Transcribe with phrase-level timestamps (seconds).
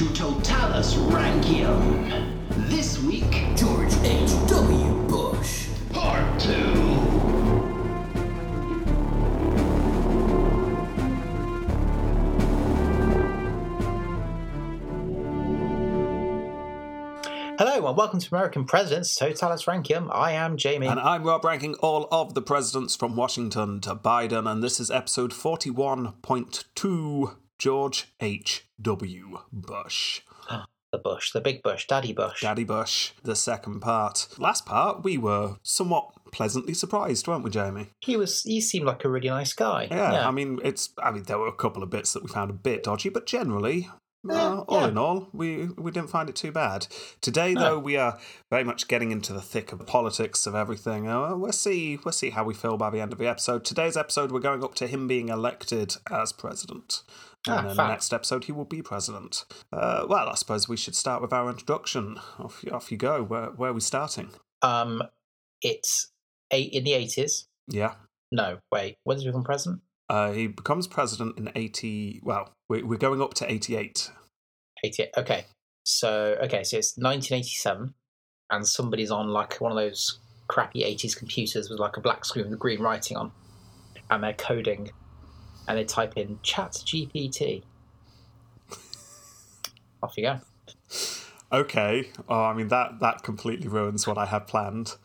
[0.00, 2.08] to Totalis Rankium.
[2.70, 4.94] This week, George H.W.
[5.06, 5.68] Bush.
[5.92, 6.52] Part 2.
[17.58, 20.08] Hello and welcome to American Presidents Totalis Rankium.
[20.10, 20.86] I am Jamie.
[20.86, 24.90] And I'm Rob, ranking all of the presidents from Washington to Biden, and this is
[24.90, 29.38] episode 41.2 George H.W.
[29.52, 30.22] Bush.
[30.92, 32.40] the Bush, the big Bush, Daddy Bush.
[32.40, 34.28] Daddy Bush, the second part.
[34.38, 37.90] Last part, we were somewhat pleasantly surprised, weren't we, Jamie?
[38.00, 38.42] He was.
[38.44, 39.88] He seemed like a really nice guy.
[39.90, 40.88] Yeah, I mean, it's.
[41.02, 43.26] I mean, there were a couple of bits that we found a bit dodgy, but
[43.26, 43.90] generally,
[44.26, 44.88] Yeah, uh, all yeah.
[44.88, 46.86] in all, we we didn't find it too bad.
[47.20, 47.60] Today, No.
[47.60, 48.18] though, we are
[48.50, 51.06] very much getting into the thick of the politics of everything.
[51.08, 51.98] Uh, we'll see.
[52.04, 53.66] We'll see how we feel by the end of the episode.
[53.66, 57.02] Today's episode, we're going up to him being elected as president.
[57.46, 59.44] And Ah, then the next episode, he will be president.
[59.72, 62.18] Uh, well, I suppose we should start with our introduction.
[62.38, 63.22] Off, you- off you go.
[63.22, 64.30] Where, where are we starting?
[64.62, 65.02] Um,
[65.62, 66.10] it's
[66.50, 67.46] eight in the eighties.
[67.66, 67.94] Yeah.
[68.30, 68.96] No, wait.
[69.04, 69.80] When did he become president?
[70.08, 72.20] Uh, he becomes president in 80.
[72.22, 74.10] Well, we- we're going up to 88.
[74.84, 75.10] Eighty-eight.
[75.16, 75.46] Okay.
[75.84, 77.94] So okay, so it's 1987,
[78.50, 82.50] and somebody's on like one of those crappy 80s computers with like a black screen
[82.50, 83.32] with green writing on,
[84.10, 84.90] and they're coding,
[85.70, 87.62] and they type in Chat GPT.
[90.02, 90.40] Off you go.
[91.52, 92.10] Okay.
[92.28, 94.96] Oh, I mean that that completely ruins what I had planned.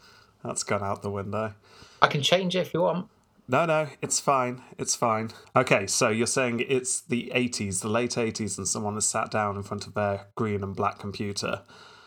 [0.44, 1.54] That's gone out the window.
[2.02, 3.10] I can change it if you want.
[3.48, 4.64] No, no, it's fine.
[4.80, 5.30] It's fine.
[5.56, 9.56] Okay, so you're saying it's the 80s, the late 80s, and someone has sat down
[9.56, 11.62] in front of their green and black computer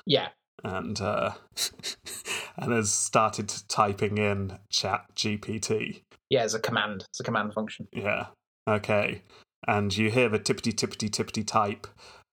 [0.04, 0.28] Yeah.
[0.64, 1.32] and uh,
[2.56, 6.02] and has started typing in Chat GPT.
[6.28, 7.04] Yeah, it's a command.
[7.08, 7.86] It's a command function.
[7.92, 8.26] Yeah.
[8.68, 9.22] Okay.
[9.66, 11.86] And you hear the tippity tippity tippity type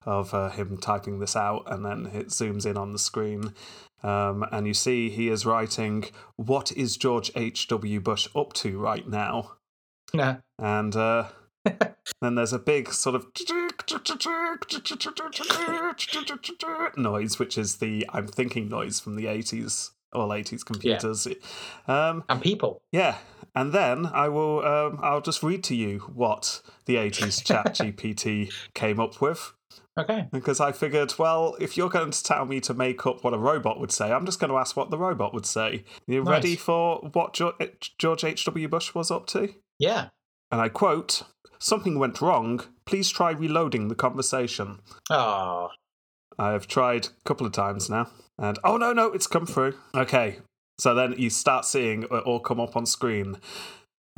[0.04, 3.52] of uh, him typing this out, and then it zooms in on the screen.
[4.02, 6.04] Um, and you see he is writing,
[6.36, 8.00] What is George H.W.
[8.00, 9.56] Bush up to right now?
[10.12, 10.36] Yeah.
[10.58, 11.28] And uh,
[12.20, 13.26] then there's a big sort of
[16.96, 21.28] noise, which is the I'm thinking noise from the 80s, all 80s computers.
[21.86, 22.80] Um, And people.
[22.92, 23.18] yeah,
[23.54, 24.64] and then I will.
[24.64, 29.52] Um, I'll just read to you what the '80s Chat GPT came up with,
[29.98, 30.28] Okay.
[30.32, 33.38] because I figured, well, if you're going to tell me to make up what a
[33.38, 35.84] robot would say, I'm just going to ask what the robot would say.
[36.06, 36.30] You Nice.
[36.30, 38.44] ready for what George, George H.
[38.44, 38.68] W.
[38.68, 39.54] Bush was up to?
[39.78, 40.08] Yeah.
[40.52, 41.22] And I quote:
[41.58, 42.60] "Something went wrong.
[42.84, 45.70] Please try reloading the conversation." Oh.
[46.38, 48.08] I have tried a couple of times now,
[48.38, 49.74] and oh no, no, it's come through.
[49.94, 50.38] Okay,
[50.78, 53.38] so then you start seeing it all come up on screen.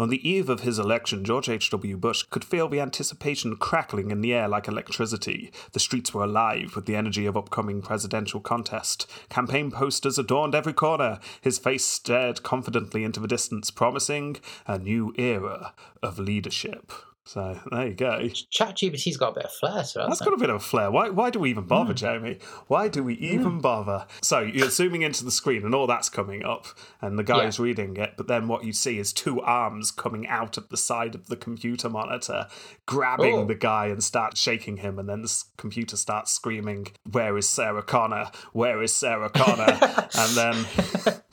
[0.01, 1.97] On the eve of his election, George H.W.
[1.97, 5.51] Bush could feel the anticipation crackling in the air like electricity.
[5.73, 9.11] The streets were alive with the energy of upcoming presidential contest.
[9.29, 11.19] Campaign posters adorned every corner.
[11.41, 14.37] His face stared confidently into the distance, promising
[14.69, 16.93] a new era of leadership.
[17.29, 18.21] So there you go.
[18.21, 20.09] ChatGPT's got a bit of flair to it.
[20.09, 20.91] That's got a bit of a flair.
[20.91, 21.97] Why, why do we even bother, hmm.
[21.97, 22.39] Jamie?
[22.69, 23.25] Why do we hmm.
[23.25, 24.07] even bother?
[24.23, 26.69] So you're zooming into the screen and all that's coming up,
[27.03, 30.57] and the guy's reading it, but then what you see is two arms coming out
[30.57, 32.47] of the side of the computer monitor,
[32.87, 33.45] grabbing Oh.
[33.45, 37.83] the guy and start shaking him, and then the computer starts screaming, Where is Sarah
[37.83, 38.31] Connor?
[38.55, 39.79] Where is Sarah Connor?
[40.15, 40.67] and then.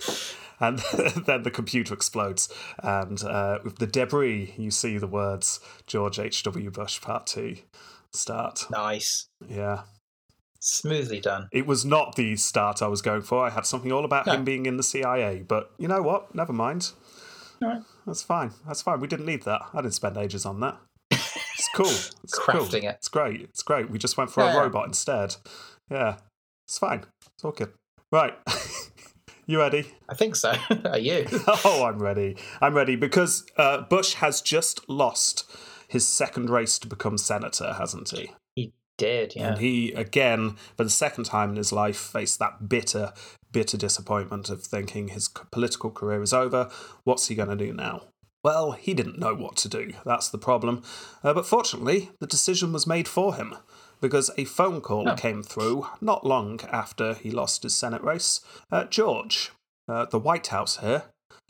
[0.68, 0.80] And
[1.26, 2.50] then the computer explodes,
[2.82, 6.72] and uh, with the debris, you see the words George H.W.
[6.72, 7.58] Bush Part 2
[8.14, 8.66] start.
[8.72, 9.28] Nice.
[9.48, 9.82] Yeah.
[10.60, 11.48] Smoothly done.
[11.52, 13.46] It was not the start I was going for.
[13.46, 14.34] I had something all about No.
[14.34, 16.34] him being in the CIA, but you know what?
[16.34, 16.92] Never mind.
[18.06, 18.52] That's fine.
[18.68, 19.00] That's fine.
[19.00, 19.62] We didn't need that.
[19.74, 20.78] I didn't spend ages on that.
[21.12, 21.86] It's cool.
[22.24, 22.62] It's cool.
[22.62, 22.96] Crafting it.
[23.00, 23.42] It's great.
[23.42, 23.90] It's great.
[23.90, 24.60] We just went for Yeah, a yeah.
[24.62, 25.36] robot instead.
[25.90, 26.18] Yeah.
[26.68, 27.06] It's fine.
[27.36, 27.72] It's all good.
[28.12, 28.34] Right.
[29.46, 29.94] you ready?
[30.10, 30.54] I think so.
[30.86, 31.28] Are you?
[31.64, 32.38] Oh, I'm ready.
[32.62, 35.50] I'm ready because uh, Bush has just lost
[35.88, 38.32] his second race to become senator, hasn't he?
[38.56, 39.50] He did, yeah.
[39.50, 43.14] And he, again, for the second time in his life, faced that bitter,
[43.52, 46.70] bitter disappointment of thinking his political career is over.
[47.04, 48.04] What's he going to do now?
[48.44, 49.94] Well, he didn't know what to do.
[50.06, 50.84] That's the problem.
[51.24, 53.56] Uh, but fortunately, the decision was made for him
[54.06, 55.16] because a phone call Oh.
[55.16, 58.40] came through not long after he lost his Senate race.
[58.72, 59.52] Uh, George,
[59.88, 61.06] uh, the White House here,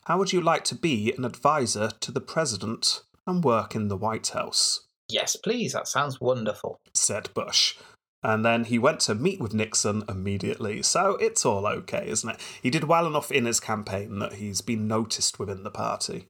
[0.06, 3.98] how would you like to be an advisor to the president and work in the
[3.98, 4.86] White House?
[5.10, 5.74] Yes, please.
[5.74, 6.80] That sounds wonderful.
[6.94, 7.75] said Bush.
[8.24, 10.81] And then he went to meet with Nixon immediately.
[10.81, 12.40] So it's all okay, isn't it?
[12.63, 16.28] He did well enough in his campaign that he's been noticed within the party.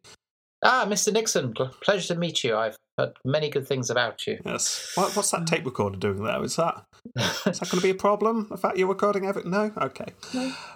[0.63, 1.13] Ah, Mr.
[1.13, 2.57] Nixon, pleasure to meet you.
[2.57, 4.39] I've heard many good things about you.
[4.45, 4.91] Yes.
[4.95, 6.43] What, what's that tape recorder doing there?
[6.43, 8.47] Is that Is that going to be a problem?
[8.49, 9.51] The fact you're recording everything?
[9.51, 9.71] No?
[9.77, 10.13] Okay.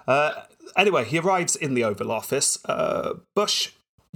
[0.08, 0.34] Uh,
[0.78, 2.60] anyway, he arrives in the Oval Office.
[2.66, 3.72] Uh, Bush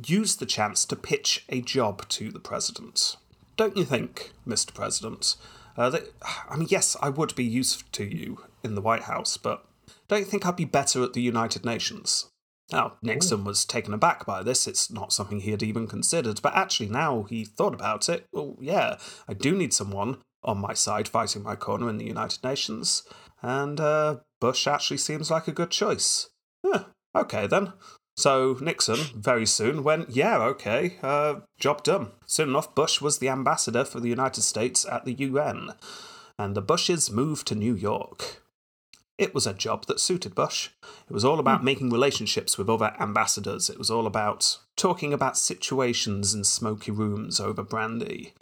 [0.06, 3.18] used the chance to pitch a job to the president.
[3.56, 4.74] Don't you think, Mr.
[4.74, 5.36] President?
[5.76, 6.04] Uh, that,
[6.50, 9.66] I mean, yes, I would be useful to you in the White House, but
[10.08, 12.28] don't you think I'd be better at the United Nations?
[12.72, 14.68] Now, Nixon was taken aback by this.
[14.68, 18.26] It's not something he had even considered, but actually, now he thought about it.
[18.32, 22.44] Well, yeah, I do need someone on my side fighting my corner in the United
[22.44, 23.04] Nations,
[23.42, 26.30] and uh, Bush actually seems like a good choice.
[26.66, 27.74] Huh, okay, then.
[28.16, 32.12] So Nixon very soon went, yeah, okay, uh, job done.
[32.28, 35.72] Soon enough, Bush was the ambassador for the United States at the UN,
[36.38, 38.43] and the Bushes moved to New York.
[39.18, 40.70] It was a job that suited Bush.
[41.08, 43.70] It was all about making relationships with other ambassadors.
[43.70, 48.34] It was all about talking about situations in smoky rooms over brandy.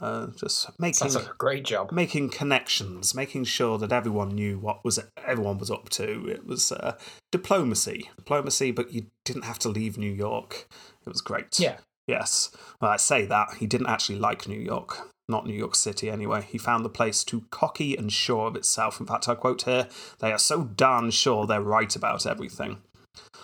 [0.00, 1.90] Uh, just making like a great job.
[1.90, 6.26] making connections, making sure that everyone knew what was everyone was up to.
[6.28, 6.96] It was uh,
[7.32, 10.68] diplomacy, diplomacy, but you didn't have to leave New York.
[11.04, 11.58] It was great.
[11.58, 11.78] Yeah.
[12.06, 12.50] Yes.
[12.80, 16.46] Well, I say that he didn't actually like New York, not New York City anyway.
[16.48, 19.00] He found the place too cocky and sure of itself.
[19.00, 19.88] In fact, I quote here:
[20.18, 22.78] "They are so darn sure they're right about everything."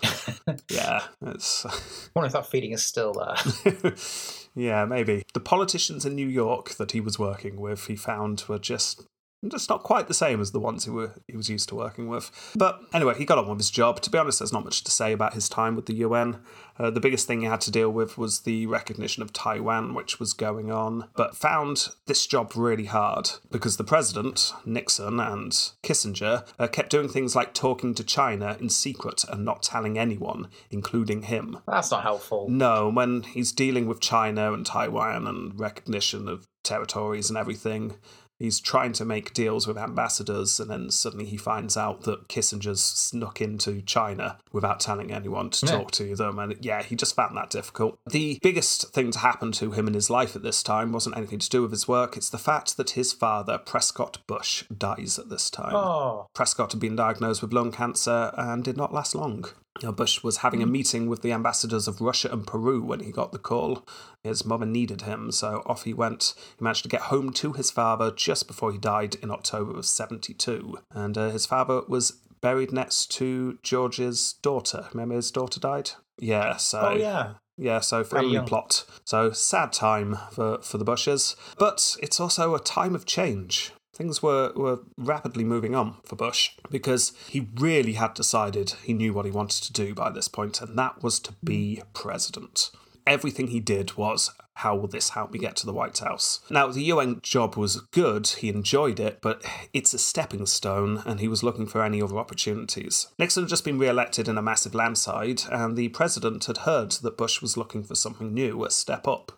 [0.69, 1.65] yeah, it's.
[1.65, 1.71] I
[2.15, 3.93] wonder if that feeling is still there.
[4.55, 5.23] yeah, maybe.
[5.33, 9.07] The politicians in New York that he was working with, he found were just
[9.47, 12.07] just not quite the same as the ones he, were, he was used to working
[12.07, 12.31] with.
[12.55, 14.01] But anyway, he got on with his job.
[14.01, 16.39] To be honest, there's not much to say about his time with the UN.
[16.79, 20.19] Uh, the biggest thing he had to deal with was the recognition of Taiwan, which
[20.19, 25.51] was going on, but found this job really hard because the president, Nixon, and
[25.83, 30.49] Kissinger uh, kept doing things like talking to China in secret and not telling anyone,
[30.69, 31.59] including him.
[31.67, 32.47] That's not helpful.
[32.49, 37.95] No, when he's dealing with China and Taiwan and recognition of territories and everything,
[38.39, 42.81] he's trying to make deals with ambassadors, and then suddenly he finds out that Kissinger's
[42.83, 45.71] snuck into China without telling anyone to Yeah.
[45.71, 46.39] talk to them.
[46.39, 47.99] And yeah, he just found that difficult.
[48.09, 51.39] The biggest thing to happen to him in his life at this time wasn't anything
[51.39, 55.29] to do with his work, it's the fact that his father, Prescott Bush, dies at
[55.29, 55.75] this time.
[55.75, 59.45] Oh, Prescott had been diagnosed with lung cancer and did not last long.
[59.83, 63.11] Now, Bush was having a meeting with the ambassadors of Russia and Peru when he
[63.11, 63.85] got the call.
[64.23, 66.33] His mother needed him, so off he went.
[66.57, 69.85] He managed to get home to his father just before he died in October of
[69.85, 70.79] 72.
[70.91, 74.87] And uh, his father was buried next to George's daughter.
[74.93, 75.91] Remember his daughter died?
[76.19, 76.79] Yeah, so.
[76.79, 77.33] oh yeah.
[77.59, 78.85] Yeah, so family plot.
[79.03, 81.35] So sad time for, for the Bushes.
[81.57, 83.71] But it's also a time of change.
[83.97, 89.11] Things were, were rapidly moving on for Bush because he really had decided he knew
[89.11, 92.69] what he wanted to do by this point, and that was to be president.
[93.07, 96.41] Everything he did was, how will this help me get to the White House?
[96.51, 101.19] Now, the UN job was good, he enjoyed it, but it's a stepping stone, and
[101.19, 103.07] he was looking for any other opportunities.
[103.17, 106.91] Nixon had just been re elected in a massive landslide, and the president had heard
[106.91, 109.31] that Bush was looking for something new, a step up.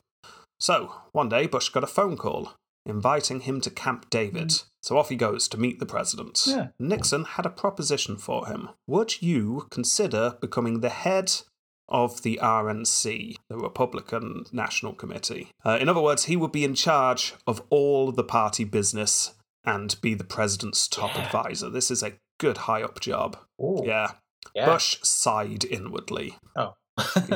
[0.59, 2.55] So, one day, Bush got a phone call
[2.89, 4.53] inviting him to Camp David.
[4.81, 6.43] So off he goes to meet the president.
[6.47, 6.67] Yeah.
[6.79, 8.69] Nixon had a proposition for him.
[8.87, 11.31] Would you consider becoming the head
[11.87, 15.49] of the RNC, the Republican National Committee?
[15.65, 19.33] Uh, in other words, he would be in charge of all the party business
[19.65, 21.25] and be the president's top Yeah.
[21.25, 21.69] advisor.
[21.69, 23.37] This is a good high up job.
[23.61, 24.11] Ooh, Yeah.
[24.55, 24.65] yeah.
[24.65, 26.37] Bush sighed inwardly.
[26.55, 26.75] Oh.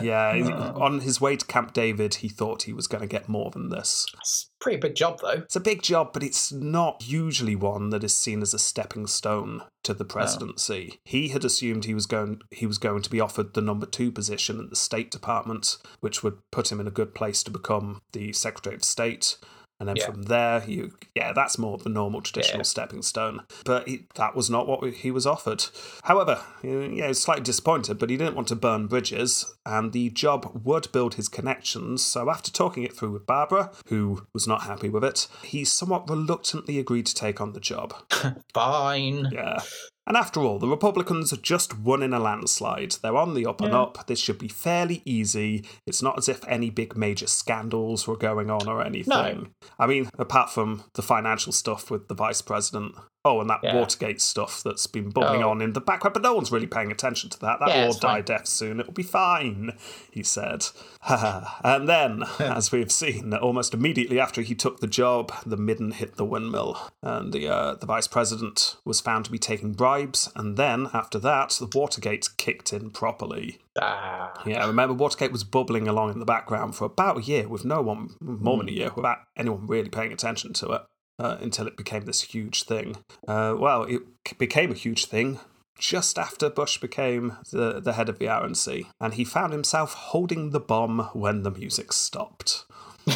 [0.01, 0.29] Yeah,
[0.75, 3.51] um, on his way to Camp David, he thought he was going to get more
[3.51, 4.05] than this.
[4.13, 5.43] That's a pretty big job though.
[5.43, 9.07] It's a big job, but it's not usually one that is seen as a stepping
[9.07, 10.99] stone to the presidency.
[11.05, 14.11] He had assumed he was going he was going to be offered the number two
[14.11, 18.01] position at the State Department, which would put him in a good place to become
[18.13, 19.37] the Secretary of State.
[19.79, 20.05] And then Yeah.
[20.05, 22.63] from there, you yeah, that's more the normal traditional Yeah.
[22.63, 23.41] stepping stone.
[23.65, 25.65] But he, that was not what he was offered.
[26.03, 30.09] However, yeah, he was slightly disappointed, but he didn't want to burn bridges, and the
[30.11, 32.03] job would build his connections.
[32.03, 36.09] So after talking it through with Barbara, who was not happy with it, he somewhat
[36.09, 37.93] reluctantly agreed to take on the job.
[38.53, 39.29] Fine.
[39.31, 39.61] Yeah.
[40.05, 42.97] And after all, the Republicans just won in a landslide.
[43.01, 43.83] They're on the up and Yeah.
[43.83, 44.05] up.
[44.07, 45.63] This should be fairly easy.
[45.87, 49.09] It's not as if any big major scandals were going on or anything.
[49.09, 49.45] No.
[49.79, 52.95] I mean, apart from the financial stuff with the vice president.
[53.25, 53.75] Oh, and that Yeah.
[53.75, 55.49] Watergate stuff that's been bubbling Oh.
[55.51, 57.59] on in the background, but no one's really paying attention to that.
[57.61, 58.23] That Yeah, will die fine.
[58.25, 58.79] death soon.
[58.81, 59.77] It'll be fine,
[60.11, 60.65] he said.
[61.07, 66.15] and then, as we've seen, almost immediately after he took the job, the midden hit
[66.17, 70.29] the windmill, and the uh, the vice president was found to be taking bribes.
[70.35, 73.59] And then, after that, the Watergate kicked in properly.
[73.81, 77.63] Ah, Yeah, remember Watergate was bubbling along in the background for about a year with
[77.65, 80.81] no one, more than a year, without anyone really paying attention to it.
[81.19, 82.97] Uh, until it became this huge thing.
[83.27, 84.01] Uh, well, it
[84.37, 85.39] became a huge thing
[85.77, 90.51] just after Bush became the, the head of the RNC, and he found himself holding
[90.51, 92.65] the bomb when the music stopped.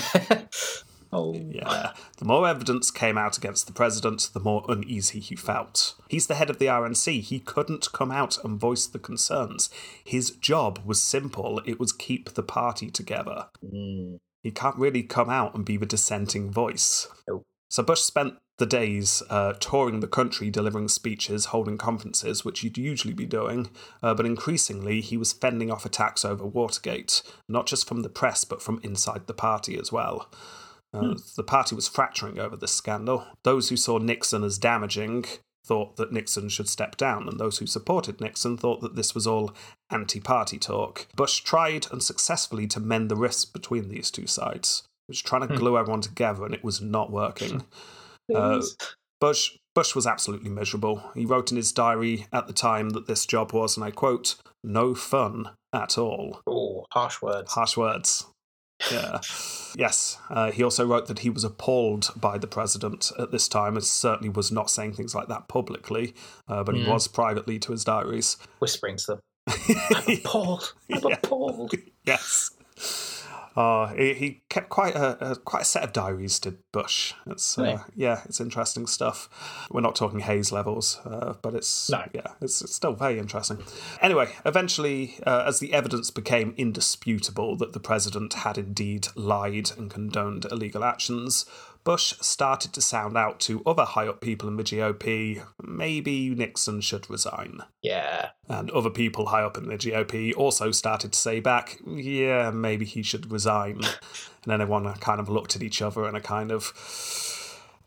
[1.13, 1.93] oh, Yeah.
[2.17, 5.95] The more evidence came out against the president, the more uneasy he felt.
[6.09, 7.21] He's the head of the RNC.
[7.21, 9.69] He couldn't come out and voice the concerns.
[10.03, 13.47] His job was simple it was keep the party together.
[13.63, 14.17] Mm.
[14.43, 17.07] He can't really come out and be the dissenting voice.
[17.27, 17.45] Nope.
[17.69, 22.77] So Bush spent the days uh, touring the country, delivering speeches, holding conferences, which he'd
[22.77, 23.69] usually be doing,
[24.01, 28.43] uh, but increasingly he was fending off attacks over Watergate, not just from the press,
[28.43, 30.29] but from inside the party as well.
[30.93, 33.25] Uh, The party was fracturing over this scandal.
[33.43, 35.25] Those who saw Nixon as damaging
[35.65, 39.27] thought that Nixon should step down, and those who supported Nixon thought that this was
[39.27, 39.53] all
[39.91, 41.07] anti party talk.
[41.15, 44.86] Bush tried unsuccessfully to mend the rifts between these two sides.
[45.07, 47.63] Was trying to glue everyone together, and it was not working.
[48.33, 48.61] Uh,
[49.21, 51.01] Bush Bush was absolutely miserable.
[51.15, 54.35] He wrote in his diary at the time that this job was, and I quote,
[54.63, 57.53] "no fun at all." oh, harsh words.
[57.53, 58.25] Harsh words.
[58.91, 59.19] Yeah.
[59.77, 60.17] yes.
[60.29, 63.85] Uh, he also wrote that he was appalled by the president at this time, and
[63.85, 66.13] certainly was not saying things like that publicly,
[66.49, 66.89] uh, but he Mm.
[66.89, 68.35] was privately to his diaries.
[68.59, 69.19] Whispering to them.
[69.95, 70.73] I'm appalled.
[70.91, 71.15] I'm Yeah.
[71.23, 71.73] appalled.
[72.05, 72.51] yes.
[73.57, 76.39] Uh, he, he kept quite a, a quite a set of diaries.
[76.39, 77.13] Did Bush?
[77.25, 77.79] It's uh, Really?
[77.95, 79.27] yeah, it's interesting stuff.
[79.71, 82.03] We're not talking Hayes levels, uh, but it's No.
[82.13, 83.57] yeah, it's, it's still very interesting.
[83.99, 89.89] Anyway, eventually, uh, as the evidence became indisputable that the president had indeed lied and
[89.89, 91.45] condoned illegal actions,
[91.87, 95.41] Bush started to sound out to other high up people in the GOP.
[95.63, 97.61] Maybe Nixon should resign.
[97.81, 98.31] Yeah.
[98.49, 102.83] And other people high up in the GOP also started to say back, yeah, maybe
[102.83, 103.75] he should resign.
[103.85, 106.73] and then everyone kind of looked at each other in a kind of,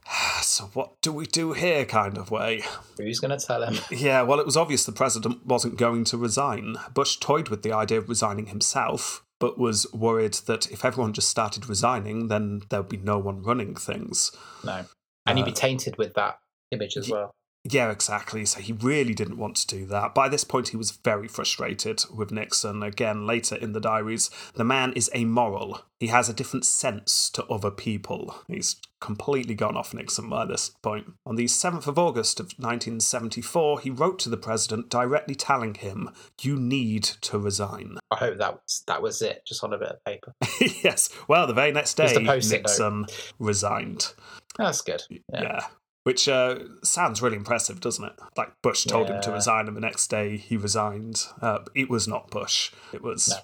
[0.41, 2.63] so what do we do here kind of way.
[2.97, 3.77] Who's going to tell him?
[3.91, 6.77] Yeah, well, it was obvious the president wasn't going to resign.
[6.95, 11.29] Bush toyed with the idea of resigning himself, but was worried that if everyone just
[11.29, 14.31] started resigning, then there'd be no one running things.
[14.63, 14.85] No.
[15.27, 16.39] And you'd be Uh, tainted with that
[16.71, 17.35] image as well.
[17.65, 18.47] Yeah, exactly.
[18.47, 20.15] So he really didn't want to do that.
[20.15, 22.83] By this point, he was very frustrated with Nixon.
[22.83, 25.83] Again, later in the diaries, the man is amoral.
[25.99, 28.35] He has a different sense to other people.
[28.49, 31.13] He's completely gone off Nixon by this point.
[31.27, 36.09] On the 7th of August of 1974, he wrote to the president directly telling him,
[36.41, 37.99] You need to resign.
[38.11, 40.33] I hope that was that was it, just on a bit of paper.
[40.83, 41.11] yes.
[41.29, 42.63] Well, the very next day, post-it note.
[42.63, 43.07] Nixon
[43.39, 44.15] resigned.
[44.57, 45.03] That's good.
[45.11, 45.43] Yeah.
[45.43, 45.67] Yeah.
[46.05, 48.13] Which uh, sounds really impressive, doesn't it?
[48.37, 51.27] Like Bush told him to resign, and the next day he resigned.
[51.43, 52.73] Uh, it was not Bush.
[52.93, 53.29] It was.
[53.29, 53.37] No.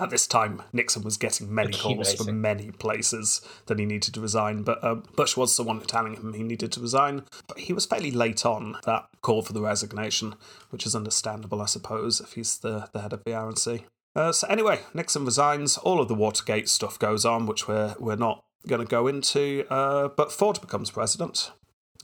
[0.00, 4.20] At this time, Nixon was getting many calls from many places that he needed to
[4.20, 7.24] resign, but um, Bush was the one telling him he needed to resign.
[7.48, 10.36] But he was fairly late on that call for the resignation,
[10.70, 13.82] which is understandable, I suppose, if he's the, the head of the RNC.
[14.14, 15.76] Uh, so anyway, Nixon resigns.
[15.78, 19.64] All of the Watergate stuff goes on, which we're we're not going to go into.
[19.70, 21.52] Uh, but Ford becomes president,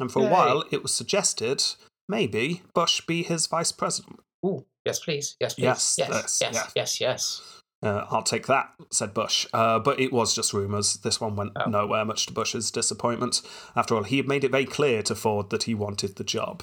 [0.01, 1.63] and for a while it was suggested
[2.09, 4.21] maybe Bush be his vice president.
[4.45, 5.37] Ooh, yes, please.
[5.41, 5.63] Yes, please.
[5.63, 6.71] Yes, yes, yes, yes, yeah.
[6.75, 7.43] yes, yes.
[7.83, 9.47] Uh, I'll take that, said Bush.
[9.53, 10.95] Uh, but it was just rumours.
[10.95, 11.69] This one went Oh.
[11.69, 13.43] nowhere, much to Bush's disappointment.
[13.77, 16.63] After all, he had made it very clear to Ford that he wanted the job.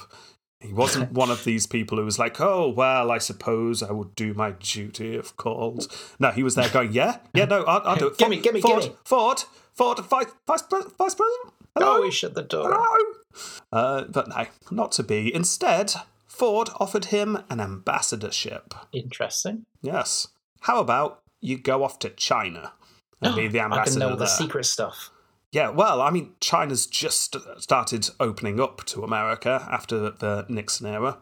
[0.62, 4.14] He wasn't one of these people who was like, oh, well, I suppose I would
[4.14, 5.92] do my duty if called.
[6.20, 8.18] No, he was there going, yeah, yeah, no, I'll, I'll do it.
[8.18, 8.94] Gimme, gimme, Ford, gimme.
[9.04, 9.42] Ford,
[9.74, 11.54] Ford, vice, vice, pres- vice president?
[11.74, 11.98] Hello?
[11.98, 12.70] Oh, he shut the door.
[12.72, 13.14] Hello?
[13.72, 15.34] Uh, but no, not to be.
[15.34, 15.94] Instead,
[16.26, 18.74] Ford offered him an ambassadorship.
[18.92, 19.66] Interesting.
[19.80, 20.28] Yes.
[20.60, 22.72] How about you go off to China
[23.20, 23.90] and be the ambassador?
[23.90, 24.16] I can know there?
[24.18, 25.10] the secret stuff.
[25.52, 31.18] Yeah, well, I mean, China's just started opening up to America after the Nixon era.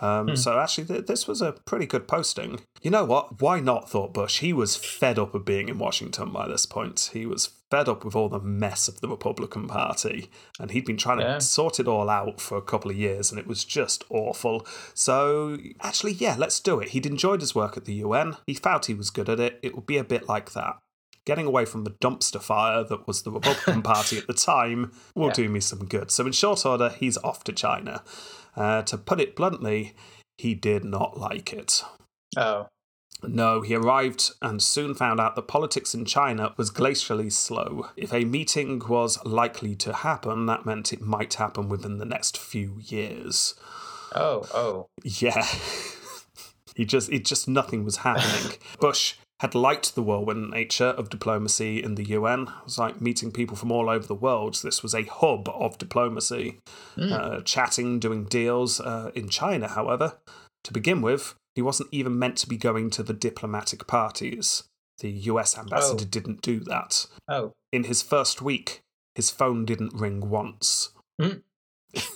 [0.00, 0.34] Um, Hmm.
[0.34, 2.60] So actually, th- this was a pretty good posting.
[2.82, 3.40] You know what?
[3.40, 3.88] Why not?
[3.88, 4.40] Thought Bush.
[4.40, 7.10] He was fed up of being in Washington by this point.
[7.12, 10.96] He was fed up with all the mess of the Republican Party, and he'd been
[10.96, 11.34] trying Yeah.
[11.34, 14.66] to sort it all out for a couple of years, and it was just awful.
[14.94, 16.88] So actually, yeah, let's do it.
[16.90, 18.36] He'd enjoyed his work at the UN.
[18.46, 19.60] He felt he was good at it.
[19.62, 20.76] It would be a bit like that
[21.26, 25.28] getting away from the dumpster fire that was the Republican Party at the time will
[25.28, 25.32] Yeah.
[25.34, 26.10] do me some good.
[26.10, 28.02] So, in short order, he's off to China.
[28.56, 29.94] Uh, to put it bluntly,
[30.38, 31.82] he did not like it.
[32.36, 32.68] Oh,
[33.22, 37.88] No, he arrived and soon found out that politics in China was glacially slow.
[37.96, 42.36] If a meeting was likely to happen, that meant it might happen within the next
[42.36, 43.54] few years.
[44.14, 44.86] oh, oh.
[45.02, 45.46] Yeah.
[46.76, 48.56] he just it just nothing was happening.
[48.80, 52.42] Bush had liked the whirlwind nature of diplomacy in the UN.
[52.42, 54.54] It was like meeting people from all over the world.
[54.62, 56.60] This was a hub of diplomacy,
[56.96, 58.80] uh, chatting, doing deals.
[58.80, 60.18] Uh, in China, however,
[60.62, 64.64] to begin with, he wasn't even meant to be going to the diplomatic parties.
[64.98, 66.08] The US ambassador Oh.
[66.08, 67.06] didn't do that.
[67.28, 68.80] Oh, In his first week,
[69.16, 70.90] his phone didn't ring once.
[71.20, 71.38] Hmm.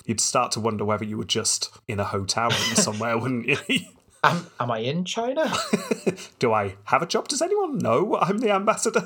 [0.06, 3.80] You'd start to wonder whether you were just in a hotel room somewhere, wouldn't you?
[4.24, 5.52] am, am I in China?
[6.38, 7.28] Do I have a job?
[7.28, 9.02] Does anyone know I'm the ambassador?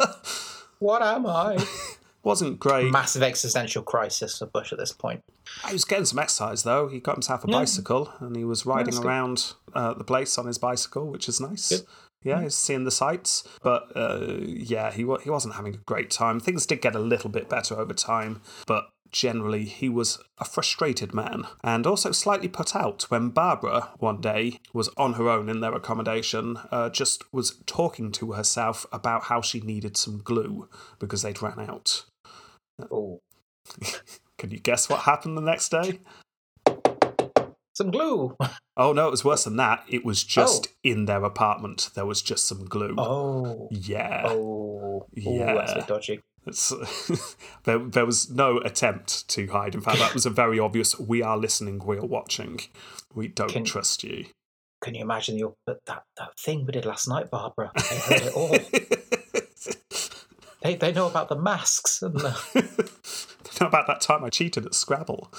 [0.78, 1.64] What am I?
[2.24, 2.92] Wasn't great.
[2.92, 5.22] Massive existential crisis for Bush at this point.
[5.66, 6.86] He was getting some exercise though.
[6.88, 7.58] He got himself a Yeah.
[7.58, 11.68] bicycle and he was riding around uh, the place on his bicycle, which is nice.
[11.70, 11.86] Good.
[12.24, 16.38] Yeah, he's seeing the sights, but uh, yeah, he he wasn't having a great time.
[16.38, 21.14] Things did get a little bit better over time, but generally he was a frustrated
[21.14, 25.60] man and also slightly put out when Barbara one day was on her own in
[25.60, 31.22] their accommodation, uh, just was talking to herself about how she needed some glue because
[31.22, 32.04] they'd ran out.
[32.90, 33.20] Oh,
[34.38, 36.00] Can you guess what happened the next day?
[37.74, 38.36] some glue.
[38.76, 39.84] Oh no, it was worse than that.
[39.88, 41.90] It was just in their apartment.
[41.94, 42.94] There was just some glue.
[42.98, 44.24] Oh, Yeah.
[44.26, 45.52] oh, Yeah.
[45.52, 46.20] Ooh, that's a bit dodgy.
[47.64, 49.76] There, there was no attempt to hide.
[49.76, 52.58] In fact, that was a very obvious we are listening, we're watching.
[53.14, 54.26] We don't Can- trust you.
[54.82, 57.70] Can you imagine the, that that, that thing we did last night, Barbara?
[57.76, 58.48] They heard it all.
[60.62, 62.30] they they know about the masks and the.
[63.60, 65.32] How about that time I cheated at Scrabble?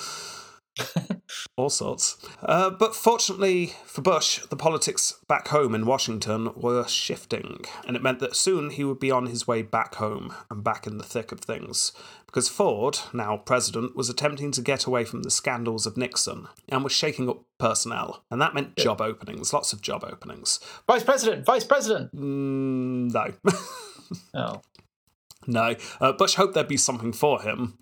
[1.55, 2.17] All sorts.
[2.41, 8.01] Uh, but fortunately for Bush, the politics back home in Washington were shifting, and it
[8.01, 11.03] meant that soon he would be on his way back home and back in the
[11.03, 11.91] thick of things.
[12.25, 16.83] Because Ford, now president, was attempting to get away from the scandals of Nixon and
[16.83, 20.59] was shaking up personnel, and that meant job openings, lots of job openings.
[20.87, 22.15] Vice President, Vice President.
[22.15, 23.33] Mm, no.
[24.35, 24.61] Oh,
[25.47, 27.77] No, uh, Bush hoped there'd be something for him.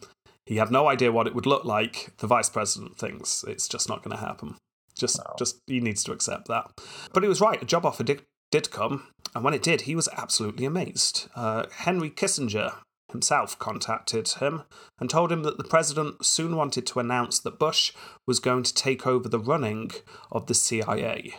[0.51, 2.11] He had no idea what it would look like.
[2.17, 4.57] The vice president thinks it's just not going to happen.
[4.97, 5.33] Just, No.
[5.39, 6.69] just he needs to accept that.
[7.13, 7.61] But he was right.
[7.61, 11.29] A job offer did did come, and when it did, he was absolutely amazed.
[11.37, 12.73] Uh, Henry Kissinger
[13.09, 14.63] himself contacted him
[14.99, 17.93] and told him that the president soon wanted to announce that Bush
[18.27, 19.91] was going to take over the running
[20.33, 21.35] of the CIA.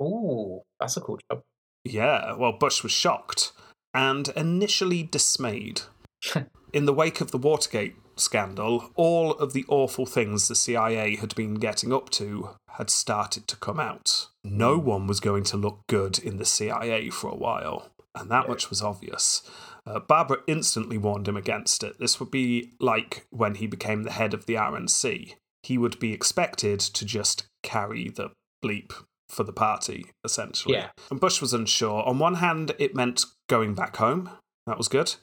[0.00, 1.40] ooh, that's a cool job.
[1.84, 3.52] Yeah, well, Bush was shocked
[3.94, 5.80] and initially dismayed.
[6.74, 11.34] In the wake of the Watergate scandal, all of the awful things the CIA had
[11.34, 14.28] been getting up to had started to come out.
[14.44, 18.48] No one was going to look good in the CIA for a while, and that
[18.48, 19.42] much was obvious.
[19.86, 21.98] Uh, Barbara instantly warned him against it.
[21.98, 25.34] This would be like when he became the head of the RNC.
[25.62, 28.30] He would be expected to just carry the
[28.64, 28.92] bleep
[29.28, 30.76] for the party, essentially.
[30.76, 30.88] Yeah.
[31.10, 32.02] And Bush was unsure.
[32.04, 34.30] On one hand, it meant going back home.
[34.66, 35.14] That was good.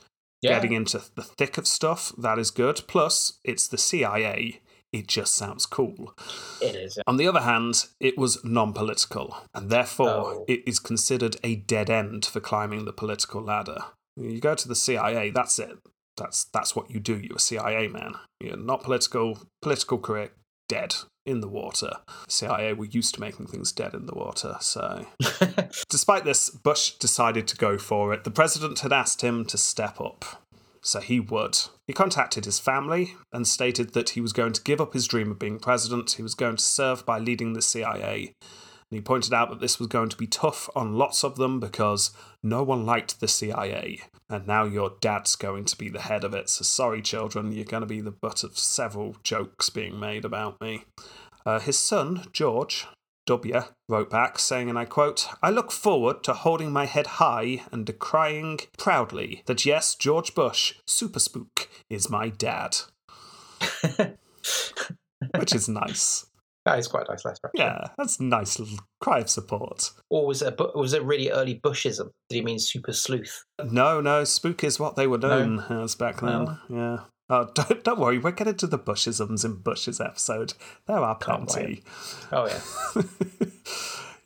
[0.43, 0.56] Yeah.
[0.56, 2.82] Getting into the thick of stuff, that is good.
[2.88, 4.60] Plus, it's the CIA.
[4.91, 6.13] It just sounds cool.
[6.62, 6.99] It is.
[7.08, 10.45] On the other hand, it was non political, and therefore Oh.
[10.47, 13.86] it is considered a dead end for climbing the political ladder.
[14.15, 15.77] You go to the CIA, that's it.
[16.17, 17.17] That's that's what you do.
[17.17, 18.13] You're a CIA man.
[18.39, 19.39] You're not political.
[19.63, 20.32] Political career
[20.73, 21.91] dead in the water.
[22.27, 25.05] CIA were used to making things dead in the water, so
[25.89, 28.23] Despite this, Bush decided to go for it.
[28.23, 30.25] The president had asked him to step up,
[30.81, 31.59] so he would.
[31.86, 35.31] He contacted his family and stated that he was going to give up his dream
[35.31, 36.13] of being president.
[36.13, 38.33] He was going to serve by leading the CIA.
[38.93, 41.60] And he pointed out that this was going to be tough on lots of them
[41.60, 42.12] because
[42.43, 44.01] no one liked the CIA.
[44.29, 46.47] And now your dad's going to be the head of it.
[46.47, 50.62] So sorry, children, you're going to be the butt of several jokes being made about
[50.62, 50.86] me.
[51.43, 52.86] Uh, his son, George,
[53.25, 57.63] W wrote back saying, and I quote, I look forward to holding my head high
[57.71, 62.77] and decrying proudly that yes, George Bush, Super Spook, is my dad.
[65.36, 66.27] Which is nice.
[66.65, 67.39] That is quite a nice letter.
[67.45, 67.60] actually.
[67.60, 69.91] Yeah, that's a nice little cry of support.
[70.10, 72.12] Or was it, a, was it really early Bushism?
[72.30, 73.43] Did he mean super sleuth?
[73.63, 76.45] No, no, Spook is what they were known as back then.
[76.45, 76.58] No.
[76.69, 76.97] Yeah.
[77.30, 80.54] Oh, don't, don't worry, we're getting to the Bushisms in Bush's episode.
[80.88, 81.84] There are plenty.
[82.32, 83.04] Oh, yeah.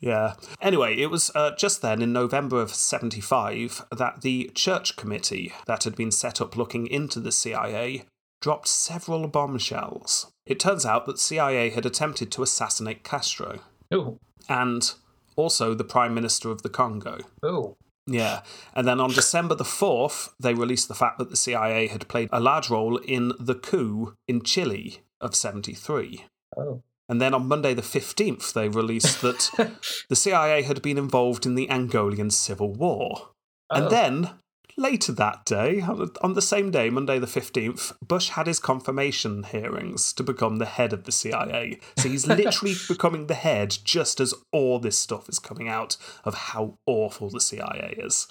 [0.00, 0.34] yeah.
[0.62, 5.84] Anyway, it was uh, just then in November of 75 that the church committee that
[5.84, 8.04] had been set up looking into the CIA
[8.40, 10.32] dropped several bombshells.
[10.48, 13.60] It turns out that CIA had attempted to assassinate Castro
[13.92, 14.92] Ooh, and
[15.36, 17.18] also the Prime Minister of the Congo.
[17.44, 17.76] ooh.
[18.10, 18.40] Yeah.
[18.74, 22.30] And then on December the 4th, they released the fact that the CIA had played
[22.32, 26.24] a large role in the coup in Chile of 73.
[26.56, 26.82] Oh.
[27.06, 29.74] And then on Monday the 15th, they released that
[30.08, 33.28] the CIA had been involved in the Angolan Civil War.
[33.68, 33.76] Oh.
[33.76, 34.30] And then
[34.78, 40.12] later that day, on the- same day, Monday the 15th, Bush had his confirmation hearings
[40.14, 41.78] to become the head of the CIA.
[41.98, 46.34] So he's literally becoming the head just as all this stuff is coming out of
[46.34, 48.28] how awful the CIA is.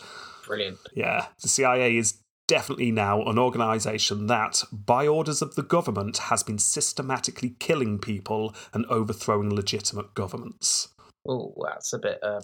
[0.48, 0.80] Brilliant.
[0.96, 6.44] Yeah, the CIA is definitely now an organisation that, by orders of the government, has
[6.44, 10.88] been systematically killing people and overthrowing legitimate governments.
[11.28, 12.40] Oh, that's a bit, uh,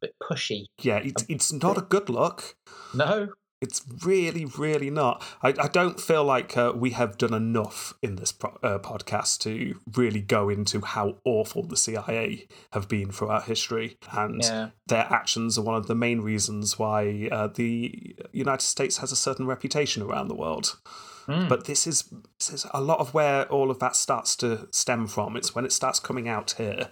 [0.00, 0.66] bit pushy.
[0.80, 2.54] Yeah, it's, it's not a good look.
[2.94, 3.28] No.
[3.60, 5.22] It's really, really not.
[5.42, 9.40] I, I don't feel like uh, we have done enough in this pro- uh, podcast
[9.40, 13.98] to really go into how awful the CIA have been throughout history.
[14.12, 14.70] And Yeah.
[14.86, 19.16] their actions are one of the main reasons why uh, the United States has a
[19.16, 20.78] certain reputation around the world.
[21.26, 21.46] Hmm.
[21.48, 22.04] But this is,
[22.38, 25.36] this is a lot of where all of that starts to stem from.
[25.36, 26.88] It's when it starts coming out here.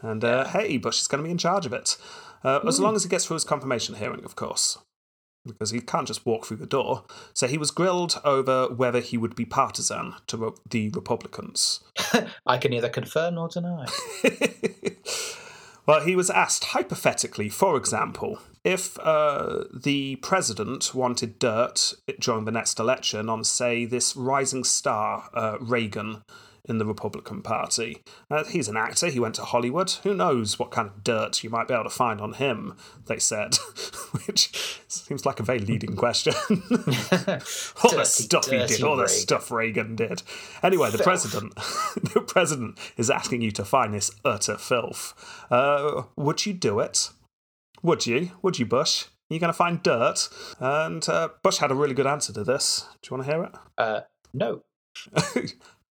[0.00, 1.96] And uh, hey, Bush is going to be in charge of it.
[2.44, 4.78] Uh, as long as he gets through his confirmation hearing, of course
[5.46, 7.04] because he can't just walk through the door.
[7.32, 11.80] So he was grilled over whether he would be partisan to re- the Republicans.
[12.46, 13.86] I can neither confirm nor deny.
[15.86, 22.52] well, he was asked hypothetically, for example, if uh, the president wanted dirt during the
[22.52, 26.22] next election on, say, this rising star, uh, Reagan.
[26.66, 28.02] In the Republican Party.
[28.30, 29.90] Uh, he's an actor, he went to Hollywood.
[30.02, 33.18] Who knows what kind of dirt you might be able to find on him, they
[33.18, 33.56] said.
[34.26, 36.32] Which seems like a very leading question.
[36.50, 40.22] all the stuff he did, dirty all the stuff Reagan did.
[40.62, 41.54] Anyway, the president,
[42.14, 45.12] the president is asking you to find this utter filth.
[45.50, 47.10] Uh, would you do it?
[47.82, 48.30] Would you?
[48.40, 49.04] Would you, Bush?
[49.28, 50.28] You're you going to find dirt?
[50.60, 52.86] And uh, Bush had a really good answer to this.
[53.02, 53.52] Do you want to hear it?
[53.76, 54.00] Uh,
[54.32, 54.62] no.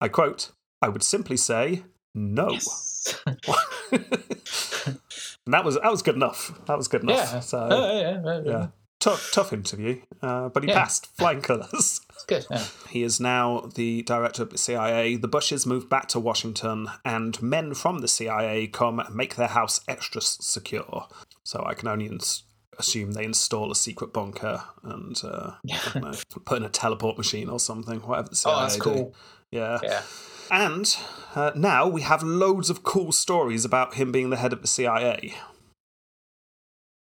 [0.02, 3.22] I quote: "I would simply say no." Yes.
[5.46, 6.54] and that was that was good enough.
[6.66, 7.32] That was good enough.
[7.34, 7.40] yeah.
[7.40, 8.68] So Oh, yeah, yeah, yeah,
[9.00, 10.80] tough tough interview, uh, but he Yeah.
[10.80, 12.02] passed flying colours.
[12.28, 12.46] Good.
[12.52, 12.66] Yeah.
[12.90, 15.16] He is now the director of the CIA.
[15.16, 19.48] The Bushes moved back to Washington, and men from the CIA come and make their
[19.48, 21.08] house extra secure.
[21.44, 22.44] So I can only ins-
[22.78, 25.52] assume they install a secret bunker and uh,
[25.96, 26.12] know,
[26.44, 28.82] put in a teleport machine or something, whatever the CIA Oh, that's do.
[28.82, 29.16] cool.
[29.52, 29.80] Yeah.
[29.82, 30.02] Yeah.
[30.52, 30.96] And
[31.36, 34.68] uh, now we have loads of cool stories about him being the head of the
[34.68, 35.34] CIA.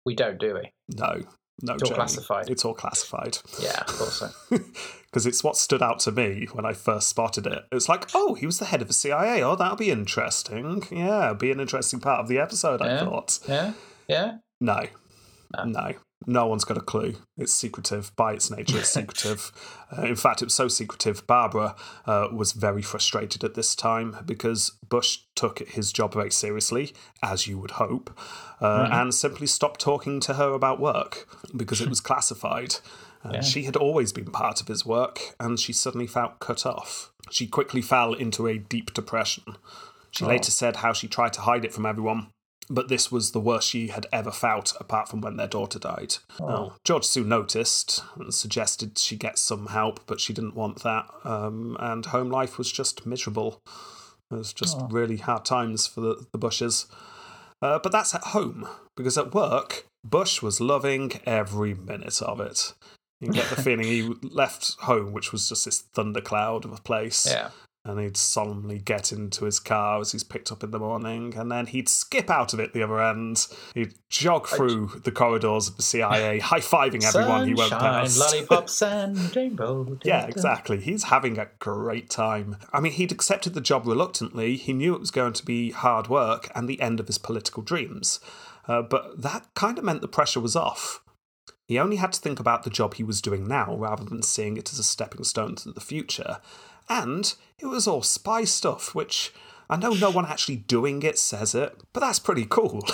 [0.06, 0.72] We don't, do we?
[0.96, 1.22] No,
[1.62, 1.96] no, It's all Jamie.
[1.96, 2.50] classified.
[2.50, 3.38] It's all classified.
[3.62, 4.30] Yeah, of course so.
[5.06, 7.64] because it's what stood out to me when I first spotted it.
[7.72, 9.42] It's like, oh, he was the head of the CIA.
[9.44, 10.84] Oh, that'll be interesting.
[10.92, 12.82] Yeah, be an interesting part of the episode.
[12.82, 13.40] I thought.
[13.48, 13.74] Yeah.
[14.08, 14.38] Yeah.
[14.60, 14.82] No,
[15.56, 15.64] No.
[15.66, 15.94] no,
[16.26, 17.16] no one's got a clue.
[17.38, 18.78] It's secretive by its nature.
[18.78, 19.52] It's secretive.
[19.98, 21.26] uh, in fact, it was so secretive.
[21.28, 26.94] Barbara uh, was very frustrated at this time because Bush took his job very seriously,
[27.22, 28.18] as you would hope,
[28.62, 32.76] uh, and simply stopped talking to her about work because it was classified.
[33.26, 33.42] Uh, Yeah.
[33.42, 37.12] She had always been part of his work, and she suddenly felt cut off.
[37.32, 39.44] She quickly fell into a deep depression.
[40.12, 42.28] She later said how she tried to hide it from everyone,
[42.70, 46.16] but this was the worst she had ever felt, apart from when their daughter died.
[46.40, 51.08] Now, George soon noticed and suggested she get some help, but she didn't want that,
[51.24, 53.62] um, and home life was just miserable.
[54.32, 56.88] It was just really hard times for the, the Bushes.
[57.62, 62.74] Uh, but that's at home, because at work, Bush was loving every minute of it.
[63.22, 66.82] You can get the feeling he left home, which was just this thundercloud of a
[66.82, 67.50] place Yeah.
[67.86, 71.52] And he'd solemnly get into his car as he's picked up in the morning, and
[71.52, 73.46] then he'd skip out of it the other end.
[73.74, 78.18] He'd jog through the corridors of the CIA, high fiving everyone he went past.
[78.18, 79.98] lollipops, and rainbow.
[80.04, 80.80] Yeah, exactly.
[80.80, 82.58] He's having a great time.
[82.72, 84.56] I mean, he'd accepted the job reluctantly.
[84.56, 87.64] He knew it was going to be hard work and the end of his political
[87.64, 88.22] dreams.
[88.66, 91.02] Uh, but that kind of meant the pressure was off.
[91.66, 94.58] He only had to think about the job he was doing now rather than seeing
[94.58, 96.40] it as a stepping stone to the future.
[96.90, 99.34] And it was all spy stuff, which
[99.70, 102.86] I know no one actually doing it says it, but that's pretty cool.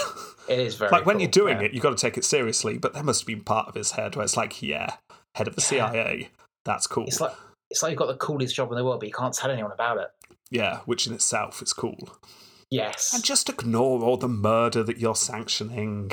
[0.48, 1.68] It is very like when cool, you're doing yeah.
[1.68, 3.92] it, you've got to take it seriously, but that must have been part of his
[3.92, 4.96] head where it's like, yeah,
[5.36, 6.30] head of the CIA,
[6.66, 7.06] that's cool.
[7.06, 7.34] It's like
[7.70, 9.72] it's like you've got the coolest job in the world, but you can't tell anyone
[9.72, 10.08] about it.
[10.50, 12.10] Yeah, which in itself is cool.
[12.72, 13.14] Yes.
[13.14, 16.12] And just ignore all the murder that you're sanctioning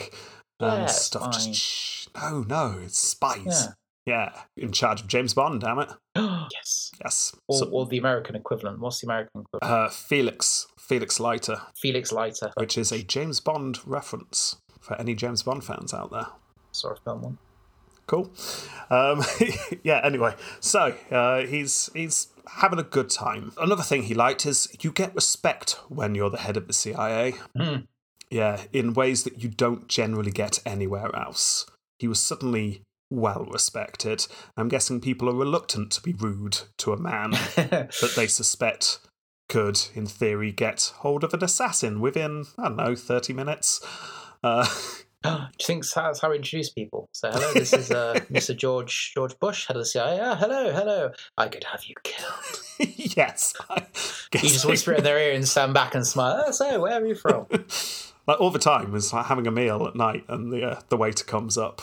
[0.61, 1.33] Yeah, and stuff.
[1.33, 2.07] Just shh.
[2.15, 3.69] No, no, it's spies.
[4.07, 4.31] Yeah.
[4.35, 5.91] Yeah, in charge of James Bond, damn it.
[6.17, 6.93] yes.
[7.03, 7.35] Yes.
[7.49, 8.79] Or, So- or the American equivalent.
[8.81, 9.87] What's the American equivalent?
[9.87, 12.53] uh, Felix, Felix Leiter, Felix Leiter.
[12.57, 16.29] which is a James Bond reference for any James Bond fans out there.
[16.73, 17.39] Saw a film one.
[18.07, 18.31] cool.
[18.91, 19.25] Um,
[19.83, 20.01] yeah.
[20.05, 23.53] Anyway, so uh, he's he's having a good time.
[23.61, 27.35] Another thing he liked is you get respect when you're the head of the CIA.
[27.59, 27.87] Mm.
[28.31, 31.67] Yeah, in ways that you don't generally get anywhere else.
[31.99, 34.27] He was suddenly well respected.
[34.57, 38.99] I'm guessing people are reluctant to be rude to a man that they suspect
[39.49, 43.81] could, in theory, get hold of an assassin within, I don't know, 30 minutes.
[44.43, 44.67] Uh,
[45.23, 47.09] Do you think that's how we introduce people?
[47.13, 48.57] So, hello, this is uh, Mr.
[48.57, 50.21] George George Bush, head of the CIA.
[50.21, 51.11] Ah, hello, hello.
[51.37, 52.63] I could have you killed.
[53.17, 53.55] yes.
[54.33, 56.45] You just whisper it in their ear and stand back and smile.
[56.47, 57.47] Oh, so, where are you from?
[58.27, 60.97] like all the time is like having a meal at night and the uh, the
[60.97, 61.83] waiter comes up.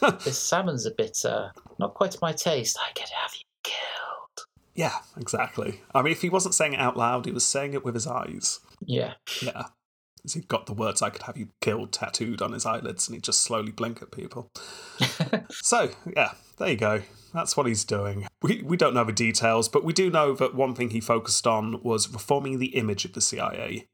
[0.00, 2.78] This salmon's a bit uh, not quite my taste.
[2.80, 4.46] I could have you killed.
[4.74, 5.82] yeah, exactly.
[5.94, 8.06] I mean, if he wasn't saying it out loud, he was saying it with his
[8.06, 8.60] eyes.
[8.84, 9.14] Yeah.
[9.42, 9.64] Yeah.
[10.32, 13.24] He got the words "I could have you killed" tattooed on his eyelids, and he'd
[13.24, 14.50] just slowly blink at people.
[15.50, 17.02] so, yeah, there you go.
[17.34, 18.26] That's what he's doing.
[18.40, 21.46] We, we don't know the details, but we do know that one thing he focused
[21.46, 23.88] on was reforming the image of the CIA.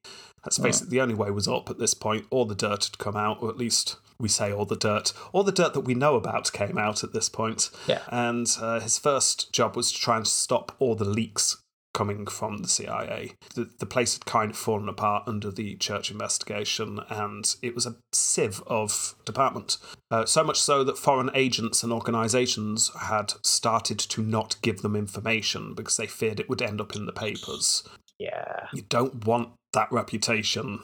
[0.44, 2.26] Let's face it, the only way was up at this point.
[2.30, 5.12] All the dirt had come out, or at least we say all the dirt.
[5.32, 7.70] All the dirt that we know about came out at this point.
[7.86, 8.02] Yeah.
[8.08, 11.56] And uh, his first job was to try and stop all the leaks
[11.92, 13.32] coming from the CIA.
[13.54, 17.86] The, the place had kind of fallen apart under the church investigation, and it was
[17.86, 19.76] a sieve of department.
[20.10, 24.94] Uh, so much so that foreign agents and organisations had started to not give them
[24.94, 27.82] information because they feared it would end up in the papers.
[28.18, 28.66] Yeah.
[28.72, 30.80] You don't want that reputation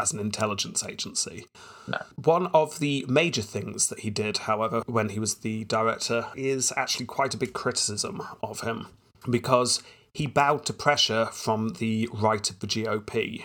[0.00, 1.46] as an intelligence agency.
[1.86, 1.98] No.
[2.16, 6.72] One of the major things that he did, however, when he was the director, is
[6.76, 8.88] actually quite a big criticism of him
[9.28, 9.82] because
[10.12, 13.44] he bowed to pressure from the right of the GOP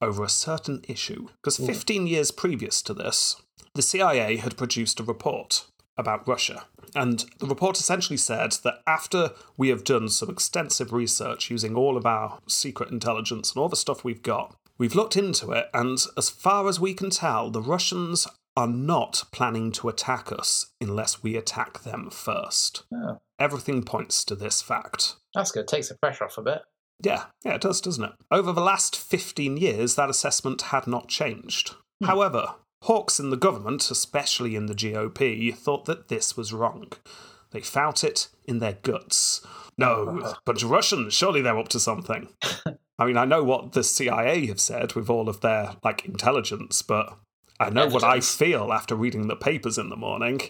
[0.00, 1.28] over a certain issue.
[1.42, 1.66] Because mm.
[1.66, 3.36] 15 years previous to this,
[3.74, 5.66] the CIA had produced a report
[5.98, 6.66] about Russia.
[6.94, 11.96] And the report essentially said that after we have done some extensive research using all
[11.96, 15.98] of our secret intelligence and all the stuff we've got, we've looked into it, and
[16.16, 21.22] as far as we can tell, the Russians are not planning to attack us unless
[21.22, 22.84] we attack them first.
[22.94, 25.16] Oh, Everything points to this fact.
[25.34, 25.60] that's good.
[25.60, 26.62] It Takes the pressure off a bit.
[27.02, 28.12] Yeah, yeah, it does, doesn't it?
[28.30, 31.74] Over the last 15 years, that assessment had not changed.
[32.00, 32.06] Hmm.
[32.06, 36.92] However, hawks in the government, especially in the GOP, thought that this was wrong.
[37.50, 39.46] They felt it in their guts.
[39.76, 42.28] No, but Russians, surely they're up to something.
[42.98, 46.82] I mean, I know what the CIA have said with all of their, like, intelligence,
[46.82, 47.18] but
[47.60, 50.40] I know what I feel after reading the papers in the morning,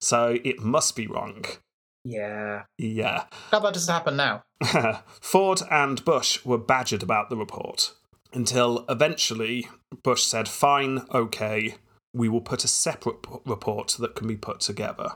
[0.00, 1.44] so it must be wrong.
[2.04, 2.64] Yeah.
[2.78, 3.24] Yeah.
[3.50, 4.44] How about does it happen now?
[5.20, 7.92] Ford and Bush were badgered about the report
[8.32, 9.68] until eventually
[10.02, 11.74] Bush said, Fine, okay,
[12.14, 15.12] we will put a separate p- report that can be put together.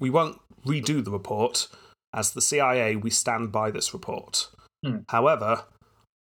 [0.00, 1.68] We won't redo the report.
[2.12, 4.48] As the CIA, we stand by this report.
[4.84, 4.98] Hmm.
[5.08, 5.64] However,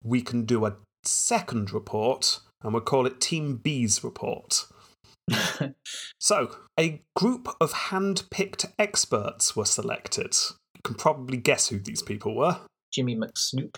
[0.07, 4.67] we can do a second report and we'll call it Team B's report.
[6.19, 10.35] So, a group of hand picked experts were selected.
[10.75, 12.59] You can probably guess who these people were.
[12.93, 13.77] Jimmy McSnoop.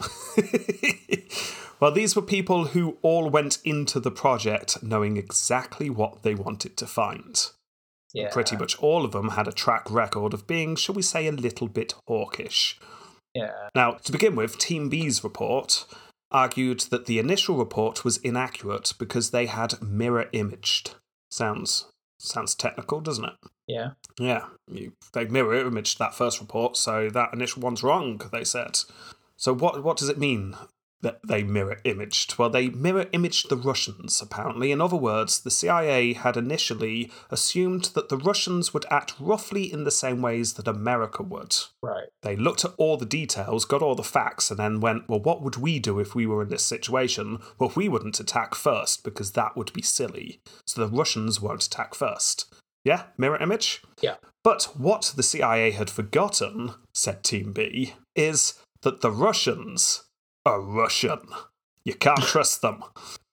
[1.80, 6.76] well, these were people who all went into the project knowing exactly what they wanted
[6.78, 7.48] to find.
[8.14, 8.30] Yeah.
[8.30, 11.32] Pretty much all of them had a track record of being, shall we say, a
[11.32, 12.78] little bit hawkish.
[13.34, 13.68] Yeah.
[13.74, 15.86] Now, to begin with, Team B's report
[16.30, 20.94] argued that the initial report was inaccurate because they had mirror imaged.
[21.30, 21.86] Sounds
[22.18, 23.34] sounds technical, doesn't it?
[23.66, 23.90] Yeah.
[24.18, 28.78] Yeah, you, they mirror imaged that first report, so that initial one's wrong, they said.
[29.36, 30.56] So what what does it mean
[31.02, 32.38] that they mirror imaged?
[32.38, 34.72] Well, they mirror imaged the Russians, apparently.
[34.72, 39.84] In other words, the CIA had initially assumed that the Russians would act roughly in
[39.84, 41.56] the same ways that America would.
[41.82, 42.08] Right.
[42.22, 45.42] They looked at all the details, got all the facts, and then went, well, what
[45.42, 47.38] would we do if we were in this situation?
[47.58, 50.40] Well, we wouldn't attack first because that would be silly.
[50.66, 52.52] So the Russians won't attack first.
[52.84, 53.82] Yeah, mirror image?
[54.00, 54.16] Yeah.
[54.42, 60.04] But what the CIA had forgotten, said Team B, is that the Russians
[60.44, 61.20] are Russian.
[61.84, 62.82] You can't trust them.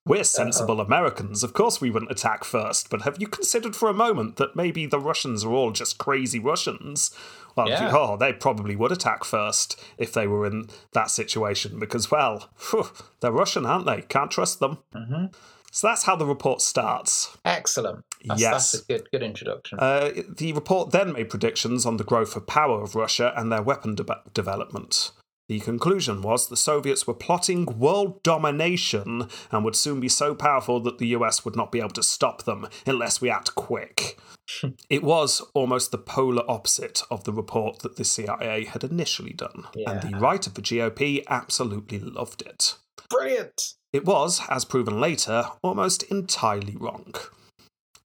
[0.06, 1.44] We're sensible Americans.
[1.44, 4.88] Of course, we wouldn't attack first, but have you considered for a moment that maybe
[4.88, 7.12] the Russians are all just crazy Russians?
[7.56, 7.92] Well, Yeah.
[7.94, 12.90] oh, they probably would attack first if they were in that situation because, well, phew,
[13.20, 14.02] they're Russian, aren't they?
[14.02, 14.80] Can't trust them.
[14.94, 15.26] hmm
[15.72, 17.38] So that's how the report starts.
[17.46, 18.04] Excellent.
[18.26, 18.72] That's, Yes.
[18.72, 19.78] That's a good good introduction.
[19.80, 23.62] Uh, the report then made predictions on the growth of power of Russia and their
[23.62, 25.12] weapon de- development.
[25.50, 30.80] The conclusion was the Soviets were plotting world domination and would soon be so powerful
[30.82, 34.20] that the US would not be able to stop them unless we act quick.
[34.92, 39.66] it was almost the polar opposite of the report that the CIA had initially done,
[39.88, 40.20] and the Yeah.
[40.20, 42.76] right of the GOP absolutely loved it.
[43.10, 43.74] Brilliant.
[43.92, 47.16] It was, as proven later, almost entirely wrong.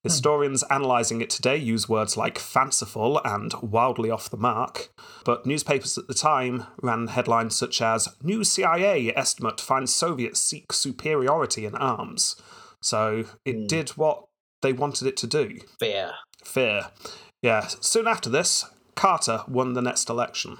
[0.05, 0.11] Hmm.
[0.11, 4.91] Historians analysing it today use words like fanciful and wildly off the mark,
[5.25, 10.73] but newspapers at the time ran headlines such as New CIA estimate finds Soviets seek
[10.75, 12.37] superiority in arms.
[12.83, 13.67] So it hmm.
[13.67, 14.25] did what
[14.61, 16.13] they wanted it to do Fear.
[16.45, 16.89] fear.
[17.43, 20.59] Yeah, soon after this, Carter won the next election.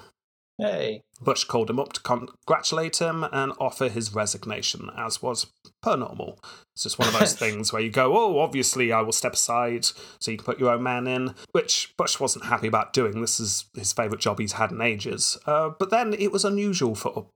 [0.57, 1.03] Hey.
[1.21, 5.47] Bush called him up to congratulate him and offer his resignation, as was
[5.81, 6.39] per normal.
[6.73, 9.85] It's just one of those things where you go, oh, obviously I will step aside
[10.19, 13.21] so you can put your own man in, which Bush wasn't happy about doing.
[13.21, 15.37] This is his favourite job he's had in ages.
[15.45, 17.27] Uh, but then it was unusual for,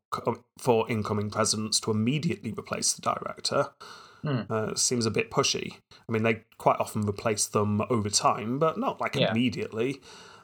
[0.57, 3.69] for incoming presidents to immediately replace the director.
[4.25, 5.75] Uh, seems a bit pushy.
[6.07, 9.31] I mean, they quite often replace them over time, but not like Yeah.
[9.31, 10.01] immediately.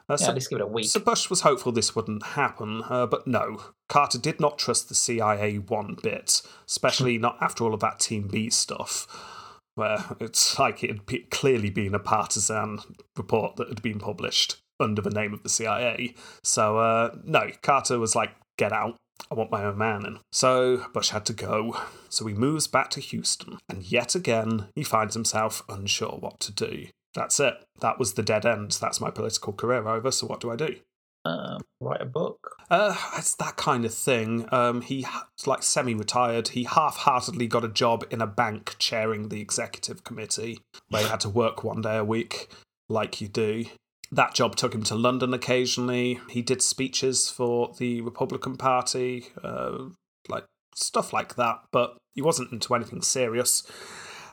[0.08, 0.86] Uh, Yeah, so- least give it a week.
[0.86, 3.60] so Bush was hopeful this wouldn't happen, uh, but no.
[3.88, 8.28] Carter did not trust the CIA one bit, especially not after all of that Team
[8.28, 9.06] B stuff,
[9.74, 12.78] where it's like it had be- clearly been a partisan
[13.16, 16.14] report that had been published under the name of the CIA.
[16.44, 18.96] So, uh, no, Carter was like, get out.
[19.30, 20.18] I want my own man in.
[20.30, 21.80] So Bush had to go.
[22.10, 26.52] So he moves back to Houston, and yet again he finds himself unsure what to
[26.52, 26.88] do.
[27.16, 27.54] That's it.
[27.80, 28.78] That was the dead end.
[28.80, 30.12] That's my political career over.
[30.12, 30.76] So what do I do?
[31.24, 32.54] Um, write a book.
[32.70, 34.46] Uh, it's that kind of thing.
[34.52, 35.04] Um, he
[35.44, 36.48] like semi-retired.
[36.48, 41.20] He half-heartedly got a job in a bank chairing the executive committee, where he had
[41.20, 42.48] to work one day a week,
[42.88, 43.64] like you do.
[44.12, 46.20] That job took him to London occasionally.
[46.30, 49.86] He did speeches for the Republican Party, uh,
[50.28, 50.44] like
[50.76, 51.62] stuff like that.
[51.72, 53.64] But he wasn't into anything serious.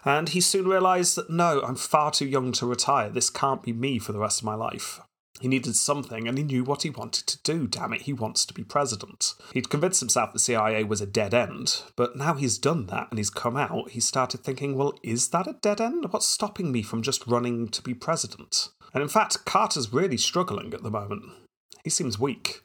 [0.05, 3.09] And he soon realised that no, I'm far too young to retire.
[3.09, 4.99] This can't be me for the rest of my life.
[5.39, 7.67] He needed something, and he knew what he wanted to do.
[7.67, 9.33] Damn it, he wants to be president.
[9.53, 13.17] He'd convinced himself the CIA was a dead end, but now he's done that and
[13.17, 16.05] he's come out, he started thinking, well, is that a dead end?
[16.11, 18.69] What's stopping me from just running to be president?
[18.93, 21.25] And in fact, Carter's really struggling at the moment.
[21.83, 22.61] He seems weak.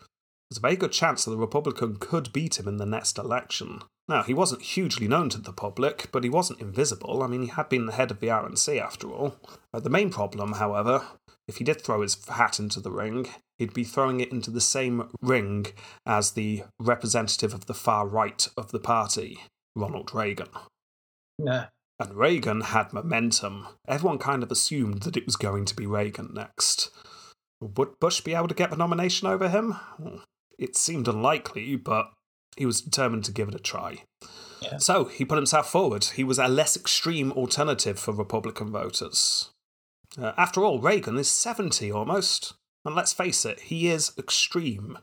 [0.48, 3.82] There's a very good chance that the Republican could beat him in the next election.
[4.08, 7.22] Now, he wasn't hugely known to the public, but he wasn't invisible.
[7.22, 9.36] I mean, he had been the head of the RNC after all.
[9.72, 11.02] Uh, the main problem, however,
[11.46, 14.62] if he did throw his hat into the ring, he'd be throwing it into the
[14.62, 15.66] same ring
[16.06, 19.40] as the representative of the far right of the party,
[19.76, 20.48] Ronald Reagan.
[21.38, 21.66] No.
[22.00, 23.66] And Reagan had momentum.
[23.86, 26.90] Everyone kind of assumed that it was going to be Reagan next.
[27.60, 29.76] Would Bush be able to get the nomination over him?
[30.58, 32.12] It seemed unlikely, but
[32.58, 34.02] he was determined to give it a try.
[34.60, 34.78] Yeah.
[34.78, 36.04] So he put himself forward.
[36.04, 39.50] He was a less extreme alternative for Republican voters.
[40.20, 42.54] Uh, after all, Reagan is 70 almost.
[42.84, 44.98] And let's face it, he is extreme.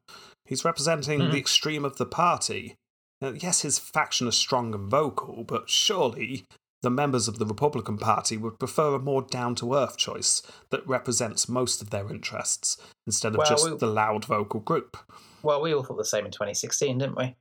[0.45, 1.31] He's representing Mhm.
[1.31, 2.75] the extreme of the party.
[3.21, 6.45] Uh, yes, his faction is strong and vocal, but surely
[6.81, 10.85] the members of the Republican Party would prefer a more down to earth choice that
[10.87, 14.97] represents most of their interests instead of Well, just we- the loud vocal group.
[15.43, 17.35] Well, we all thought the same in 2016, didn't we?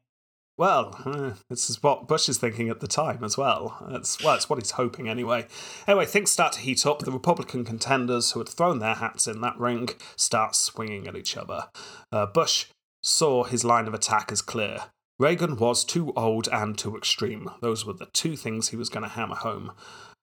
[0.57, 3.85] Well, uh, this is what Bush is thinking at the time as well.
[3.91, 5.49] It's, well, it's what he's hoping anyway.
[5.89, 7.01] Anyway, things start to heat up.
[7.01, 11.37] The Republican contenders who had thrown their hats in that ring start swinging at each
[11.37, 11.67] other.
[12.13, 12.67] Uh, Bush
[13.03, 14.79] saw his line of attack as clear.
[15.19, 17.51] Reagan was too old and too extreme.
[17.61, 19.73] Those were the two things he was going to hammer home.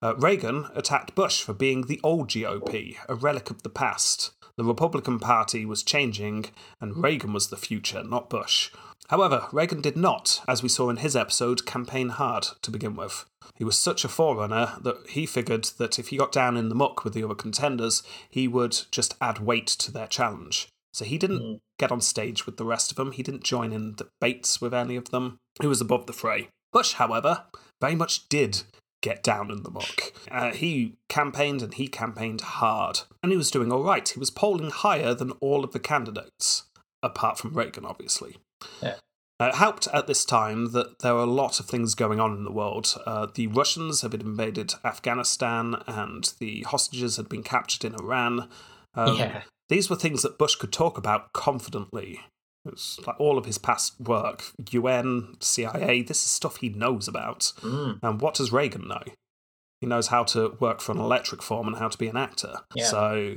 [0.02, 4.32] Uh, Reagan attacked Bush for being the old GOP, a relic of the past.
[4.62, 6.46] The Republican Party was changing,
[6.80, 8.70] and Reagan was the future, not Bush.
[9.08, 13.26] However, Reagan did not, as we saw in his episode, campaign hard to begin with.
[13.56, 16.76] He was such a forerunner that he figured that if he got down in the
[16.76, 20.68] muck with the other contenders, he would just add weight to their challenge.
[20.94, 21.56] So he didn't hmm.
[21.80, 24.96] get on stage with the rest of them, he didn't join in debates with any
[24.96, 25.40] of them.
[25.60, 26.50] He was above the fray.
[26.72, 27.46] Bush, however,
[27.82, 28.62] very much did
[29.02, 30.14] get down in the muck.
[30.30, 34.08] Uh, he campaigned and he campaigned hard, and he was doing all right.
[34.08, 36.64] He was polling higher than all of the candidates,
[37.04, 38.38] apart from Reagan, obviously.
[38.82, 38.96] Yeah.
[39.40, 42.36] Uh, it helped at this time that there were a lot of things going on
[42.38, 42.96] in the world.
[43.08, 48.48] Uh, the Russians had invaded Afghanistan, and the hostages had been captured in Iran.
[48.94, 49.42] Um, yeah.
[49.68, 52.20] These were things that Bush could talk about confidently.
[52.66, 57.54] It's like all of his past work, UN, CIA, this is stuff he knows about.
[57.62, 58.00] Mm.
[58.04, 59.04] And what does Reagan know?
[59.80, 62.58] He knows how to work for an electric form and how to be an actor.
[62.76, 62.86] Yeah.
[62.86, 63.36] So,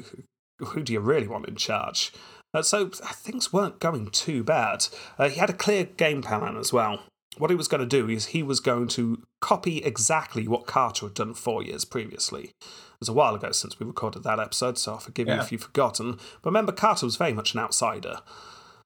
[0.58, 2.12] who do you really want in charge?
[2.52, 4.86] Uh, so things weren't going too bad.
[5.18, 7.00] Uh, he had a clear game plan as well.
[7.36, 11.06] What he was going to do is he was going to copy exactly what Carter
[11.06, 12.52] had done four years previously.
[12.60, 15.50] It was a while ago since we recorded that episode, so I'll forgive you if
[15.50, 16.12] you've forgotten.
[16.12, 18.18] But remember, Carter was very much an outsider.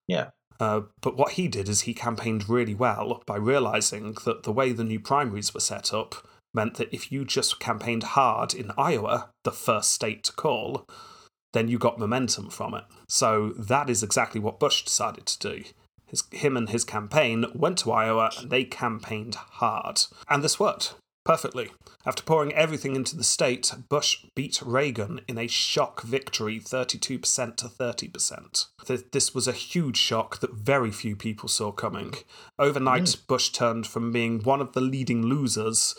[0.08, 0.30] Yeah.
[0.58, 4.72] Uh, but what he did is he campaigned really well by realizing that the way
[4.72, 9.30] the new primaries were set up meant that if you just campaigned hard in Iowa,
[9.44, 10.84] the first state to call,
[11.52, 12.84] then you got momentum from it.
[13.08, 15.64] So that is exactly what Bush decided to do.
[16.06, 20.02] His, him and his campaign went to Iowa and they campaigned hard.
[20.28, 20.94] And this worked
[21.28, 21.68] perfectly.
[22.06, 26.96] After pouring everything into the state, Bush beat Reagan in a shock victory 32%
[27.56, 29.10] to 30%.
[29.12, 32.14] This was a huge shock that very few people saw coming.
[32.58, 35.94] Overnight, Bush turned from being one of the leading losers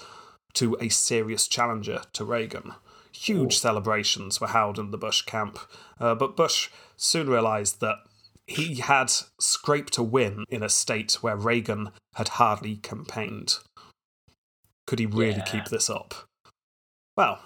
[0.53, 2.73] to a serious challenger to Reagan.
[3.11, 5.59] Huge celebrations were held in the Bush camp,
[5.99, 7.97] uh, but Bush soon realized that
[8.47, 13.59] he had scraped a win in a state where Reagan had hardly campaigned.
[14.90, 15.46] Could he really Yeah.
[15.46, 16.16] keep this up?
[17.16, 17.40] Well,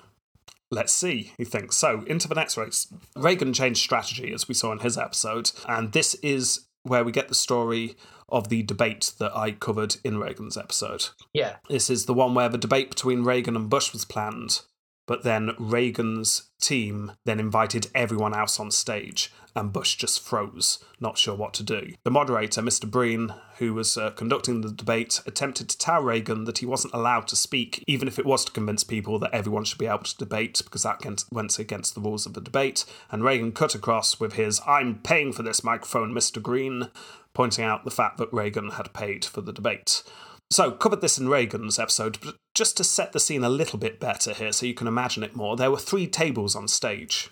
[0.72, 1.76] let's see, he thinks.
[1.76, 2.88] So, into the next race.
[3.18, 7.28] Reagan changed strategy, as we saw in his episode, and this is where we get
[7.28, 7.96] the story
[8.30, 11.10] of the debate that I covered in Reagan's episode.
[11.34, 11.58] Yeah.
[11.70, 14.62] This is the one where the debate between Reagan and Bush was planned,
[15.06, 21.18] but then Reagan's team then invited everyone else on stage, and Bush just froze, not
[21.18, 21.94] sure what to do.
[22.04, 22.90] The moderator, Mr.
[22.90, 27.28] Breen, who was uh, conducting the debate, attempted to tell Reagan that he wasn't allowed
[27.28, 30.18] to speak, even if it was to convince people that everyone should be able to
[30.18, 31.02] debate, because that
[31.32, 32.86] went against the rules of the debate.
[33.12, 36.42] And Reagan cut across with his I'm paying for this microphone, Mr.
[36.42, 36.90] Green,
[37.34, 40.04] pointing out the fact that Reagan had paid for the debate.
[40.52, 44.00] So, covered this in Reagan's episode, but just to set the scene a little bit
[44.00, 47.32] better here so you can imagine it more, there were three tables on stage.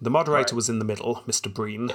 [0.00, 0.52] The moderator Right.
[0.52, 1.52] was in the middle, Mr.
[1.52, 1.90] Breen.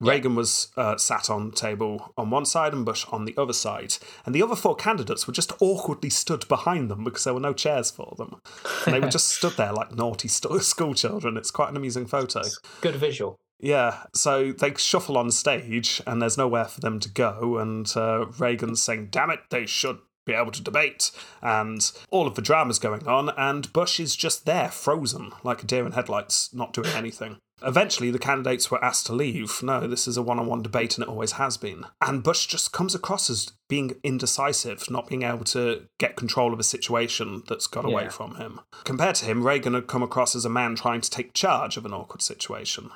[0.00, 3.52] Reagan was uh, sat on the table on one side and Bush on the other
[3.52, 3.96] side.
[4.24, 7.52] And the other four candidates were just awkwardly stood behind them because there were no
[7.52, 8.40] chairs for them.
[8.86, 11.36] And they were just stood there like naughty st- school children.
[11.36, 12.42] It's quite an amusing photo.
[12.80, 13.38] Good visual.
[13.60, 17.58] Yeah, so they shuffle on stage and there's nowhere for them to go.
[17.58, 21.10] And uh, Reagan's saying, damn it, they should be able to debate.
[21.40, 25.66] And all of the drama's going on, and Bush is just there, frozen, like a
[25.66, 27.38] deer in headlights, not doing anything.
[27.64, 29.62] Eventually, the candidates were asked to leave.
[29.62, 31.84] No, this is a one on one debate, and it always has been.
[32.00, 36.58] And Bush just comes across as being indecisive, not being able to get control of
[36.58, 38.08] a situation that's got away Yeah.
[38.08, 38.60] from him.
[38.82, 41.86] Compared to him, Reagan had come across as a man trying to take charge of
[41.86, 42.90] an awkward situation.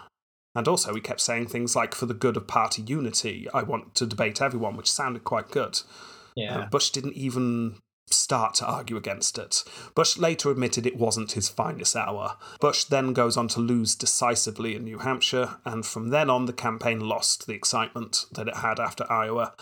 [0.56, 3.94] And also, he kept saying things like, for the good of party unity, I want
[3.96, 5.80] to debate everyone, which sounded quite good.
[6.36, 6.58] Yeah.
[6.58, 7.76] Uh, Bush didn't even
[8.08, 9.64] start to argue against it.
[9.94, 12.36] Bush later admitted it wasn't his finest hour.
[12.60, 16.52] Bush then goes on to lose decisively in New Hampshire, and from then on, the
[16.52, 19.54] campaign lost the excitement that it had after Iowa.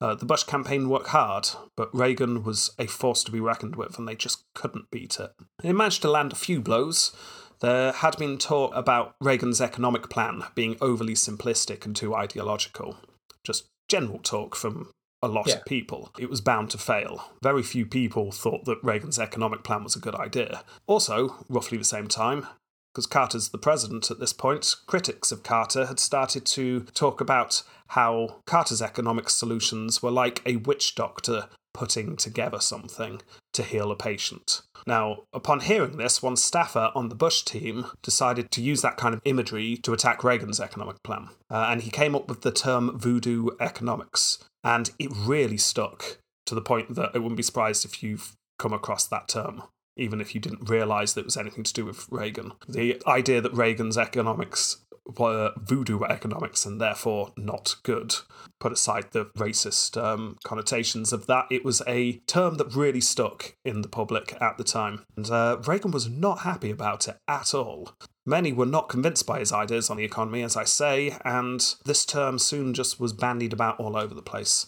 [0.00, 3.98] Uh, the Bush campaign worked hard, but Reagan was a force to be reckoned with,
[3.98, 5.32] and they just couldn't beat it.
[5.60, 7.12] They managed to land a few blows.
[7.60, 12.96] There had been talk about Reagan's economic plan being overly simplistic and too ideological.
[13.42, 14.92] Just general talk from
[15.22, 15.56] a lot Yeah.
[15.56, 16.12] of people.
[16.18, 17.32] It was bound to fail.
[17.42, 20.64] Very few people thought that Reagan's economic plan was a good idea.
[20.86, 22.46] Also, roughly the same time,
[22.94, 27.62] because Carter's the president at this point, critics of Carter had started to talk about
[27.88, 33.20] how Carter's economic solutions were like a witch doctor putting together something
[33.52, 34.62] to heal a patient.
[34.86, 39.14] Now, upon hearing this, one staffer on the Bush team decided to use that kind
[39.14, 41.28] of imagery to attack Reagan's economic plan.
[41.50, 44.38] Uh, and he came up with the term voodoo economics.
[44.64, 48.72] And it really stuck to the point that I wouldn't be surprised if you've come
[48.72, 49.62] across that term,
[49.96, 52.52] even if you didn't realize that it was anything to do with Reagan.
[52.68, 54.78] The idea that Reagan's economics
[55.16, 58.14] were voodoo economics and therefore not good.
[58.60, 63.54] Put aside the racist um, connotations of that, it was a term that really stuck
[63.64, 65.04] in the public at the time.
[65.16, 67.92] And uh, Reagan was not happy about it at all.
[68.28, 72.04] Many were not convinced by his ideas on the economy, as I say, and this
[72.04, 74.66] term soon just was bandied about all over the place.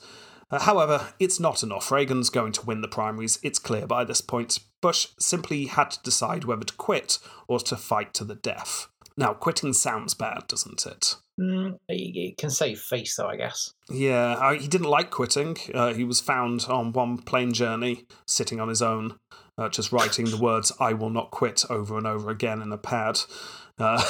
[0.50, 1.92] Uh, however, it's not enough.
[1.92, 4.60] Reagan's going to win the primaries, it's clear by this point.
[4.80, 8.88] Bush simply had to decide whether to quit or to fight to the death.
[9.14, 11.16] Now, quitting sounds bad, doesn't it?
[11.38, 13.74] Mm, it can save face, though, I guess.
[13.90, 15.58] Yeah, I, he didn't like quitting.
[15.74, 19.18] Uh, he was found on one plane journey, sitting on his own,
[19.60, 22.78] uh, just writing the words, I will not quit, over and over again in a
[22.78, 23.20] pad.
[23.78, 24.02] Uh,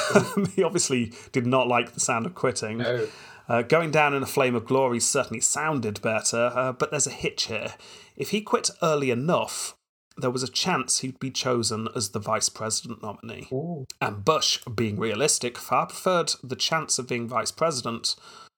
[0.55, 2.77] he obviously did not like the sound of quitting.
[2.77, 3.07] No.
[3.49, 7.11] Uh, going down in a flame of glory certainly sounded better, uh, but there's a
[7.11, 7.73] hitch here.
[8.15, 9.75] If he quit early enough,
[10.15, 13.47] there was a chance he'd be chosen as the vice president nominee.
[13.51, 13.85] Ooh.
[13.99, 18.15] And Bush, being realistic, far preferred the chance of being vice president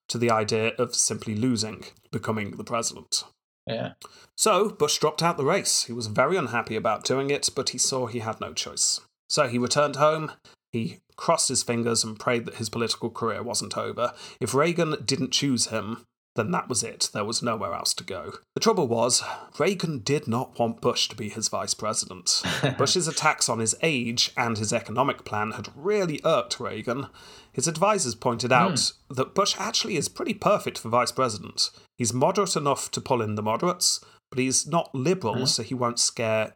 [0.09, 3.23] to the idea of simply losing, becoming the president.
[3.67, 3.93] Yeah.
[4.35, 5.85] So, Bush dropped out the race.
[5.85, 8.99] He was very unhappy about doing it, but he saw he had no choice.
[9.29, 10.31] So he returned home.
[10.71, 14.13] He crossed his fingers and prayed that his political career wasn't over.
[14.39, 16.05] If Reagan didn't choose him,
[16.35, 17.09] then that was it.
[17.13, 18.33] There was nowhere else to go.
[18.55, 19.23] The trouble was,
[19.59, 22.41] Reagan did not want Bush to be his vice president.
[22.77, 27.07] Bush's attacks on his age and his economic plan had really irked Reagan.
[27.51, 28.57] His advisors pointed hmm.
[28.57, 31.69] out that Bush actually is pretty perfect for vice president.
[31.97, 33.99] He's moderate enough to pull in the moderates,
[34.31, 36.53] but he's not liberal, so he won't scare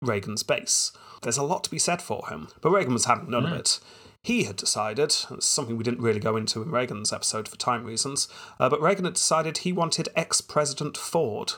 [0.00, 0.92] Reagan's base.
[1.22, 3.80] There's a lot to be said for him, but Reagan was having none of it.
[4.24, 8.28] He had decided, something we didn't really go into in Reagan's episode for time reasons,
[8.58, 11.54] uh, but Reagan had decided he wanted ex President Ford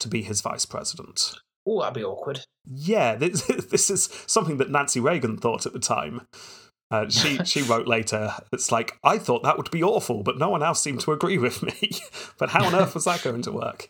[0.00, 1.34] to be his vice president.
[1.66, 2.40] Oh, that'd be awkward.
[2.66, 6.26] Yeah, this, this is something that Nancy Reagan thought at the time.
[6.92, 10.50] Uh, she she wrote later, it's like, I thought that would be awful, but no
[10.50, 11.90] one else seemed to agree with me.
[12.38, 13.88] but how on earth was that going to work?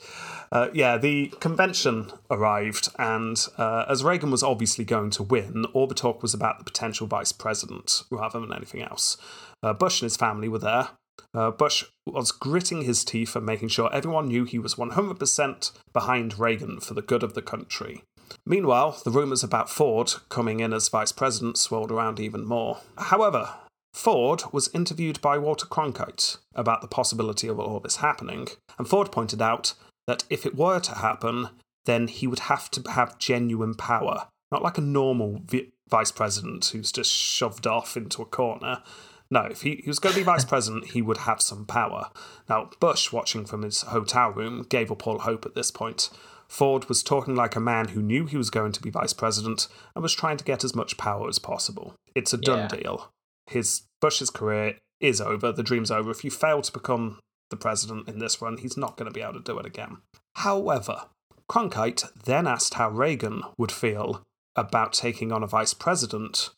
[0.53, 5.87] Uh, yeah, the convention arrived, and uh, as Reagan was obviously going to win, all
[5.87, 9.17] the talk was about the potential vice president rather than anything else.
[9.63, 10.91] Uh, Bush and his family were there.
[11.35, 16.39] Uh, Bush was gritting his teeth and making sure everyone knew he was 100% behind
[16.39, 18.03] Reagan for the good of the country.
[18.47, 22.79] Meanwhile, the rumours about Ford coming in as vice president swirled around even more.
[22.99, 23.55] However,
[23.95, 29.13] Ford was interviewed by Walter Cronkite about the possibility of all this happening, and Ford
[29.13, 29.75] pointed out
[30.07, 31.51] that if it were to happen,
[31.85, 36.65] then he would have to have genuine power, not like a normal vi- vice president
[36.67, 38.83] who's just shoved off into a corner.
[39.31, 42.11] No, if he, he was going to be vice president, he would have some power.
[42.49, 46.11] Now, Bush, watching from his hotel room, gave up all hope at this point.
[46.53, 49.69] Ford was talking like a man who knew he was going to be vice president
[49.95, 51.95] and was trying to get as much power as possible.
[52.15, 52.77] It's a done Yeah.
[52.77, 53.11] deal.
[53.47, 55.51] His Bush's career is over.
[55.51, 56.11] The dream's over.
[56.11, 59.23] If you fail to become the president in this run, he's not going to be
[59.23, 60.03] able to do it again.
[60.37, 61.07] However,
[61.51, 64.23] Cronkite then asked how Reagan would feel
[64.55, 66.51] about taking on a vice president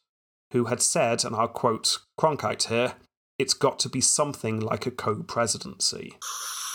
[0.50, 2.96] who had said, and I'll quote Cronkite here,
[3.38, 6.16] it's got to be something like a co presidency.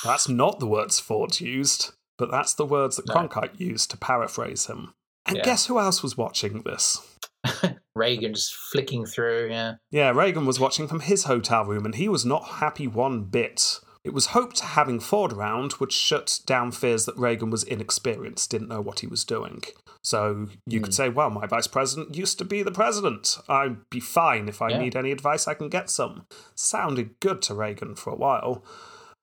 [0.06, 3.16] That's not the words Ford used, but that's the words that No.
[3.16, 4.94] Cronkite used to paraphrase him.
[5.26, 5.44] And Yeah.
[5.44, 7.02] guess who else was watching this?
[7.96, 9.76] Reagan just flicking through, yeah.
[9.90, 13.80] Yeah, Reagan was watching from his hotel room and he was not happy one bit.
[14.04, 18.70] It was hoped having Ford around would shut down fears that Reagan was inexperienced, didn't
[18.70, 19.62] know what he was doing.
[20.02, 20.94] So you could hmm.
[20.94, 23.38] say, well, my vice president used to be the president.
[23.50, 24.80] I'd be fine if I Yeah.
[24.80, 26.26] need any advice, I can get some.
[26.56, 28.64] Sounded good to Reagan for a while.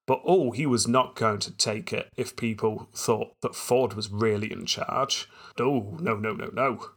[0.07, 4.11] But oh, he was not going to take it if people thought that Ford was
[4.11, 5.29] really in charge.
[5.59, 6.91] Oh, no, no, no, no.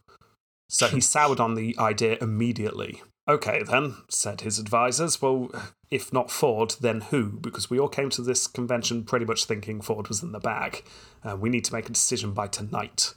[0.68, 3.02] So he soured on the idea immediately.
[3.28, 5.20] Okay, then, said his advisors.
[5.20, 5.50] Well,
[5.90, 7.38] if not Ford, then who?
[7.40, 10.84] Because we all came to this convention pretty much thinking Ford was in the bag.
[11.24, 13.12] Uh, we need to make a decision by tonight.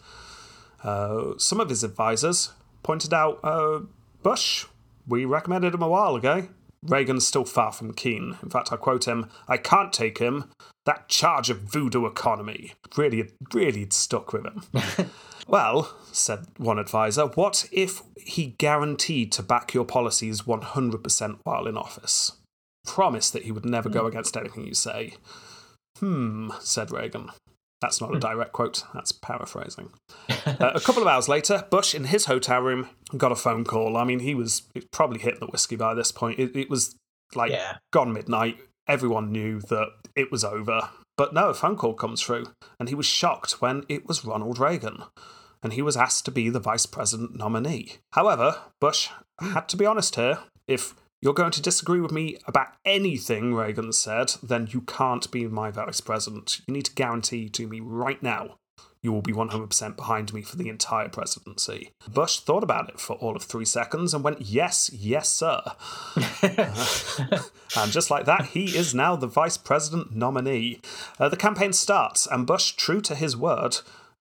[0.84, 3.82] Uh, some of his advisors pointed out uh,
[4.24, 4.66] Bush,
[5.08, 6.48] we recommended him a while ago.
[6.86, 8.38] Reagan's still far from keen.
[8.44, 10.52] In fact, I quote him I can't take him.
[10.86, 12.74] That charge of voodoo economy.
[12.98, 15.10] Really, really stuck with him.
[15.48, 21.78] Well, said one advisor, what if he guaranteed to back your policies 100% while in
[21.78, 22.34] office?
[22.86, 25.16] Promise that he would never go against anything you say.
[26.00, 27.30] Hmm, said Reagan.
[27.84, 29.90] That's not a direct quote, that's paraphrasing.
[30.46, 33.96] Uh, a couple of hours later, Bush, in his hotel room, got a phone call.
[33.98, 34.62] I mean, he was
[34.92, 36.38] probably hit the whiskey by this point.
[36.40, 36.96] It, it was
[37.34, 37.78] like Yeah.
[37.92, 38.58] gone midnight.
[38.88, 40.90] Everyone knew that it was over.
[41.18, 42.48] But no, a phone call comes through,
[42.80, 45.04] and he was shocked when it was Ronald Reagan,
[45.62, 47.98] and he was asked to be the vice president nominee.
[48.14, 49.10] However, Bush
[49.40, 50.40] had to be honest here.
[50.68, 50.94] If
[51.24, 55.72] you're going to disagree with me about anything Reagan said, then you can't be my
[55.72, 56.62] vice president.
[56.68, 58.58] You need to guarantee to me right now
[59.04, 61.92] you will be 100% behind me for the entire presidency.
[62.08, 65.62] Bush thought about it for all of three seconds and went, Yes, yes, sir.
[67.76, 70.80] And just like that, he is now the vice president nominee.
[71.20, 73.78] Uh, the campaign starts, and Bush, true to his word,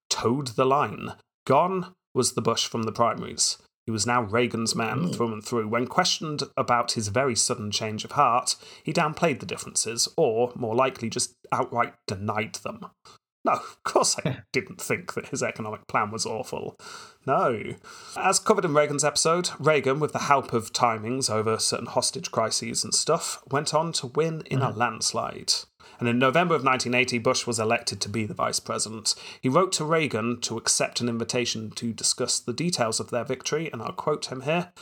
[0.09, 1.12] toed the line.
[1.46, 3.59] Gone was the Bush from the primaries.
[3.85, 5.14] He was now Reagan's man mm.
[5.14, 5.68] through and through.
[5.68, 10.74] When questioned about his very sudden change of heart, he downplayed the differences, or, more
[10.74, 12.87] likely, just outright denied them.
[13.45, 16.76] No, of course I didn't think that his economic plan was awful.
[17.26, 17.74] No.
[18.16, 22.85] As covered in Reagan's episode, Reagan, with the help of timings over certain hostage crises
[22.85, 24.78] and stuff, went on to win in a mm-hmm.
[24.78, 25.53] landslide.
[26.03, 29.14] And in November of 1980, Bush was elected to be the vice president.
[29.40, 33.70] He wrote to Reagan to accept an invitation to discuss the details of their victory,
[33.72, 34.72] and I'll quote him here.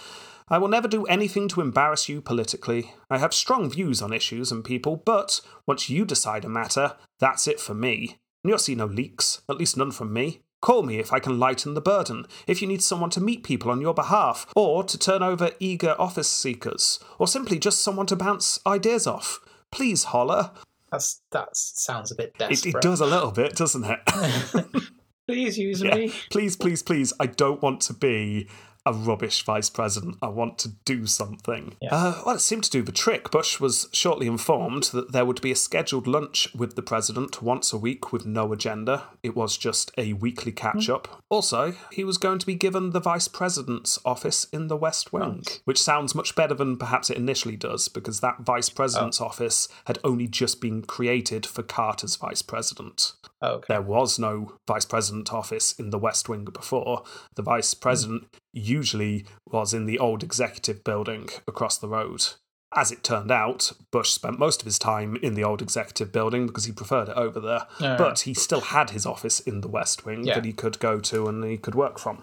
[0.49, 2.95] I will never do anything to embarrass you politically.
[3.11, 7.47] I have strong views on issues and people, but once you decide a matter, that's
[7.47, 8.17] it for me.
[8.43, 10.41] And you'll see no leaks, at least none from me.
[10.63, 13.71] Call me if I can lighten the burden, if you need someone to meet people
[13.71, 18.17] on your behalf, or to turn over eager office seekers, or simply just someone to
[18.17, 19.41] bounce ideas off.
[19.71, 20.53] Please holler.
[20.91, 22.75] That's that sounds a bit It, desperate.
[22.77, 23.99] it does a little bit, doesn't it?
[25.29, 25.95] Please use Yeah.
[25.95, 26.13] me.
[26.31, 27.13] Please, please, please.
[27.21, 28.49] I don't want to be
[28.87, 30.17] a rubbish vice president.
[30.23, 31.77] I want to do something.
[31.81, 31.95] Yeah.
[31.95, 33.31] Uh, well, it seemed to do the trick.
[33.31, 37.73] Bush was shortly informed that there would be a scheduled lunch with the president once
[37.73, 39.05] a week with no agenda.
[39.23, 41.23] It was just a weekly catch up.
[41.29, 45.43] Also, he was going to be given the vice president's office in the West Wing,
[45.47, 45.61] Nice.
[45.65, 49.99] which sounds much better than perhaps it initially does, because that vice president's office had
[50.03, 53.13] only just been created for Carter's vice president.
[53.43, 53.67] Oh, okay.
[53.69, 57.05] There was no vice president office in the West Wing before.
[57.37, 57.81] The vice hmm.
[57.81, 62.27] president usually was in the old executive building across the road.
[62.73, 66.47] As it turned out, Bush spent most of his time in the old executive building
[66.47, 67.67] because he preferred it over there.
[67.81, 67.97] Yeah.
[67.97, 70.37] But he still had his office in the West Wing Yeah.
[70.37, 72.23] that he could go to and he could work from.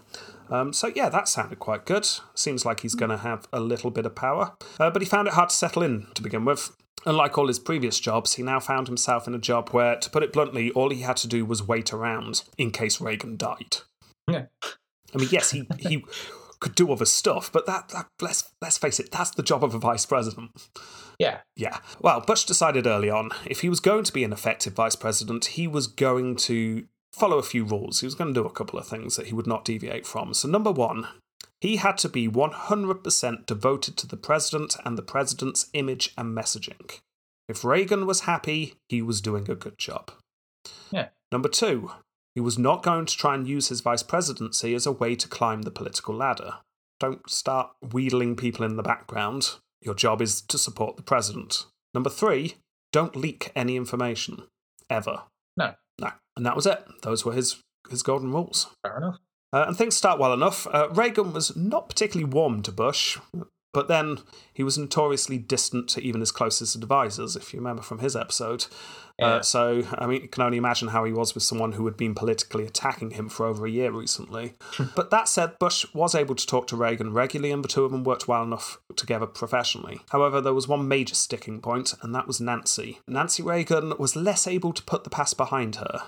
[0.50, 2.08] Um, so, yeah, that sounded quite good.
[2.36, 4.54] Seems like he's going to have a little bit of power.
[4.80, 6.76] Uh, but he found it hard to settle in to begin with.
[7.06, 10.24] Unlike all his previous jobs, he now found himself in a job where, to put
[10.24, 13.78] it bluntly, all he had to do was wait around in case Reagan died.
[14.30, 14.45] Yeah.
[15.14, 16.04] I mean, yes, he, he
[16.60, 19.74] could do other stuff, but that, that let's let's face it, that's the job of
[19.74, 20.52] a vice president.
[21.20, 21.39] Yeah.
[21.56, 21.80] Yeah.
[22.02, 25.45] Well, Bush decided early on if he was going to be an effective vice president,
[25.45, 26.86] he was going to
[27.18, 27.99] follow a few rules.
[27.99, 30.34] He was going to do a couple of things that he would not deviate from.
[30.34, 31.07] So, number one,
[31.59, 36.99] he had to be 100% devoted to the president and the president's image and messaging.
[37.49, 40.11] If Reagan was happy, he was doing a good job.
[40.91, 41.09] Yeah.
[41.32, 41.91] Number two,
[42.36, 45.28] he was not going to try and use his vice presidency as a way to
[45.28, 46.55] climb the political ladder.
[46.99, 49.55] Don't start wheedling people in the background.
[49.82, 51.65] Your job is to support the president.
[51.93, 52.55] Number three,
[52.91, 54.43] don't leak any information.
[54.89, 55.24] Ever.
[55.55, 55.74] No.
[56.00, 56.12] No.
[56.36, 56.84] And that was it.
[57.02, 58.68] Those were his, his golden rules.
[58.84, 59.18] Fair enough.
[59.54, 60.68] Uh, and things start well enough.
[60.68, 63.18] Uh, Reagan was not particularly warm to Bush,
[63.78, 64.18] but then
[64.56, 68.66] he was notoriously distant to even his closest advisors, if you remember from his episode.
[69.20, 69.28] Yeah.
[69.28, 71.96] Uh, so, I mean, you can only imagine how he was with someone who had
[71.96, 74.56] been politically attacking him for over a year recently.
[74.96, 77.92] but that said, Bush was able to talk to Reagan regularly, and the two of
[77.92, 80.00] them worked well enough together professionally.
[80.10, 82.98] However, there was one major sticking point, and that was Nancy.
[83.08, 86.02] Nancy Reagan was less able to put the past behind her.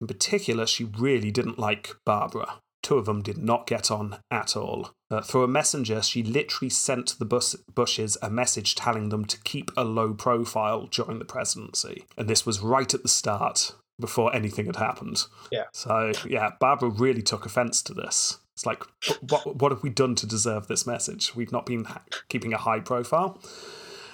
[0.00, 2.62] In particular, she really didn't like Barbara.
[2.82, 4.90] Two of them did not get on at all.
[5.10, 9.40] Uh, through a messenger, she literally sent the Bus- Bushes a message telling them to
[9.42, 12.04] keep a low profile during the presidency.
[12.18, 15.24] And this was right at the start, before anything had happened.
[15.52, 15.64] Yeah.
[15.72, 18.38] So, yeah, Barbara really took offense to this.
[18.56, 18.82] It's like,
[19.28, 21.36] what, what have we done to deserve this message?
[21.36, 23.40] We've not been ha- keeping a high profile.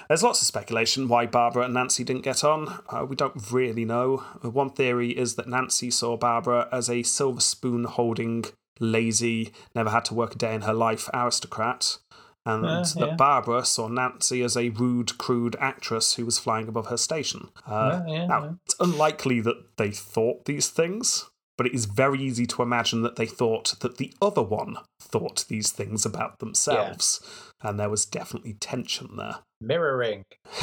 [0.09, 2.81] There's lots of speculation why Barbara and Nancy didn't get on.
[2.89, 4.25] Uh, we don't really know.
[4.43, 8.47] Uh, One theory is that Nancy saw Barbara as a silver spoon holding,
[8.81, 11.99] lazy, never had to work a day in her life aristocrat,
[12.47, 13.16] and Uh, that.
[13.18, 17.51] Barbara saw Nancy as a rude, crude actress who was flying above her station.
[17.66, 18.51] Uh, Yeah, yeah, now, yeah.
[18.64, 21.26] it's unlikely that they thought these things,
[21.59, 25.45] but it is very easy to imagine that they thought that the other one thought
[25.49, 27.20] these things about themselves.
[27.61, 29.39] And there was definitely tension there.
[29.61, 30.24] Mirroring.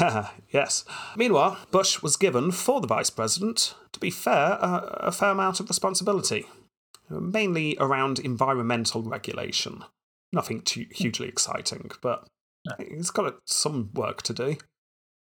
[0.50, 0.84] yes.
[1.16, 5.60] Meanwhile, Bush was given, for the vice president, to be fair, a, a fair amount
[5.60, 6.46] of responsibility,
[7.10, 9.84] mainly around environmental regulation.
[10.32, 12.26] Nothing too hugely exciting, but
[12.78, 14.56] he's got some work to do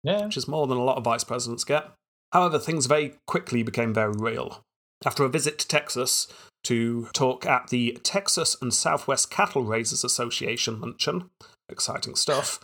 [0.04, 0.26] Yeah.
[0.26, 1.90] which is more than a lot of vice presidents get.
[2.32, 4.62] However, things very quickly became very real.
[5.04, 6.28] After a visit to Texas
[6.64, 11.30] to talk at the Texas and Southwest Cattle Raisers Association luncheon,
[11.68, 12.60] exciting stuff,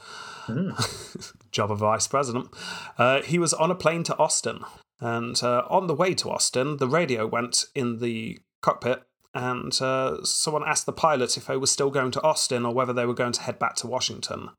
[1.50, 2.48] job of vice president,
[2.96, 4.64] uh, he was on a plane to Austin.
[5.00, 9.02] And uh, on the way to Austin, the radio went in the cockpit.
[9.34, 12.92] And uh, someone asked the pilot if they were still going to Austin or whether
[12.92, 14.50] they were going to head back to Washington.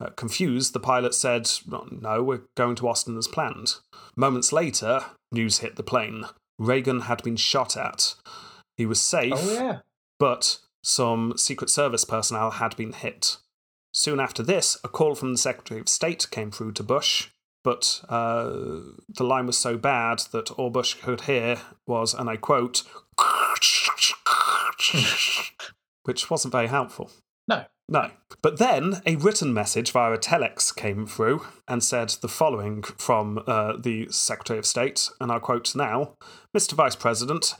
[0.00, 3.76] Uh, confused, the pilot said, No, we're going to Austin as planned.
[4.16, 6.24] Moments later, news hit the plane.
[6.58, 8.14] Reagan had been shot at.
[8.76, 9.78] He was safe, Oh yeah.
[10.18, 13.38] but some Secret Service personnel had been hit.
[13.94, 17.28] Soon after this, a call from the Secretary of State came through to Bush,
[17.64, 18.50] but uh,
[19.08, 22.82] the line was so bad that all Bush could hear was, and I quote,
[26.04, 27.10] which wasn't very helpful.
[27.48, 27.64] No.
[27.88, 28.10] No.
[28.42, 33.42] But then a written message via a telex came through and said the following from
[33.46, 36.14] uh, the Secretary of State, and I quote now
[36.56, 36.72] Mr.
[36.72, 37.54] Vice President,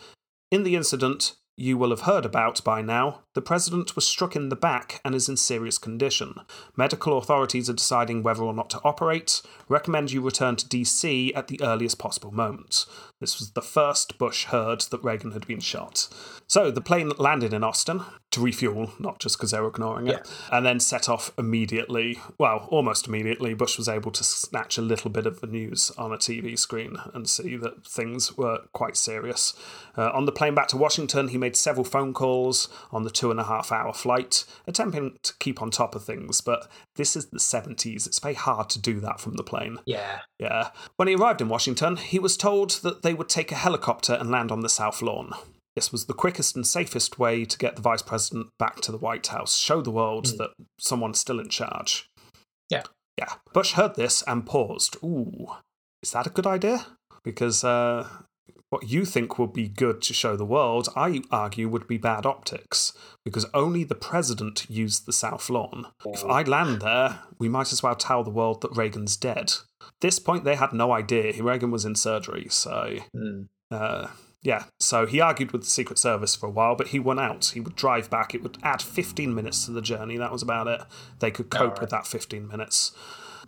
[0.50, 4.48] in the incident you will have heard about by now, the President was struck in
[4.48, 6.34] the back and is in serious condition.
[6.76, 9.42] Medical authorities are deciding whether or not to operate.
[9.68, 12.86] Recommend you return to DC at the earliest possible moment.
[13.23, 16.09] This was the first Bush heard that Reagan had been shot.
[16.49, 18.03] So the plane landed in Austin
[18.33, 22.18] to refuel, not just because they were ignoring it, and then set off immediately.
[22.37, 23.55] Well, almost immediately.
[23.55, 26.97] Bush was able to snatch a little bit of the news on a TV screen
[27.14, 29.55] and see that things were quite serious.
[29.97, 33.31] Uh, on the plane back to Washington, he made several phone calls on the two
[33.31, 37.27] and a half hour flight, attempting to keep on top of things, but this is
[37.27, 38.07] the 70s.
[38.07, 39.79] It's very hard to do that from the plane.
[39.85, 40.20] Yeah.
[40.39, 40.70] Yeah.
[40.97, 44.30] When he arrived in Washington, he was told that they would take a helicopter and
[44.30, 45.32] land on the South Lawn.
[45.74, 48.98] This was the quickest and safest way to get the vice president back to the
[48.98, 52.08] White House, show the world that someone's still in charge.
[52.68, 52.82] Yeah.
[53.18, 53.34] Yeah.
[53.52, 54.96] Bush heard this and paused.
[55.02, 55.48] Ooh,
[56.02, 56.86] is that a good idea?
[57.24, 58.06] Because uh,
[58.73, 62.25] what you think would be good to show the world, I argue, would be bad
[62.25, 62.95] optics.
[63.23, 65.89] Because only the president used the South Lawn.
[66.07, 69.53] If I land there, we might as well tell the world that Reagan's dead.
[69.83, 72.97] At this point, they had no idea Reagan was in surgery, so.
[73.14, 73.49] Mm.
[73.70, 74.09] Uh,
[74.43, 77.53] yeah, so he argued with the Secret Service for a while, but he won out.
[77.55, 78.35] He would drive back.
[78.35, 80.16] It would add 15 minutes to the journey.
[80.16, 80.81] That was about it.
[81.20, 81.81] They could cope Alright.
[81.83, 82.93] with that 15 minutes.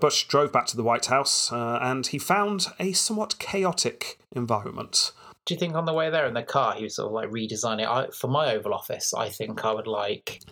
[0.04, 5.12] Bush drove back to the White House uh, and he found a somewhat chaotic environment.
[5.46, 7.30] Do you think on the way there in the car he was sort of like
[7.30, 7.88] redesigning?
[7.88, 10.42] I, for my Oval Office, I think I would like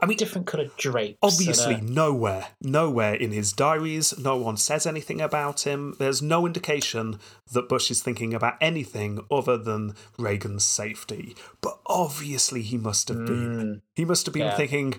[0.00, 1.18] I mean, different coloured drapes.
[1.22, 5.96] obviously, and, uh, nowhere, nowhere in his diaries, no one says anything about him.
[5.98, 7.18] There's no indication
[7.52, 11.34] that Bush is thinking about anything other than Reagan's safety.
[11.60, 13.82] But obviously, he must have been.
[13.96, 14.56] He must have been Yeah.
[14.56, 14.94] thinking,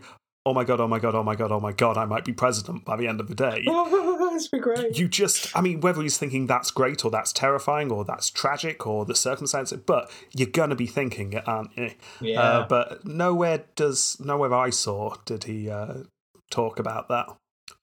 [0.50, 2.34] oh my God, oh my God, oh my God, oh my God, I might be
[2.34, 3.64] president by the end of the day.
[4.52, 4.98] be great.
[4.98, 8.88] you just i mean whether he's thinking that's great or that's terrifying or that's tragic
[8.88, 11.92] or the circumstances but you're gonna be thinking it aren't you
[12.22, 12.40] Yeah.
[12.42, 16.04] uh, but nowhere does nowhere i saw did he uh,
[16.50, 17.28] talk about that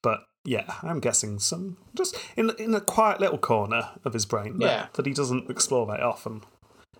[0.03, 4.57] but yeah i'm guessing some just in in a quiet little corner of his brain
[4.59, 4.87] Yeah.
[4.95, 6.41] that he doesn't explore very often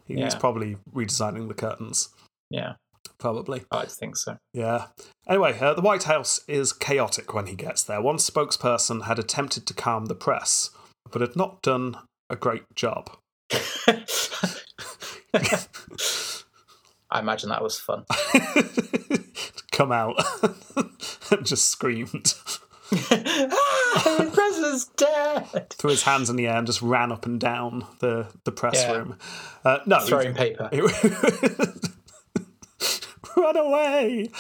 [0.05, 0.39] he's Yeah.
[0.39, 2.11] probably redesigning the curtains
[2.51, 2.75] yeah,
[3.19, 4.39] probably I think so.
[4.53, 4.87] yeah.
[5.29, 8.01] Anyway, uh, the White House is chaotic when he gets there.
[8.01, 10.71] One spokesperson had attempted to calm the press,
[11.11, 11.97] but had not done
[12.31, 13.11] a great job.
[17.11, 18.05] I imagine that was fun.
[19.73, 20.17] Come out
[21.31, 22.35] and just screamed,
[22.93, 22.97] ah,
[24.19, 25.71] the president's dead.
[25.71, 28.75] threw his hands in the air, and just ran up and down the, the press
[28.83, 28.93] Yeah.
[28.93, 29.19] room.
[29.65, 30.69] Uh, no, Throwing paper.
[33.41, 34.31] Run away!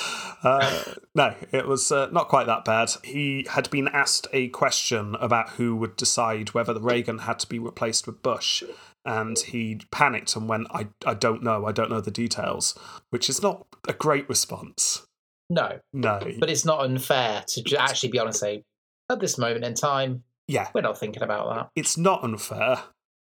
[0.42, 0.82] Uh,
[1.14, 2.90] no, it was uh, not quite that bad.
[3.04, 7.46] He had been asked a question about who would decide whether the Reagan had to
[7.48, 8.62] be replaced with Bush,
[9.04, 12.76] and he panicked and went, I, I don't know, I don't know the details,
[13.10, 15.06] which is not a great response.
[15.50, 16.18] No, No.
[16.40, 18.40] but it's not unfair to actually be honest.
[18.40, 18.64] Say
[19.10, 21.68] at this moment in time, yeah, we're not thinking about that.
[21.76, 22.82] it's not unfair,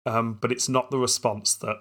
[0.06, 1.78] um, but it's not the response that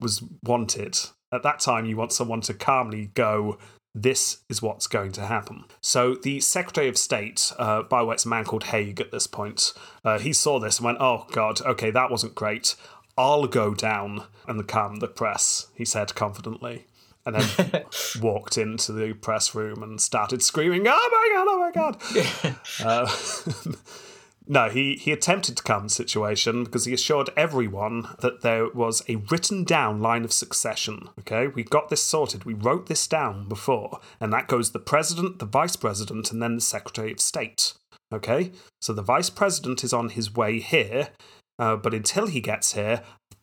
[0.00, 0.98] was wanted.
[1.32, 3.58] At that time, you want someone to calmly go,
[3.94, 5.64] this is what's going to happen.
[5.80, 9.10] So the Secretary of State, uh, by the way, it's a man called Haig at
[9.10, 9.72] this point,
[10.04, 12.76] uh, he saw this and went, oh, God, okay, that wasn't great.
[13.18, 16.86] I'll go down and calm the press, he said confidently.
[17.26, 17.84] And then
[18.20, 22.56] walked into the press room and started screaming, oh my God, oh my God.
[22.82, 23.10] Uh,
[24.50, 29.00] no, he, he attempted to calm the situation because he assured everyone that there was
[29.08, 31.08] a written down line of succession.
[31.20, 32.44] Okay, we got this sorted.
[32.44, 36.56] We wrote this down before, and that goes the president, the vice president, and then
[36.56, 37.74] the secretary of state.
[38.12, 41.10] Okay, so the vice president is on his way here,
[41.60, 43.02] uh, but until he gets here,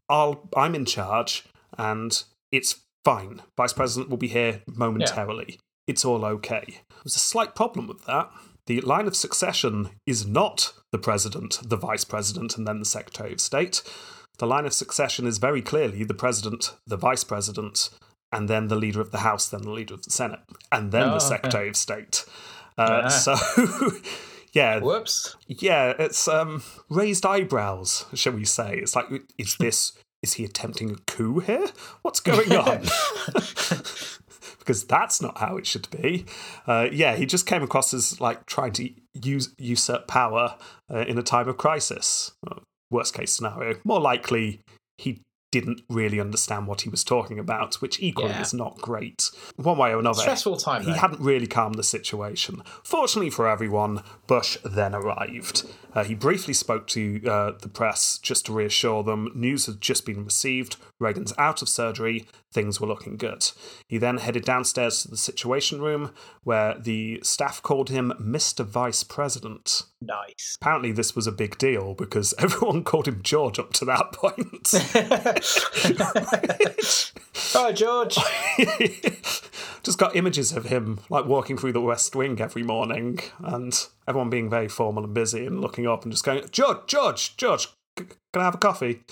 [0.10, 1.45] I'll I'm in charge,
[1.78, 3.43] and it's fine.
[3.55, 5.58] Vice president will be here momentarily.
[5.88, 6.82] It's all okay.
[7.05, 8.30] There's a slight problem with that.
[8.68, 13.34] The line of succession is not the president, the vice president, and then the secretary
[13.34, 13.82] of state.
[14.39, 17.89] The line of succession is very clearly the president, the vice president,
[18.32, 20.41] and then the leader of the House, then the leader of the Senate,
[20.72, 21.26] and then Oh, the okay.
[21.26, 22.26] secretary of state.
[22.78, 23.07] Uh, Ah.
[23.07, 23.36] So,
[24.53, 25.36] yeah, Whoops.
[25.47, 28.78] yeah, it's um, raised eyebrows, shall we say?
[28.78, 29.07] It's like,
[29.38, 31.68] is this is he attempting a coup here?
[32.01, 32.84] What's going on?
[34.68, 36.26] because that's not how it should be.
[36.68, 40.57] Uh, yeah, he just came across as like trying to use usurp power
[40.93, 42.34] uh, in a time of crisis.
[42.91, 43.78] Worst case scenario.
[43.86, 44.59] More likely,
[44.97, 45.22] he
[45.53, 48.41] didn't really understand what he was talking about, which equally Yeah.
[48.41, 49.32] is not great.
[49.55, 50.20] One way or another.
[50.22, 50.97] Stressful time, He though.
[50.97, 52.61] hadn't really calmed the situation.
[52.84, 55.63] Fortunately for everyone, Bush then arrived.
[55.98, 60.06] Uh, he briefly spoke to uh, the press just to reassure them news had just
[60.06, 63.50] been received, Reagan's out of surgery, things were looking good.
[63.88, 68.64] He then headed downstairs to the Situation Room, where the staff called him Mr.
[68.64, 69.86] Vice President.
[70.00, 70.60] Nice.
[70.62, 74.74] Apparently, this was a big deal because everyone called him George up to that point.
[77.56, 78.20] oh, George.
[79.82, 84.30] Just got images of him like walking through the West Wing every morning, and everyone
[84.30, 88.08] being very formal and busy, and looking up and just going, "George, George, George, can
[88.36, 89.01] I have a coffee?"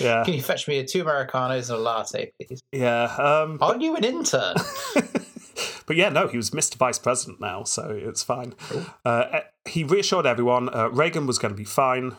[0.00, 2.60] Yeah, Can you fetch me a two Americanos and a latte, please?
[2.72, 3.04] yeah.
[3.04, 4.54] Um, Aren't you an intern?
[5.86, 6.76] but yeah, no, he was Mr.
[6.76, 8.54] Vice President now, so it's fine.
[9.04, 12.16] Uh, he reassured everyone uh, Reagan was going to be fine.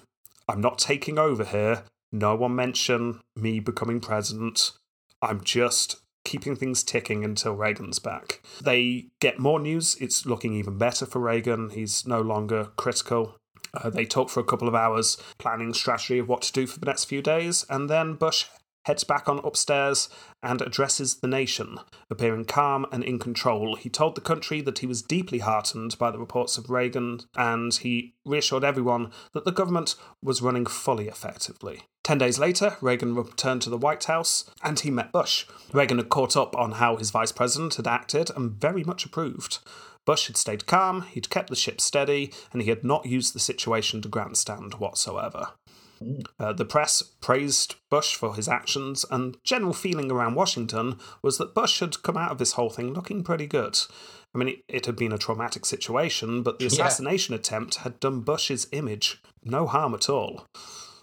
[0.47, 1.83] I'm not taking over here.
[2.11, 4.71] No one mention me becoming president.
[5.21, 5.97] I'm just
[6.29, 8.43] keeping things ticking until Reagan's back.
[8.61, 9.97] They get more news.
[9.99, 11.71] It's looking even better for Reagan.
[11.71, 13.39] He's no longer critical.
[13.73, 16.79] Uh, they talk for a couple of hours, planning strategy of what to do for
[16.79, 18.45] the next few days, and then Bush
[18.89, 20.09] heads back on upstairs
[20.41, 21.77] and addresses the nation.
[22.09, 26.09] Appearing calm and in control, he told the country that he was deeply heartened by
[26.09, 31.83] the reports of Reagan and he reassured everyone that the government was running fully effectively.
[32.03, 35.45] Ten days later, Reagan returned to the White House and he met Bush.
[35.71, 39.59] Reagan had caught up on how his vice president had acted and very much approved.
[40.03, 43.39] Bush had stayed calm, he'd kept the ship steady, and he had not used the
[43.39, 45.49] situation to grandstand whatsoever.
[46.39, 51.53] Uh, the press praised Bush for his actions, and general feeling around Washington was that
[51.53, 53.77] Bush had come out of this whole thing looking pretty good.
[54.33, 58.21] I mean, it, it had been a traumatic situation, but the assassination attempt had done
[58.21, 60.45] Bush's image no harm at all.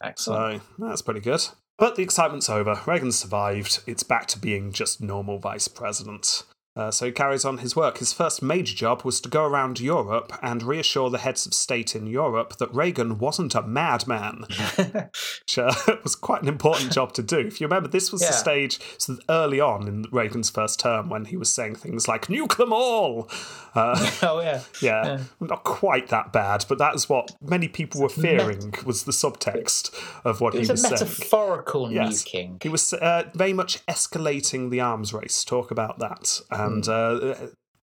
[0.02, 0.62] Excellent.
[0.62, 1.46] So that's pretty good.
[1.78, 2.80] But the excitement's over.
[2.86, 3.80] Reagan survived.
[3.86, 6.44] It's back to being just normal vice president.
[6.76, 7.98] Uh, so he carries on his work.
[7.98, 11.96] His first major job was to go around Europe and reassure the heads of state
[11.96, 14.44] in Europe that Reagan wasn't a madman,
[14.76, 15.72] which uh,
[16.02, 17.38] was quite an important job to do.
[17.38, 21.26] If you remember, this was the stage so early on in Reagan's first term when
[21.26, 23.28] he was saying things like "nuke them all."
[23.74, 24.60] Uh, oh, yeah.
[24.82, 29.12] yeah, not quite that bad, but that is what many people were fearing was the
[29.12, 30.92] subtext of what he was a was saying.
[30.92, 32.24] metaphorical Yes.
[32.24, 32.62] nuking.
[32.62, 35.44] He was uh, very much escalating the arms race.
[35.44, 36.40] Talk about that.
[36.66, 37.34] And uh,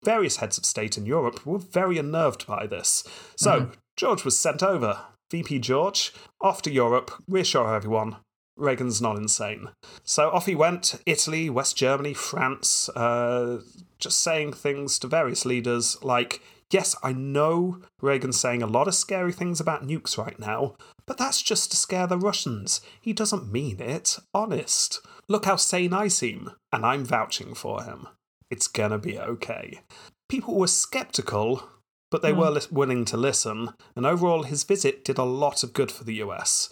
[0.03, 3.03] various heads of state in Europe were very unnerved by this.
[3.35, 4.99] So George was sent over.
[5.31, 8.17] VP George, off to Europe, reassure everyone.
[8.55, 9.69] Reagan's not insane.
[10.03, 13.61] So off he went Italy, West Germany, France, uh,
[13.97, 18.95] just saying things to various leaders like, Yes, I know Reagan's saying a lot of
[18.95, 20.75] scary things about nukes right now,
[21.05, 22.81] but that's just to scare the Russians.
[22.99, 24.17] He doesn't mean it.
[24.33, 24.99] Honest.
[25.27, 28.07] Look how sane I seem, and I'm vouching for him.
[28.49, 29.81] It's gonna be okay.
[30.29, 31.63] People were skeptical,
[32.11, 35.73] but they were li- willing to listen, and overall, his visit did a lot of
[35.73, 36.69] good for the US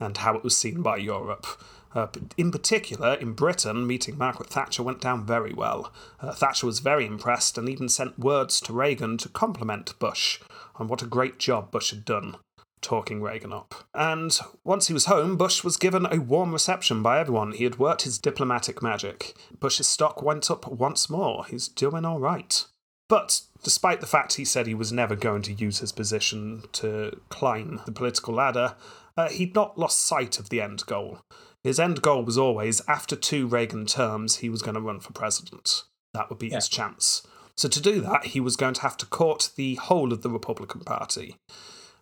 [0.00, 1.46] and how it was seen by Europe.
[1.94, 2.06] Uh,
[2.36, 5.92] in particular, in Britain, meeting Margaret Thatcher went down very well.
[6.20, 10.40] Uh, Thatcher was very impressed and even sent words to Reagan to compliment Bush
[10.76, 12.36] on what a great job Bush had done
[12.82, 13.74] talking Reagan up.
[13.94, 17.52] And once he was home, Bush was given a warm reception by everyone.
[17.52, 19.34] He had worked his diplomatic magic.
[19.58, 21.44] Bush's stock went up once more.
[21.46, 22.64] He's doing all right.
[23.08, 27.20] But despite the fact he said he was never going to use his position to
[27.28, 28.74] climb the political ladder,
[29.16, 31.20] uh, he'd not lost sight of the end goal.
[31.62, 35.12] His end goal was always, after two Reagan terms, he was going to run for
[35.12, 35.84] president.
[36.14, 37.26] That would be his chance.
[37.56, 40.30] So to do that, he was going to have to court the whole of the
[40.30, 41.36] Republican Party,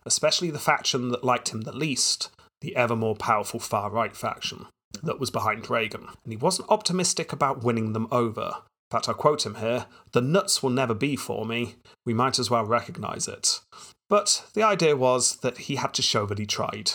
[0.05, 2.29] especially the faction that liked him the least,
[2.61, 4.67] the ever more powerful far right faction
[5.03, 6.07] that was behind Reagan.
[6.23, 8.53] And he wasn't optimistic about winning them over.
[8.55, 11.75] In fact, I quote him here The nuts will never be for me.
[12.05, 13.61] We might as well recognise it.
[14.09, 16.91] But the idea was that he had to show that he tried.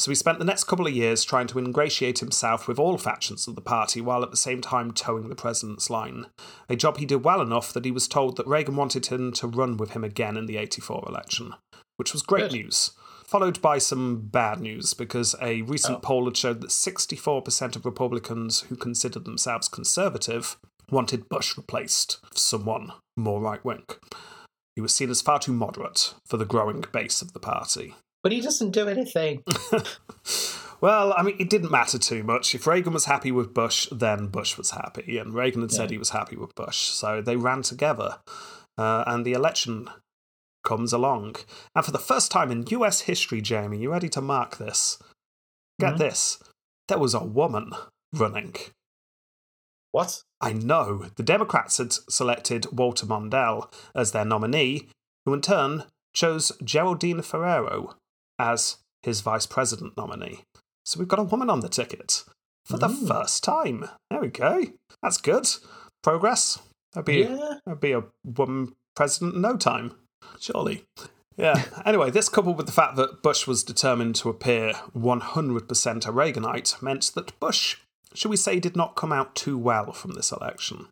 [0.00, 3.46] So he spent the next couple of years trying to ingratiate himself with all factions
[3.46, 6.26] of the party while at the same time toeing the president's line.
[6.70, 9.46] A job he did well enough that he was told that Reagan wanted him to
[9.46, 11.54] run with him again in the 84 election,
[12.00, 12.52] which was great Good.
[12.52, 12.90] news.
[13.26, 16.00] Followed by some bad news because a recent Oh.
[16.00, 20.56] poll had showed that 64% of Republicans who considered themselves conservative
[20.90, 23.84] wanted Bush replaced with someone more right wing.
[24.74, 27.94] He was seen as far too moderate for the growing base of the party.
[28.22, 29.44] But he doesn't do anything.
[30.80, 32.54] Well, I mean, it didn't matter too much.
[32.54, 35.18] If Reagan was happy with Bush, then Bush was happy.
[35.18, 36.78] And Reagan had said he was happy with Bush.
[36.88, 38.16] So they ran together.
[38.78, 39.90] Uh, and the election
[40.62, 41.36] comes along.
[41.74, 44.98] And for the first time in US history, Jamie, you ready to mark this?
[45.78, 45.98] Get Mhm.
[45.98, 46.38] this.
[46.88, 47.70] there was a woman
[48.12, 48.52] running.
[49.92, 50.22] What?
[50.40, 54.88] I know the Democrats had selected Walter Mondale as their nominee,
[55.24, 55.84] who in turn
[56.14, 57.94] chose Geraldine Ferraro
[58.38, 60.40] as his vice president nominee.
[60.84, 62.24] So we've got a woman on the ticket
[62.64, 63.06] for the Mm.
[63.06, 63.88] first time.
[64.10, 64.64] There we go.
[65.02, 65.48] That's good.
[66.02, 66.58] Progress.
[66.92, 67.58] That'd be, Yeah.
[67.64, 69.94] that'd be a woman president in no time,
[70.38, 70.84] surely.
[71.36, 71.64] Yeah.
[71.86, 76.82] anyway, this coupled with the fact that Bush was determined to appear 100% a Reaganite
[76.82, 77.76] meant that Bush,
[78.14, 80.88] shall we say, did not come out too well from this election.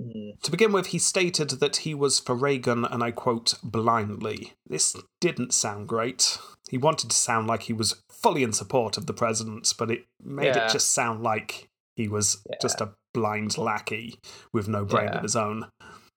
[0.00, 0.40] Mm.
[0.42, 4.52] To begin with, he stated that he was for Reagan, and I quote, blindly.
[4.66, 6.38] This didn't sound great.
[6.70, 10.04] He wanted to sound like he was fully in support of the president, but it
[10.22, 10.66] made Yeah.
[10.66, 14.18] it just sound like he was just a blind lackey
[14.52, 15.16] with no brain Yeah.
[15.16, 15.66] of his own.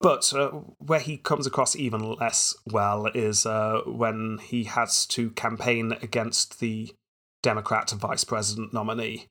[0.02, 5.32] But uh, where he comes across even less well is uh, when he has to
[5.32, 6.94] campaign against the
[7.44, 9.28] Democrat vice president nominee,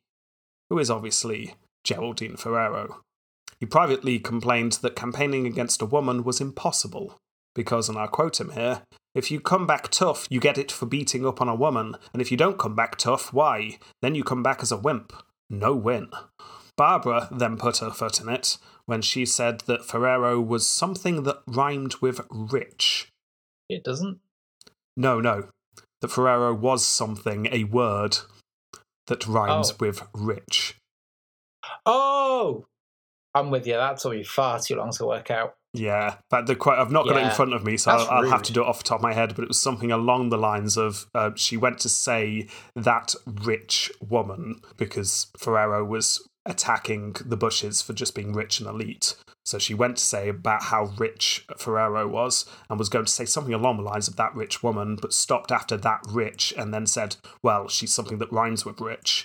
[0.68, 1.54] who is obviously
[1.84, 3.00] Geraldine Ferraro.
[3.60, 7.16] He privately complained that campaigning against a woman was impossible,
[7.54, 8.82] because, and I'll quote him here,
[9.14, 12.22] if you come back tough, you get it for beating up on a woman, and
[12.22, 13.78] if you don't come back tough, why?
[14.02, 15.12] Then you come back as a wimp.
[15.50, 16.10] No win.
[16.76, 18.58] Barbara then put her foot in it
[18.88, 23.08] when she said that Ferraro was something that rhymed with rich.
[23.68, 24.18] It doesn't.
[24.96, 25.48] No, no.
[26.00, 28.16] That Ferraro was something, a word
[29.08, 29.76] that rhymes Oh.
[29.78, 30.78] with rich.
[31.84, 32.64] Oh,
[33.34, 33.74] I'm with you.
[33.74, 35.56] That took me far too long to work out.
[35.74, 38.30] Yeah, but the quote I've not got it in front of me, so I'll, I'll
[38.30, 39.34] have to do it off the top of my head.
[39.36, 43.92] But it was something along the lines of uh, she went to say that rich
[44.00, 49.14] woman because Ferraro was attacking the Bushes for just being rich and elite.
[49.48, 53.24] So she went to say about how rich Ferraro was and was going to say
[53.24, 56.86] something along the lines of that rich woman, but stopped after that rich and then
[56.86, 59.24] said, well, she's something that rhymes with rich.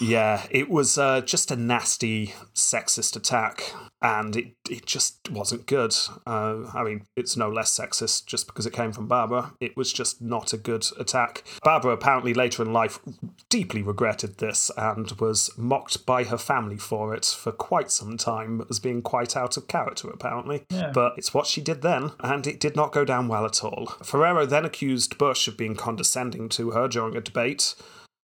[0.00, 5.92] Yeah, it was uh, just a nasty sexist attack, and it, it just wasn't good.
[6.24, 9.54] Uh, I mean, it's no less sexist just because it came from Barbara.
[9.60, 11.42] It was just not a good attack.
[11.64, 13.00] Barbara apparently later in life
[13.48, 18.64] deeply regretted this and was mocked by her family for it for quite some time
[18.70, 20.64] as being quite out of character, apparently.
[20.70, 20.90] Yeah.
[20.92, 23.86] But it's what she did then, and it did not go down well at all.
[24.02, 27.74] Ferraro then accused Bush of being condescending to her during a debate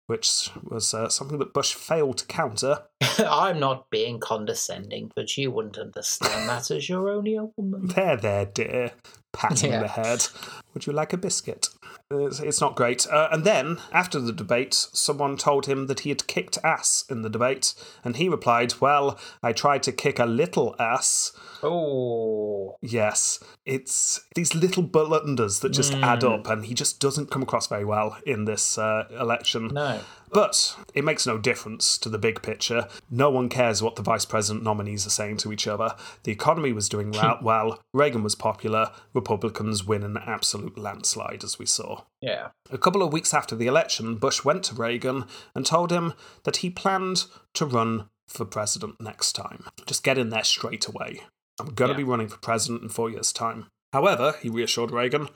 [0.06, 2.82] which was uh, something that Bush failed to counter.
[3.18, 7.86] I'm not being condescending, but you wouldn't understand that as you're only a woman.
[7.86, 8.92] There, there, dear.
[9.34, 9.80] Patting Yeah.
[9.80, 10.26] the head.
[10.72, 11.68] Would you like a biscuit?
[12.10, 13.06] It's, it's not great.
[13.06, 17.22] Uh, and then, after the debate, someone told him that he had kicked ass in
[17.22, 17.74] the debate,
[18.04, 21.32] and he replied, Well, I tried to kick a little ass.
[21.62, 26.28] Oh, Yes, it's these little blunders that just add Hmm.
[26.28, 29.68] up, and he just doesn't come across very well in this uh, election.
[29.68, 30.00] no.
[30.34, 32.88] But it makes no difference to the big picture.
[33.08, 35.94] No one cares what the vice president nominees are saying to each other.
[36.24, 41.66] The economy was doing well, Reagan was popular, Republicans win an absolute landslide, as we
[41.66, 42.02] saw.
[42.20, 42.48] Yeah.
[42.70, 45.24] A couple of weeks after the election, Bush went to Reagan
[45.54, 49.64] and told him that he planned to run for president next time.
[49.86, 51.20] Just get in there straight away.
[51.60, 51.98] I'm going to Yeah.
[51.98, 53.66] be running for president in four years' time.
[53.92, 55.28] However, he reassured Reagan,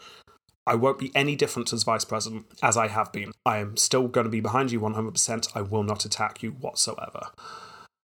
[0.68, 3.32] I won't be any different as vice president as I have been.
[3.46, 5.56] I am still going to be behind you 100%.
[5.56, 7.28] I will not attack you whatsoever.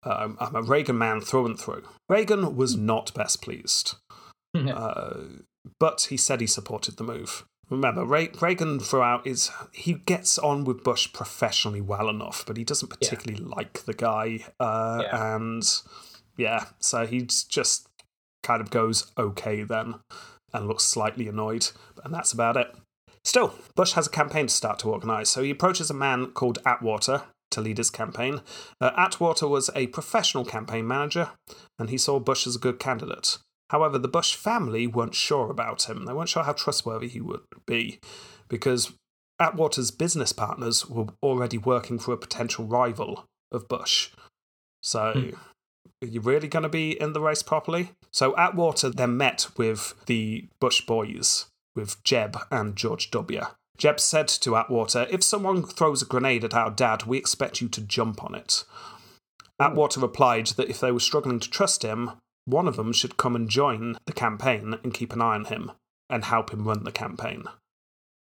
[0.03, 1.83] Um, I'm a Reagan man through and through.
[2.09, 3.95] Reagan was not best pleased
[4.55, 5.13] uh,
[5.79, 7.45] but he said he supported the move.
[7.69, 12.63] Remember, Re- Reagan throughout is he gets on with Bush professionally well enough, but he
[12.63, 15.35] doesn't particularly like the guy, uh, Yeah.
[15.35, 15.63] and
[16.37, 17.89] yeah, so he just
[18.43, 19.95] kind of goes okay then,
[20.53, 21.69] and looks slightly annoyed,
[22.03, 22.73] and that's about it.
[23.23, 26.59] Still, Bush has a campaign to start to organise, so he approaches a man called
[26.65, 28.41] Atwater to lead his campaign.
[28.79, 31.31] Uh, Atwater was a professional campaign manager,
[31.77, 33.37] and he saw Bush as a good candidate.
[33.69, 36.05] However, the Bush family weren't sure about him.
[36.05, 37.99] They weren't sure how trustworthy he would be,
[38.47, 38.93] because
[39.39, 44.11] Atwater's business partners were already working for a potential rival of Bush.
[44.81, 45.29] So, Hmm.
[46.01, 47.91] Are you really going to be in the race properly?
[48.11, 53.41] So, Atwater then met with the Bush boys, with Jeb and George W.
[53.77, 57.69] Jeb said to Atwater, If someone throws a grenade at our dad, we expect you
[57.69, 58.63] to jump on it.
[59.59, 62.11] Atwater replied that if they were struggling to trust him,
[62.45, 65.71] one of them should come and join the campaign and keep an eye on him
[66.09, 67.43] and help him run the campaign.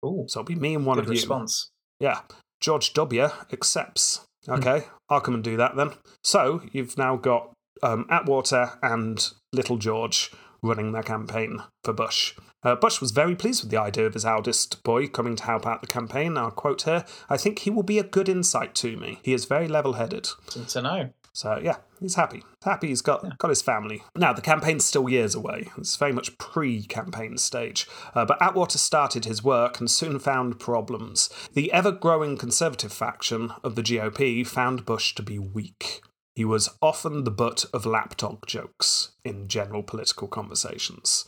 [0.05, 1.13] Ooh, So it'll be me and one of you.
[1.13, 1.71] response.
[2.01, 2.21] Yeah.
[2.61, 3.29] George W.
[3.53, 4.23] accepts.
[4.47, 4.53] Hmm.
[4.55, 5.93] Okay, I'll come and do that then.
[6.23, 7.53] So you've now got
[7.83, 10.31] um, Atwater and Little George
[10.63, 12.35] running their campaign for Bush.
[12.63, 15.67] Uh, Bush was very pleased with the idea of his eldest boy coming to help
[15.67, 16.37] out the campaign.
[16.37, 19.21] I'll quote her I think he will be a good insight to me.
[19.23, 20.29] He is very level headed.
[20.53, 21.11] Good to know.
[21.33, 22.43] So yeah, he's happy.
[22.65, 24.03] Happy he's got got his family.
[24.17, 25.69] Now the campaign's still years away.
[25.77, 27.87] It's very much pre-campaign stage.
[28.15, 31.29] Uh, but Atwater started his work and soon found problems.
[31.53, 36.01] The ever-growing conservative faction of the GOP found Bush to be weak.
[36.37, 41.25] He was often the butt of lapdog jokes in general political conversations.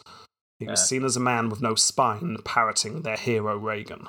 [0.59, 4.09] He was seen as a man with no spine, parroting their hero Reagan.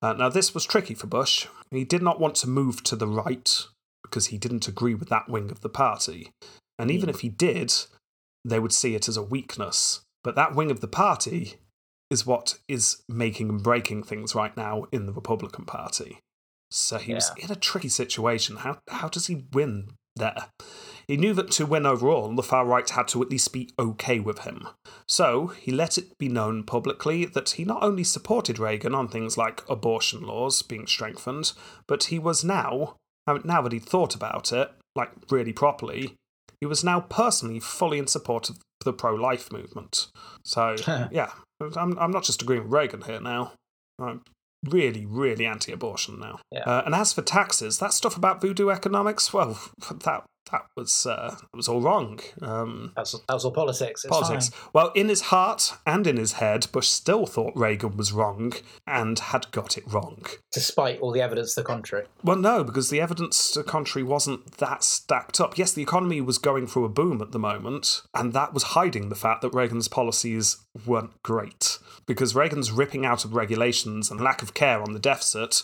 [0.00, 1.46] Uh, now, this was tricky for Bush.
[1.70, 3.66] He did not want to move to the right
[4.02, 6.30] because he didn't agree with that wing of the party.
[6.78, 7.74] And even if he did,
[8.44, 10.00] they would see it as a weakness.
[10.24, 11.56] But that wing of the party
[12.10, 16.18] is what is making and breaking things right now in the Republican Party.
[16.70, 18.56] So he was in a tricky situation.
[18.56, 19.90] How, how does he win
[20.20, 20.46] there?
[21.08, 24.20] He knew that to win overall, the far right had to at least be okay
[24.20, 24.68] with him.
[25.08, 29.36] So he let it be known publicly that he not only supported Reagan on things
[29.36, 31.52] like abortion laws being strengthened,
[31.88, 32.94] but he was now,
[33.26, 36.14] now that he'd thought about it, like really properly,
[36.60, 40.06] he was now personally fully in support of the pro life movement.
[40.44, 40.76] So,
[41.10, 41.32] yeah,
[41.76, 43.54] I'm, I'm not just agreeing with Reagan here now.
[43.98, 44.22] I'm
[44.68, 46.40] really, really anti abortion now.
[46.50, 46.60] Yeah.
[46.60, 49.58] Uh, and as for taxes, that stuff about voodoo economics, well,
[50.04, 52.20] that that was uh, that was all wrong.
[52.42, 54.04] Um, That's, that's all politics.
[54.04, 54.48] It's politics.
[54.48, 54.70] fine.
[54.72, 58.52] Well, in his heart and in his head, Bush still thought Reagan was wrong
[58.86, 60.24] and had got it wrong.
[60.52, 62.06] Despite all the evidence to the contrary.
[62.22, 65.58] Well, no, because the evidence to the contrary wasn't that stacked up.
[65.58, 69.08] Yes, the economy was going through a boom at the moment, and that was hiding
[69.08, 71.78] the fact that Reagan's policies weren't great.
[72.06, 75.62] Because Reagan's ripping out of regulations and lack of care on the deficit,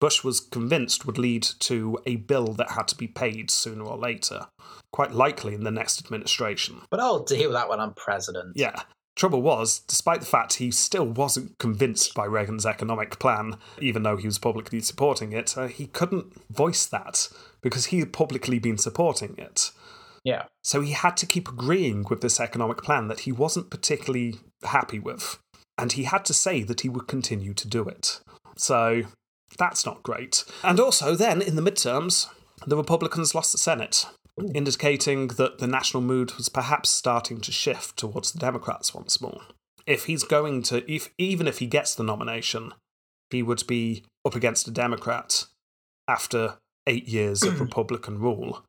[0.00, 3.96] Bush was convinced would lead to a bill that had to be paid sooner or
[3.96, 4.48] later,
[4.92, 6.82] quite likely in the next administration.
[6.90, 8.56] But I'll deal with that when I'm president.
[8.56, 8.82] Yeah.
[9.16, 14.16] Trouble was, despite the fact he still wasn't convinced by Reagan's economic plan, even though
[14.16, 17.28] he was publicly supporting it, uh, he couldn't voice that
[17.62, 19.70] because he had publicly been supporting it.
[20.24, 20.44] Yeah.
[20.64, 24.98] So he had to keep agreeing with this economic plan that he wasn't particularly happy
[24.98, 25.38] with.
[25.78, 28.20] And he had to say that he would continue to do it.
[28.56, 29.04] So
[29.58, 30.44] that's not great.
[30.62, 32.26] And also, then in the midterms,
[32.66, 34.06] the Republicans lost the Senate,
[34.54, 39.42] indicating that the national mood was perhaps starting to shift towards the Democrats once more.
[39.86, 42.72] If he's going to, if even if he gets the nomination,
[43.30, 45.46] he would be up against a Democrat
[46.08, 46.54] after
[46.86, 48.64] eight years of Republican rule.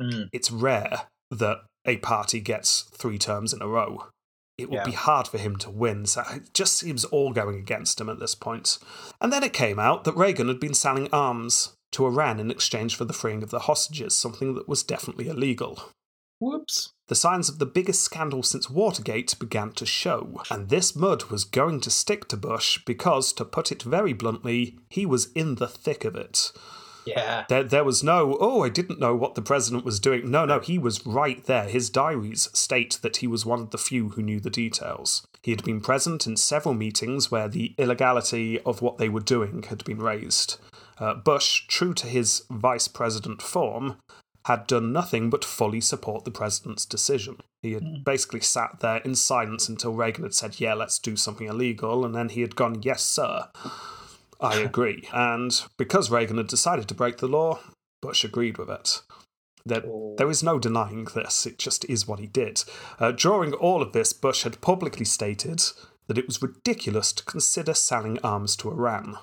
[0.00, 0.28] Mm.
[0.32, 4.08] It's rare that a party gets three terms in a row.
[4.58, 4.84] It would Yeah.
[4.84, 8.18] be hard for him to win, so it just seems all going against him at
[8.18, 8.78] this point.
[9.20, 12.96] And then it came out that Reagan had been selling arms to Iran in exchange
[12.96, 15.90] for the freeing of the hostages, something that was definitely illegal.
[16.38, 16.92] Whoops.
[17.08, 21.44] The signs of the biggest scandal since Watergate began to show, and this mud was
[21.44, 25.68] going to stick to Bush because, to put it very bluntly, he was in the
[25.68, 26.52] thick of it.
[27.06, 27.44] Yeah.
[27.48, 30.30] There, there was no, oh, I didn't know what the president was doing.
[30.30, 31.68] No, no, he was right there.
[31.68, 35.26] His diaries state that he was one of the few who knew the details.
[35.42, 39.62] He had been present in several meetings where the illegality of what they were doing
[39.64, 40.58] had been raised.
[40.98, 43.98] Uh, Bush, true to his vice president form,
[44.46, 47.36] had done nothing but fully support the president's decision.
[47.62, 51.48] He had basically sat there in silence until Reagan had said, Yeah, let's do something
[51.48, 53.48] illegal, and then he had gone, Yes, sir.
[54.40, 55.08] I agree.
[55.12, 57.60] And because Reagan had decided to break the law,
[58.02, 59.02] Bush agreed with it.
[59.64, 59.82] There,
[60.16, 62.62] there is no denying this, it just is what he did.
[63.00, 65.60] Uh, during all of this, Bush had publicly stated
[66.06, 69.18] that it was ridiculous to consider selling arms to Iran.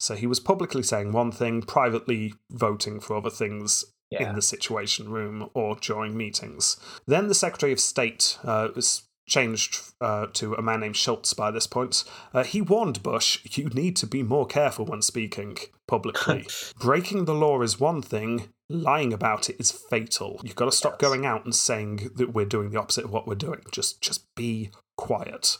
[0.00, 4.30] So he was publicly saying one thing, privately voting for other things Yeah.
[4.30, 6.76] in the Situation Room or during meetings.
[7.06, 11.50] Then the Secretary of State uh, was changed uh, to a man named Shultz by
[11.50, 12.04] this point.
[12.32, 16.46] Uh, he warned Bush, you need to be more careful when speaking publicly.
[16.80, 20.40] Breaking the law is one thing, lying about it is fatal.
[20.42, 23.26] You've got to stop going out and saying that we're doing the opposite of what
[23.26, 23.60] we're doing.
[23.70, 25.56] Just, just be quiet.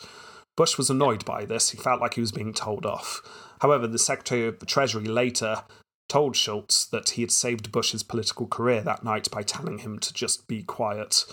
[0.57, 1.71] Bush was annoyed by this.
[1.71, 3.23] He felt like he was being told off.
[3.61, 5.63] However, the Secretary of the Treasury later
[6.09, 10.13] told Shultz that he had saved Bush's political career that night by telling him to
[10.13, 11.25] just be quiet,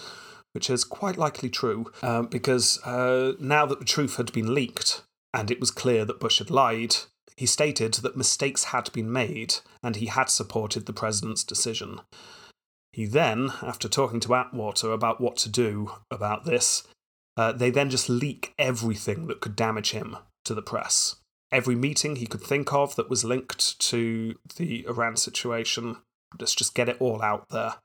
[0.56, 5.04] which is quite likely true, um, because uh, now that the truth had been leaked
[5.34, 6.96] and it was clear that Bush had lied,
[7.36, 12.00] he stated that mistakes had been made and he had supported the president's decision.
[12.94, 16.88] He then, after talking to Atwater about what to do about this,
[17.36, 20.16] uh, they then just leak everything that could damage him
[20.46, 21.18] to the press.
[21.52, 25.98] Every meeting he could think of that was linked to the Iran situation,
[26.40, 27.76] let's just get it all out there.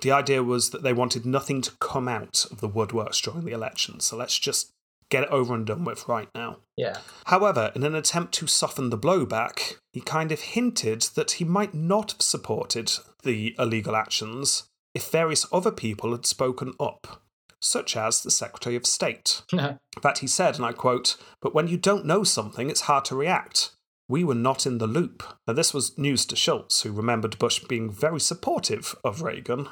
[0.00, 3.52] The idea was that they wanted nothing to come out of the woodworks during the
[3.52, 4.70] election, so let's just
[5.10, 6.58] get it over and done with right now.
[6.76, 6.98] Yeah.
[7.26, 11.74] However, in an attempt to soften the blowback, he kind of hinted that he might
[11.74, 12.92] not have supported
[13.22, 14.64] the illegal actions
[14.94, 17.22] if various other people had spoken up,
[17.60, 19.42] such as the Secretary of State.
[19.52, 23.04] In fact, he said, and I quote, But when you don't know something, it's hard
[23.06, 23.70] to react.
[24.08, 25.22] We were not in the loop.
[25.46, 29.68] Now, this was news to Shultz, who remembered Bush being very supportive of Reagan.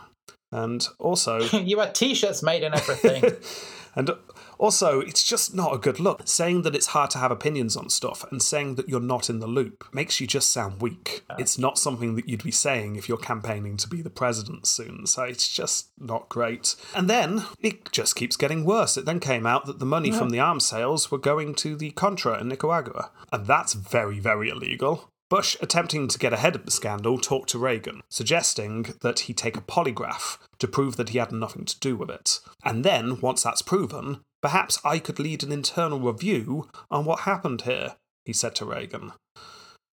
[0.52, 3.36] And also, you had T-shirts made and everything.
[3.94, 4.10] and
[4.58, 6.22] also, it's just not a good look.
[6.24, 9.40] Saying that it's hard to have opinions on stuff and saying that you're not in
[9.40, 11.24] the loop makes you just sound weak.
[11.38, 15.06] It's not something that you'd be saying if you're campaigning to be the president soon.
[15.06, 16.74] So it's just not great.
[16.94, 18.96] And then it just keeps getting worse.
[18.96, 21.90] It then came out that the money from the arms sales were going to the
[21.90, 23.10] Contra in Nicaragua.
[23.32, 25.10] And that's very, very illegal.
[25.28, 29.56] Bush, attempting to get ahead of the scandal, talked to Reagan, suggesting that he take
[29.56, 32.40] a polygraph to prove that he had nothing to do with it.
[32.64, 37.62] And then, once that's proven, perhaps I could lead an internal review on what happened
[37.62, 39.12] here, he said to Reagan.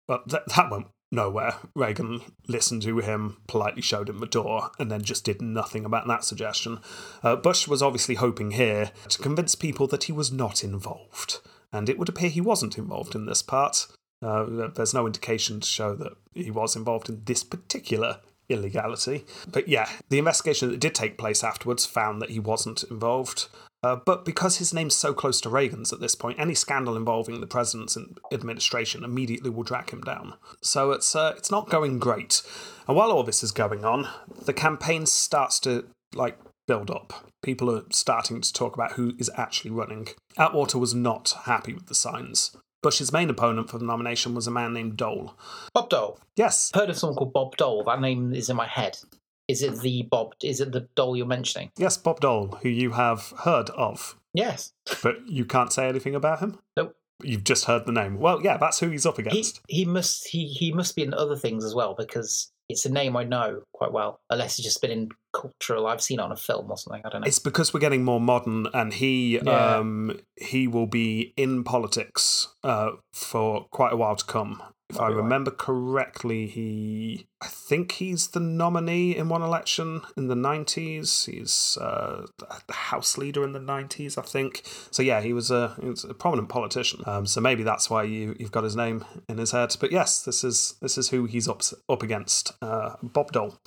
[0.07, 1.55] But th- that went nowhere.
[1.76, 6.07] Reagan listened to him, politely showed him the door, and then just did nothing about
[6.07, 6.80] that suggestion.
[7.22, 11.39] Uh, Bush was obviously hoping here to convince people that he was not involved.
[11.72, 13.88] And it would appear he wasn't involved in this part.
[14.23, 18.19] Uh, there's no indication to show that he was involved in this particular
[18.49, 19.25] illegality.
[19.51, 23.47] But yeah, the investigation that did take place afterwards found that he wasn't involved.
[23.83, 27.41] Uh, but because his name's so close to Reagan's at this point, any scandal involving
[27.41, 27.97] the president's
[28.31, 30.35] administration immediately will drag him down.
[30.61, 32.41] So it's uh, it's not going great.
[32.87, 34.07] And while all this is going on,
[34.45, 35.85] the campaign starts to
[36.15, 37.25] like build up.
[37.41, 40.07] People are starting to talk about who is actually running.
[40.37, 42.55] Atwater was not happy with the signs.
[42.84, 45.34] Bush's main opponent for the nomination was a man named Dole.
[45.73, 46.19] Bob Dole.
[46.35, 47.84] Yes, Heard of someone called Bob Dole.
[47.84, 48.99] That name is in my head.
[49.47, 50.34] Is it the Bob?
[50.43, 51.72] Is it the Dole you're mentioning?
[51.77, 54.73] yes, Bob Dole, who you have heard of, Yes.
[55.01, 56.60] but you can't say anything about him?
[56.77, 56.95] Nope.
[57.23, 58.19] You've just heard the name.
[58.19, 59.61] Well, yeah, that's who he's up against.
[59.69, 63.15] he must he he must be in other things as well because it's a name
[63.15, 64.19] I know quite well.
[64.30, 65.88] Unless he's just been in cultural.
[65.88, 67.01] I've seen it on a film or something.
[67.05, 67.27] I don't know.
[67.27, 69.77] It's because we're getting more modern, and he Yeah.
[69.77, 74.61] um, he will be in politics uh, for quite a while to come.
[74.89, 75.23] If Might I be right.
[75.23, 81.26] remember correctly, he I think he's the nominee in one election in the nineties.
[81.26, 82.27] He's uh,
[82.68, 84.61] the House leader in the nineties, I think.
[84.91, 87.01] So yeah, he was a he was a prominent politician.
[87.05, 89.76] Um, so maybe that's why you you've got his name in his head.
[89.80, 92.51] But yes, this is this is who he's up up against.
[92.61, 93.57] Uh, Bob Dole.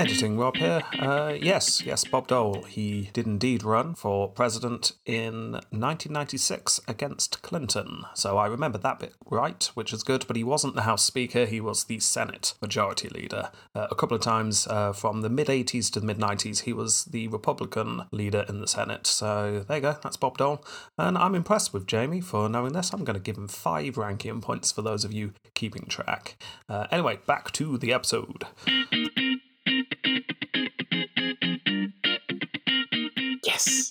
[0.00, 0.80] Editing Rob here.
[0.98, 2.62] Uh, yes, yes, Bob Dole.
[2.62, 8.06] He did indeed run for president in 1996 against Clinton.
[8.14, 10.26] So I remember that bit right, which is good.
[10.26, 13.50] But he wasn't the House Speaker, he was the Senate Majority Leader.
[13.74, 16.72] Uh, a couple of times uh, from the mid 80s to the mid 90s, he
[16.72, 19.06] was the Republican leader in the Senate.
[19.06, 20.64] So there you go, that's Bob Dole.
[20.96, 22.94] And I'm impressed with Jamie for knowing this.
[22.94, 26.42] I'm going to give him five ranking points for those of you keeping track.
[26.70, 28.46] Uh, anyway, back to the episode.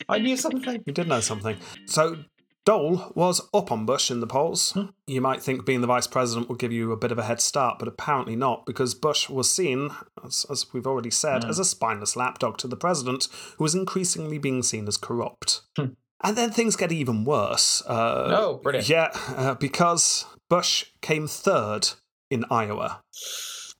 [0.08, 0.84] I knew something.
[0.86, 1.58] You did know something.
[1.86, 2.24] So
[2.66, 4.78] Dole was up on Bush in the polls.
[5.08, 7.42] You might think being the vice president would give you a bit of a head
[7.42, 9.90] start, but apparently not, because Bush was seen,
[10.24, 13.28] as, as we've already said, as a spineless lapdog to the president,
[13.58, 15.62] who was increasingly being seen as corrupt.
[15.78, 17.82] And then things get even worse.
[17.88, 18.90] Uh, Oh, brilliant.
[18.90, 21.90] Yeah, uh, because Bush came third
[22.30, 23.02] in Iowa.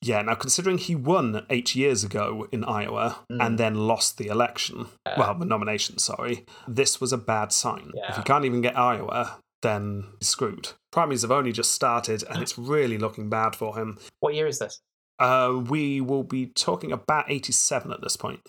[0.02, 3.42] Yeah, now considering he won eight years ago in Iowa Hmm.
[3.42, 7.92] and then lost the election, well, the nomination, sorry, this was a bad sign.
[7.94, 8.12] Yeah.
[8.12, 10.70] If you can't even get Iowa, then you're screwed.
[10.92, 13.98] Primaries have only just started and it's really looking bad for him.
[14.22, 14.80] What year is this?
[15.20, 18.40] Uh, we will be talking about 87 at this point.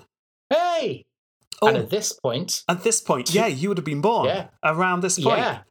[0.50, 1.04] Hey!
[1.62, 4.48] Oh, And at this point, at this point, yeah, you would have been born Yeah.
[4.64, 5.38] around this point.
[5.38, 5.62] yeah,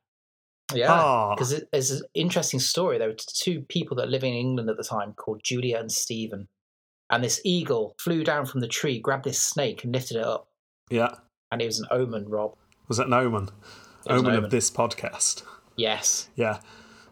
[0.73, 1.35] yeah, Ah.
[1.35, 2.97] because it's an interesting story.
[2.97, 5.91] There were two people that were living in England at the time called Julia and
[5.91, 6.47] Stephen,
[7.09, 10.47] and this eagle flew down from the tree, grabbed this snake, and lifted it up,
[10.89, 11.15] Yeah.
[11.51, 12.29] and it was an omen.
[12.29, 12.55] Rob,
[12.87, 13.43] Was that an omen?
[13.43, 14.43] It was an Omen omen.
[14.45, 15.43] of this podcast.
[15.75, 16.59] yes, Yeah.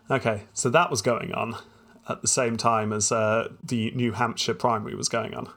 [0.09, 1.55] Okay, so that was going on
[2.07, 5.49] at the same time as uh, the New Hampshire primary was going on.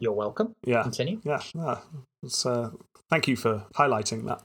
[0.00, 0.54] you're welcome.
[0.64, 0.82] Yeah.
[0.82, 1.20] Continue.
[1.24, 1.40] Yeah.
[1.54, 1.78] yeah.
[2.44, 2.70] Uh,
[3.08, 4.42] thank you for highlighting that.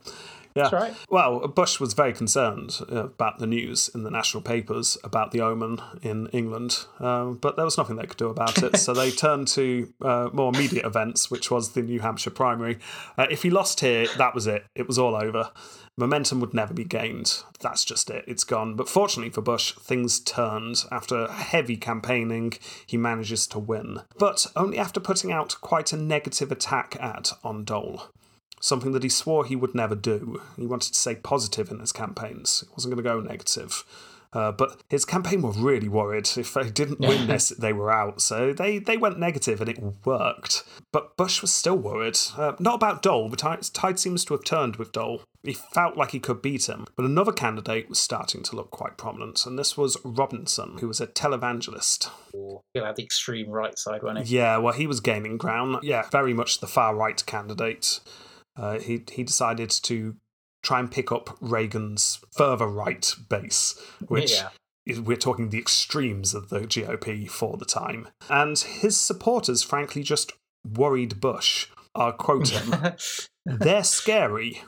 [0.57, 0.75] Yeah.
[0.75, 0.93] Right.
[1.09, 5.41] Well, Bush was very concerned uh, about the news in the national papers about the
[5.41, 8.77] omen in England, um, but there was nothing they could do about it.
[8.77, 12.79] so they turned to uh, more immediate events, which was the New Hampshire primary.
[13.17, 14.65] Uh, if he lost here, that was it.
[14.75, 15.51] It was all over.
[15.99, 17.41] Momentum would never be gained.
[17.59, 18.23] That's just it.
[18.27, 18.75] It's gone.
[18.75, 20.83] But fortunately for Bush, things turned.
[20.91, 22.53] After heavy campaigning,
[22.85, 24.01] he manages to win.
[24.19, 28.03] But only after putting out quite a negative attack ad on Dole.
[28.59, 30.41] Something that he swore he would never do.
[30.55, 32.63] He wanted to say positive in his campaigns.
[32.65, 33.83] He wasn't going to go negative.
[34.33, 36.29] Uh, but his campaign were really worried.
[36.35, 38.21] If they didn't win this, they were out.
[38.21, 40.63] So they, they went negative and it worked.
[40.91, 42.17] But Bush was still worried.
[42.37, 45.23] Uh, not about Dole, but tide, tide seems to have turned with Dole.
[45.43, 46.85] He felt like he could beat him.
[46.95, 50.99] But another candidate was starting to look quite prominent, and this was Robinson, who was
[50.99, 52.09] a televangelist.
[52.31, 54.35] He'll have the extreme right side, won't he?
[54.35, 55.77] Yeah, well, he was gaining ground.
[55.83, 58.01] Yeah, very much the far right candidate.
[58.57, 60.15] Uh, he, he decided to
[60.63, 64.49] try and pick up Reagan's further right base, which Yeah.
[64.85, 68.07] is, we're talking the extremes of the GOP for the time.
[68.29, 70.31] And his supporters, frankly, just
[70.67, 71.67] worried Bush.
[71.95, 72.73] I'll quote him
[73.45, 74.61] They're scary.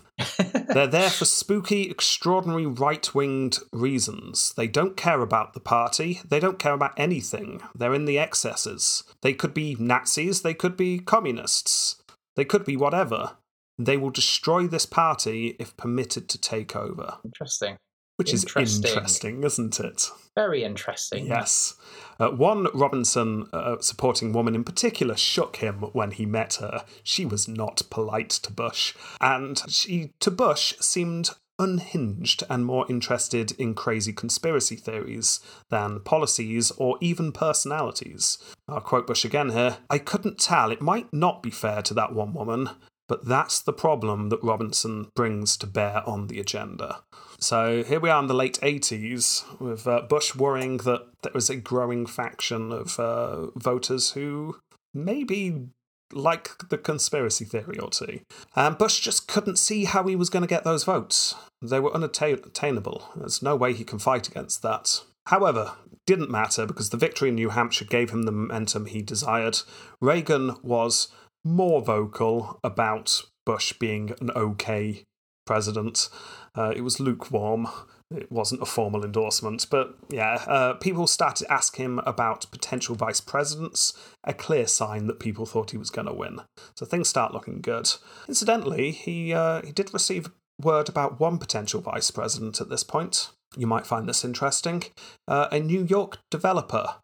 [0.74, 4.54] They're there for spooky, extraordinary right winged reasons.
[4.56, 6.22] They don't care about the party.
[6.28, 7.62] They don't care about anything.
[7.76, 9.04] They're in the excesses.
[9.22, 10.42] They could be Nazis.
[10.42, 12.02] They could be communists.
[12.36, 13.36] They could be whatever.
[13.80, 17.18] They will destroy this party if permitted to take over.
[17.24, 17.78] Interesting.
[18.18, 18.90] Which is Interesting.
[18.90, 20.10] interesting, isn't it?
[20.36, 21.26] Very interesting.
[21.26, 21.76] Yes.
[22.20, 26.84] Uh, one Robinson uh, supporting woman in particular shook him when he met her.
[27.02, 31.30] She was not polite to Bush, and she, to Bush, seemed
[31.60, 35.40] unhinged and more interested in crazy conspiracy theories
[35.70, 38.38] than policies or even personalities.
[38.68, 40.72] I'll quote Bush again here I couldn't tell.
[40.72, 42.70] It might not be fair to that one woman.
[43.10, 47.02] But that's the problem that Robinson brings to bear on the agenda.
[47.40, 51.50] So here we are in the late 80s with uh, Bush worrying that there was
[51.50, 54.58] a growing faction of uh, voters who
[54.94, 55.70] maybe
[56.14, 58.22] like the conspiracy theory or two.
[58.56, 61.36] And Bush just couldn't see how he was going to get those votes.
[61.62, 63.10] They were unattainable.
[63.16, 65.02] There's no way he can fight against that.
[65.28, 65.74] However,
[66.06, 69.60] didn't matter because the victory in New Hampshire gave him the momentum he desired.
[70.02, 71.10] Reagan was
[71.44, 75.04] more vocal about Bush being an okay
[75.46, 76.10] president.
[76.56, 77.68] Uh, it was lukewarm.
[78.12, 82.96] It wasn't a formal endorsement, but yeah, uh, people started to ask him about potential
[82.96, 83.94] vice presidents,
[84.24, 86.42] a clear sign that people thought he was going to win.
[86.76, 87.92] So things start looking good.
[88.28, 93.30] Incidentally, he uh, he did receive word about one potential vice president at this point.
[93.56, 94.84] You might find this interesting.
[95.28, 96.96] Uh, a New York developer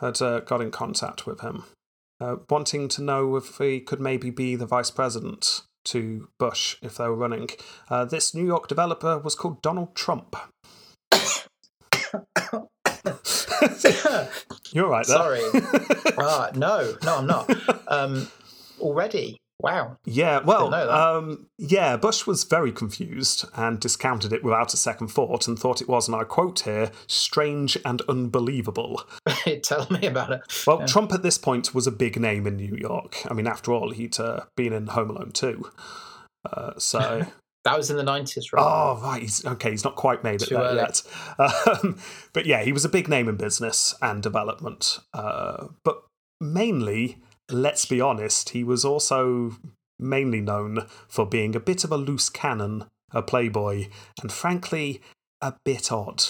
[0.00, 1.64] had uh, got in contact with him
[2.20, 6.96] uh, wanting to know if he could maybe be the vice president to Bush if
[6.96, 7.48] they were running.
[7.90, 10.36] Uh, this New York developer was called Donald Trump.
[14.72, 15.16] You're right there.
[15.16, 15.40] Sorry.
[16.18, 17.50] ah, no, no, I'm not.
[17.88, 18.28] Um,
[18.80, 19.38] already.
[19.60, 19.98] Wow.
[20.04, 21.16] Yeah, well, Didn't know that.
[21.16, 25.80] um, yeah, Bush was very confused and discounted it without a second thought and thought
[25.80, 29.02] it was, and I quote here, strange and unbelievable.
[29.62, 30.40] Tell me about it.
[30.66, 33.18] Well, Trump at this point was a big name in New York.
[33.30, 35.70] I mean, after all, he'd uh, been in Home Alone too.
[36.50, 37.26] Uh, so,
[37.64, 38.60] That was in the 90s, right?
[38.62, 39.22] oh, right.
[39.22, 41.00] He's, okay, he's not quite made it there yet.
[41.38, 41.96] Um,
[42.34, 44.98] but yeah, he was a big name in business and development.
[45.14, 46.02] Uh, but
[46.42, 47.16] mainly,
[47.50, 49.56] let's be honest, he was also
[49.98, 53.88] mainly known for being a bit of a loose cannon, a playboy,
[54.22, 55.00] and frankly,
[55.40, 56.24] a bit odd.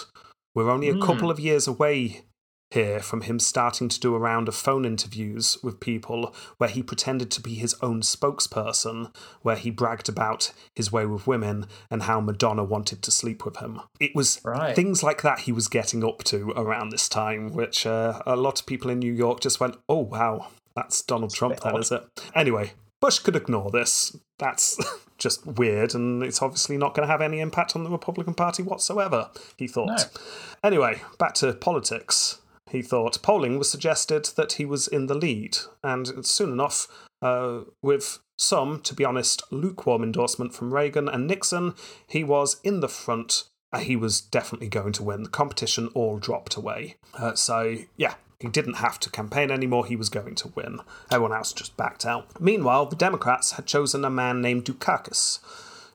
[0.54, 1.00] We're only a Hmm.
[1.02, 2.22] couple of years away
[2.70, 6.82] here from him starting to do a round of phone interviews with people where he
[6.82, 12.02] pretended to be his own spokesperson, where he bragged about his way with women and
[12.04, 13.80] how Madonna wanted to sleep with him.
[14.00, 14.74] It was Right.
[14.74, 18.58] things like that he was getting up to around this time, which uh, a lot
[18.60, 21.80] of people in New York just went, oh, wow, that's Donald Trump, then, odd.
[21.80, 22.02] is it?
[22.34, 24.16] Anyway, Bush could ignore this.
[24.38, 24.78] That's
[25.18, 28.62] just weird, and it's obviously not going to have any impact on the Republican Party
[28.62, 29.86] whatsoever, he thought.
[29.86, 30.20] No.
[30.62, 32.40] Anyway, back to politics.
[32.70, 36.88] He thought polling was suggested that he was in the lead, and soon enough,
[37.22, 41.74] uh, with some, to be honest, lukewarm endorsement from Reagan and Nixon,
[42.08, 43.44] he was in the front.
[43.72, 45.22] Uh, He was definitely going to win.
[45.22, 46.96] The competition all dropped away.
[47.16, 48.14] Uh, so, yeah,
[48.44, 49.86] he didn't have to campaign anymore.
[49.86, 50.80] He was going to win.
[51.10, 52.40] Everyone else just backed out.
[52.40, 55.38] Meanwhile, the Democrats had chosen a man named Dukakis.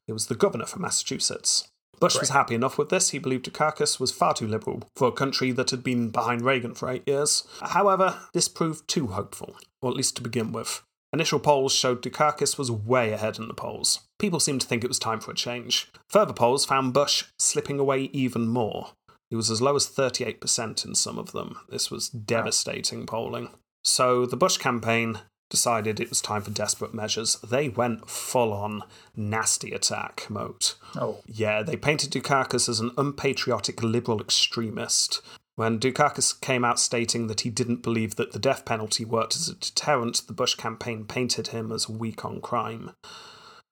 [0.08, 1.68] He was the governor from Massachusetts.
[2.00, 3.10] Bush was happy enough with this.
[3.10, 6.74] He believed Dukakis was far too liberal for a country that had been behind Reagan
[6.74, 7.46] for eight years.
[7.62, 10.82] However, this proved too hopeful, or at least to begin with.
[11.12, 14.02] Initial polls showed Dukakis was way ahead in the polls.
[14.20, 15.88] People seemed to think it was time for a change.
[16.08, 18.92] Further polls found Bush slipping away even more.
[19.30, 21.58] He was as low as 38% in some of them.
[21.70, 23.50] This was devastating polling.
[23.84, 25.20] So the Bush campaign
[25.50, 27.38] decided it was time for desperate measures.
[27.42, 28.84] They went full on
[29.16, 30.72] nasty attack mode.
[30.96, 35.22] Oh, Yeah, they painted Dukakis as an unpatriotic liberal extremist.
[35.56, 39.50] When Dukakis came out stating that he didn't believe that the death penalty worked as
[39.50, 42.92] a deterrent, the Bush campaign painted him as weak on crime.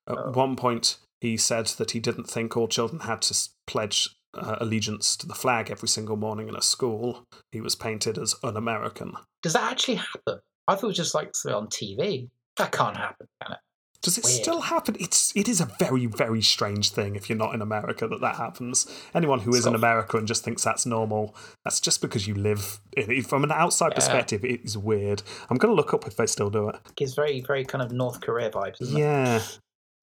[0.08, 0.32] At Oh.
[0.32, 5.16] one point, he said that he didn't think all children had to pledge uh, allegiance
[5.18, 7.24] to the flag every single morning in a school.
[7.52, 9.14] He was painted as un American.
[9.42, 10.40] does that actually happen?
[10.68, 12.30] I thought it was just like on TV.
[12.58, 13.60] That can't happen, can it?
[14.04, 14.42] Does it Weird.
[14.42, 14.96] still happen?
[15.00, 18.36] It's it is a very very strange thing if you're not in America that that
[18.36, 18.86] happens.
[19.16, 21.36] Anyone who is in So- America and just thinks that's normal,
[21.66, 22.80] that's just because you live.
[22.96, 23.96] In, from an outside Yeah.
[23.96, 25.24] perspective, it is weird.
[25.50, 26.76] I'm going to look up if they still do it.
[26.96, 29.00] Gives very, very kind of North Korea vibes, doesn't it?
[29.00, 29.42] Yeah,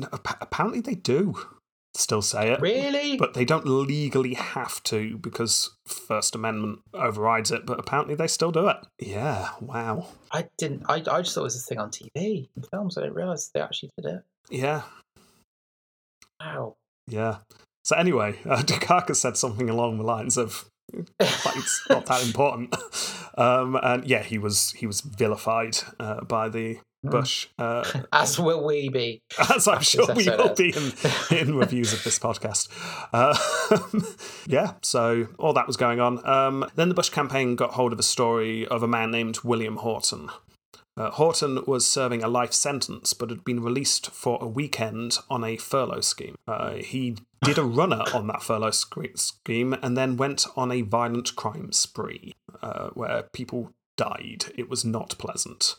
[0.00, 1.34] No, apparently they do
[1.94, 2.60] still say it.
[2.60, 3.16] Really?
[3.16, 7.66] But they don't legally have to because First Amendment overrides it.
[7.66, 8.76] But apparently they still do it.
[8.98, 9.50] Yeah.
[9.60, 10.08] Wow.
[10.32, 10.84] I didn't.
[10.88, 12.98] I, I just thought it was a thing on TV and films.
[12.98, 14.22] I didn't realize they actually did it.
[14.50, 14.82] Yeah.
[16.40, 16.76] Wow.
[17.08, 17.38] Yeah.
[17.84, 20.64] So anyway, uh, Dukakis said something along the lines of,
[21.20, 22.74] "It's not that important,"
[23.38, 26.78] um, and yeah, he was he was vilified uh, by the.
[27.10, 29.22] Bush, uh, As will we be.
[29.54, 30.74] as I'm sure we will be
[31.30, 32.68] in, in reviews of this podcast.
[33.12, 33.36] Uh,
[34.46, 36.26] yeah, so all that was going on.
[36.26, 39.76] Um, then the Bush campaign got hold of a story of a man named William
[39.76, 40.30] Horton.
[40.96, 45.42] Uh, Horton was serving a life sentence, but had been released for a weekend on
[45.42, 46.36] a furlough scheme.
[46.46, 50.82] Uh, he did a runner on that furlough sc- scheme and then went on a
[50.82, 54.46] violent crime spree uh, where people died.
[54.56, 55.74] It was not pleasant.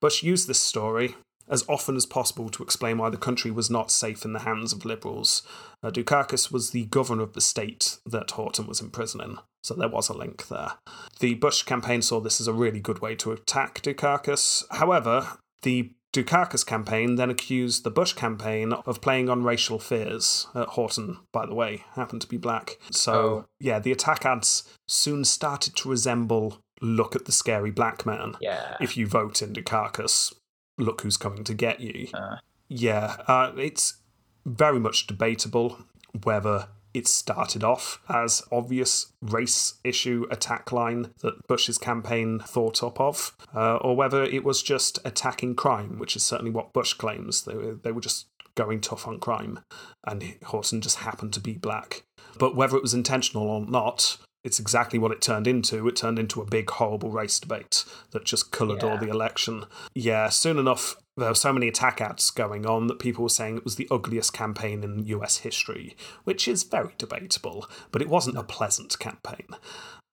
[0.00, 1.14] Bush used this story
[1.50, 4.72] as often as possible to explain why the country was not safe in the hands
[4.72, 5.42] of liberals.
[5.82, 9.72] Uh, Dukakis was the governor of the state that Horton was in prison in, so
[9.74, 10.72] there was a link there.
[11.20, 14.64] The Bush campaign saw this as a really good way to attack Dukakis.
[14.70, 20.46] However, the Dukakis campaign then accused the Bush campaign of playing on racial fears.
[20.54, 22.78] Uh, Horton, by the way, happened to be black.
[22.90, 23.44] So, Oh.
[23.60, 28.34] yeah, the attack ads soon started to resemble look at the scary black man.
[28.40, 28.76] Yeah.
[28.80, 30.34] If you vote in Dukakis,
[30.78, 32.08] look who's coming to get you.
[32.14, 32.36] Uh.
[32.68, 33.98] Yeah, uh, it's
[34.44, 35.78] very much debatable
[36.22, 43.00] whether it started off as obvious race issue attack line that Bush's campaign thought up
[43.00, 47.44] of, uh, or whether it was just attacking crime, which is certainly what Bush claims.
[47.44, 49.60] They were, they were just going tough on crime,
[50.04, 52.04] and Horton just happened to be black.
[52.38, 54.16] But whether it was intentional or not,
[54.48, 55.86] it's exactly what it turned into.
[55.86, 59.66] It turned into a big, horrible race debate that just coloured all the election.
[59.94, 63.58] Yeah, soon enough, there were so many attack ads going on that people were saying
[63.58, 65.94] it was the ugliest campaign in US history,
[66.24, 69.48] which is very debatable, but it wasn't a pleasant campaign.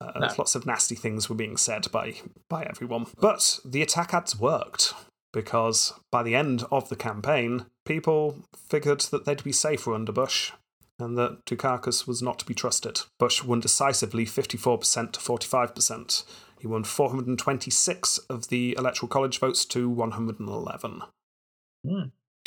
[0.01, 0.27] Uh, No.
[0.37, 2.15] Lots of nasty things were being said by,
[2.49, 3.07] by everyone.
[3.17, 4.93] But the attack ads worked
[5.31, 10.51] because by the end of the campaign, people figured that they'd be safer under Bush
[10.99, 13.01] and that Dukakis was not to be trusted.
[13.19, 16.23] Bush won decisively 54% to 45%.
[16.59, 21.01] He won 426 of the Electoral College votes to 111.
[21.85, 22.01] Hmm.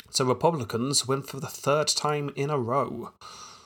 [0.09, 3.11] So Republicans win for the third time in a row.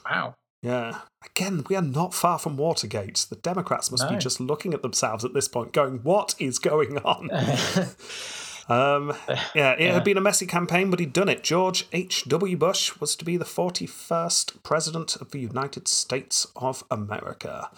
[0.10, 0.36] Wow.
[0.62, 1.00] Yeah.
[1.26, 3.26] Again, we are not far from Watergate.
[3.30, 6.98] The Democrats must be just looking at themselves at this point, going, What is going
[7.00, 7.30] on?
[8.70, 9.14] Um,
[9.56, 9.94] yeah, it Yeah.
[9.94, 11.44] had been a messy campaign, but he'd done it.
[11.44, 12.56] George H.W.
[12.58, 17.70] Bush was to be the 41st President of the United States of America.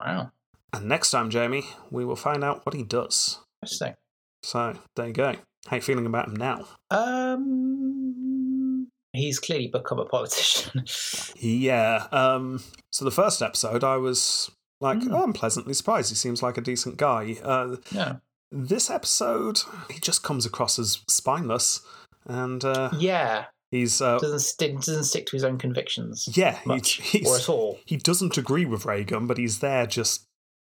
[0.00, 0.30] wow.
[0.72, 3.40] And next time, Jamie, we will find out what he does.
[3.62, 3.94] Interesting.
[4.42, 5.34] So, there you go.
[5.66, 6.66] How you feeling about him now?
[6.90, 10.84] Um, he's clearly become a politician.
[11.40, 12.06] Yeah.
[12.12, 12.62] Um,
[12.92, 14.50] so, the first episode, I was
[14.80, 15.12] like, Hmm.
[15.14, 16.10] oh, I'm pleasantly surprised.
[16.10, 17.36] He seems like a decent guy.
[17.42, 18.16] Uh, yeah.
[18.50, 19.60] This episode,
[19.90, 21.80] he just comes across as spineless.
[22.26, 23.46] And uh, Yeah.
[23.70, 24.00] he's.
[24.02, 24.74] Uh, Doesn't stick.
[24.76, 26.28] Doesn't stick to his own convictions.
[26.36, 27.78] yeah, Much, he, he's, or at all.
[27.86, 30.24] he doesn't agree with Reagan, but he's there just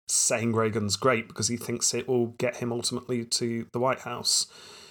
[0.08, 4.46] saying Reagan's great because he thinks it will get him ultimately to the White House.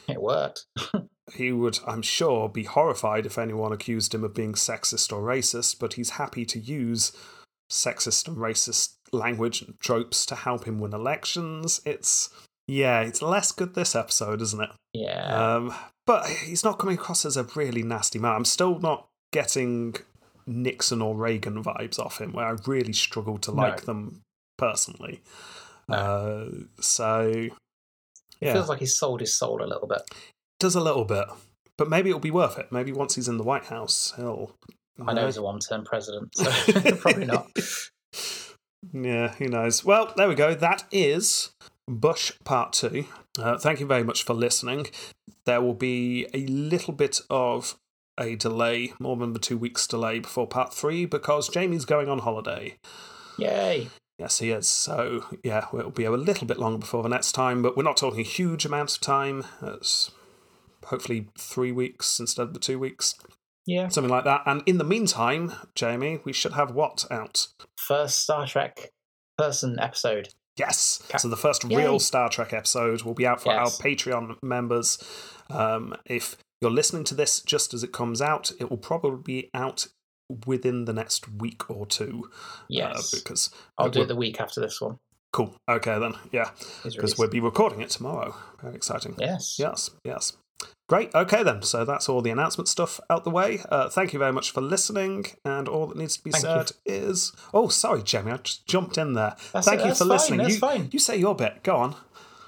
[0.08, 0.66] It worked.
[1.36, 5.80] He would, I'm sure, be horrified if anyone accused him of being sexist or racist,
[5.80, 7.14] but he's happy to use
[7.72, 11.80] sexist and racist language and tropes to help him win elections.
[11.86, 12.30] It's,
[12.68, 14.70] yeah, it's less good this episode, isn't it?
[14.94, 15.56] Yeah.
[15.56, 15.74] Um,
[16.06, 18.34] but he's not coming across as a really nasty man.
[18.34, 19.96] I'm still not getting
[20.46, 23.62] Nixon or Reagan vibes off him, where I really struggle to No.
[23.62, 24.22] like them
[24.58, 25.22] personally.
[25.88, 25.96] No.
[25.96, 26.50] Uh,
[26.82, 27.50] so,
[28.42, 30.02] it feels like he's sold his soul a little bit.
[30.60, 31.26] does a little bit.
[31.78, 32.72] But maybe it'll be worth it.
[32.72, 34.52] Maybe once he's in the White House, he'll.
[35.06, 36.44] I know he's a one-term president, so
[36.98, 37.50] probably not.
[38.92, 39.84] Yeah, who knows?
[39.84, 40.54] Well, there we go.
[40.54, 41.50] That is
[41.88, 43.06] Bush Part 2.
[43.38, 44.88] Uh, thank you very much for listening.
[45.46, 47.78] There will be a little bit of
[48.20, 52.20] a delay, more than the two weeks delay before Part 3 because Jamie's going on
[52.20, 52.78] holiday.
[53.38, 53.88] Yay!
[54.20, 54.68] Yes, he is.
[54.68, 57.98] So, yeah, it'll be a little bit longer before the next time, but we're not
[57.98, 59.44] talking huge amounts of time.
[59.62, 60.12] It's
[60.86, 63.16] hopefully three weeks instead of the two weeks,
[63.66, 63.88] Yeah.
[63.88, 64.44] something like that.
[64.46, 67.48] And in the meantime, Jamie, we should have what out?
[67.78, 68.92] First Star Trek
[69.38, 70.30] person episode.
[70.58, 71.02] Yes.
[71.10, 71.78] Ca- So the first Yay.
[71.78, 73.60] real Star Trek episode will be out for Yes.
[73.80, 74.98] our Patreon members.
[75.50, 79.50] Um, if you're listening to this just as it comes out, it will probably be
[79.54, 79.88] out
[80.46, 82.30] within the next week or two.
[82.34, 83.12] uh, Yes.
[83.12, 84.98] because I'll do it the week after this one.
[85.32, 85.56] Cool.
[85.68, 86.14] Okay then.
[86.32, 86.52] Yeah.
[86.84, 88.36] Because we'll be recording it tomorrow.
[88.62, 89.16] Very exciting.
[89.20, 89.58] Yes.
[89.58, 89.90] Yes.
[90.06, 90.34] Yes.
[90.90, 91.14] Great.
[91.16, 91.62] Okay then.
[91.64, 93.62] So that's all the announcement stuff out the way.
[93.70, 95.26] Uh, thank you very much for listening.
[95.46, 96.50] And all that needs to be Thank you.
[96.50, 99.36] said is, oh, sorry, Jamie, I just jumped in there.
[99.54, 100.38] That's- thank you that's for fine, listening.
[100.40, 100.90] that's you, fine.
[100.92, 101.64] you say your bit.
[101.64, 101.96] Go on.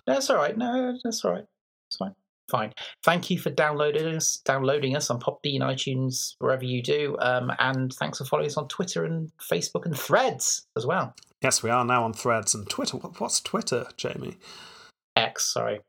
[0.06, 0.56] That's all right.
[0.56, 1.45] No, that's all right.
[1.90, 2.14] It's fine.
[2.52, 2.73] Fine.
[3.03, 7.91] Thank you for downloading us, downloading us on Podbean, iTunes, wherever you do, um, and
[7.94, 11.15] thanks for following us on Twitter and Facebook and Threads as well.
[11.41, 12.98] Yes, we are now on Threads and Twitter.
[12.98, 14.38] What, what's Twitter, Jamie?
[15.15, 15.80] X, sorry.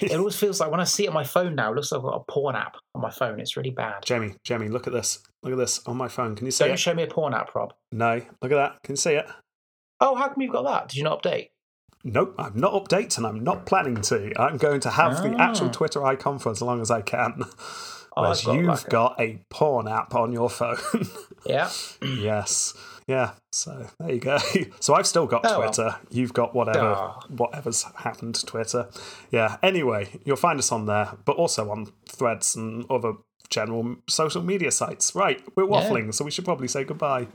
[0.00, 1.98] It always feels like when I see it on my phone now, it looks like
[2.00, 3.40] I've got a porn app on my phone.
[3.40, 4.04] It's really bad.
[4.04, 5.20] Jamie, Jamie, look at this.
[5.42, 6.36] Look at this on my phone.
[6.36, 6.78] Can you see Don't it?
[6.78, 7.72] show me a porn app, Rob.
[7.92, 8.14] no.
[8.42, 8.82] Look at that.
[8.84, 9.26] Can you see it?
[10.00, 10.88] Oh, how come you've got that?
[10.88, 11.48] Did you not update?
[12.04, 14.32] Nope, I'm not updating and I'm not planning to.
[14.40, 15.72] I'm going to have the actual Ah.
[15.72, 17.42] Twitter icon for as long as I can.
[18.16, 20.76] Oh, Whereas got you've like a- got a porn app on your phone.
[21.46, 21.70] Yeah.
[22.02, 22.74] yes.
[23.10, 23.32] Yeah.
[23.52, 24.38] So there you go.
[24.80, 25.72] So I've still got Oh, well.
[25.72, 25.96] Twitter.
[26.10, 26.94] You've got whatever
[27.28, 28.88] whatever's happened to Twitter.
[29.30, 29.56] Yeah.
[29.62, 33.14] Anyway, you'll find us on there, but also on threads and other
[33.48, 35.14] general social media sites.
[35.14, 35.42] Right.
[35.56, 35.70] We're Yeah.
[35.88, 37.26] waffling, so we should probably say goodbye.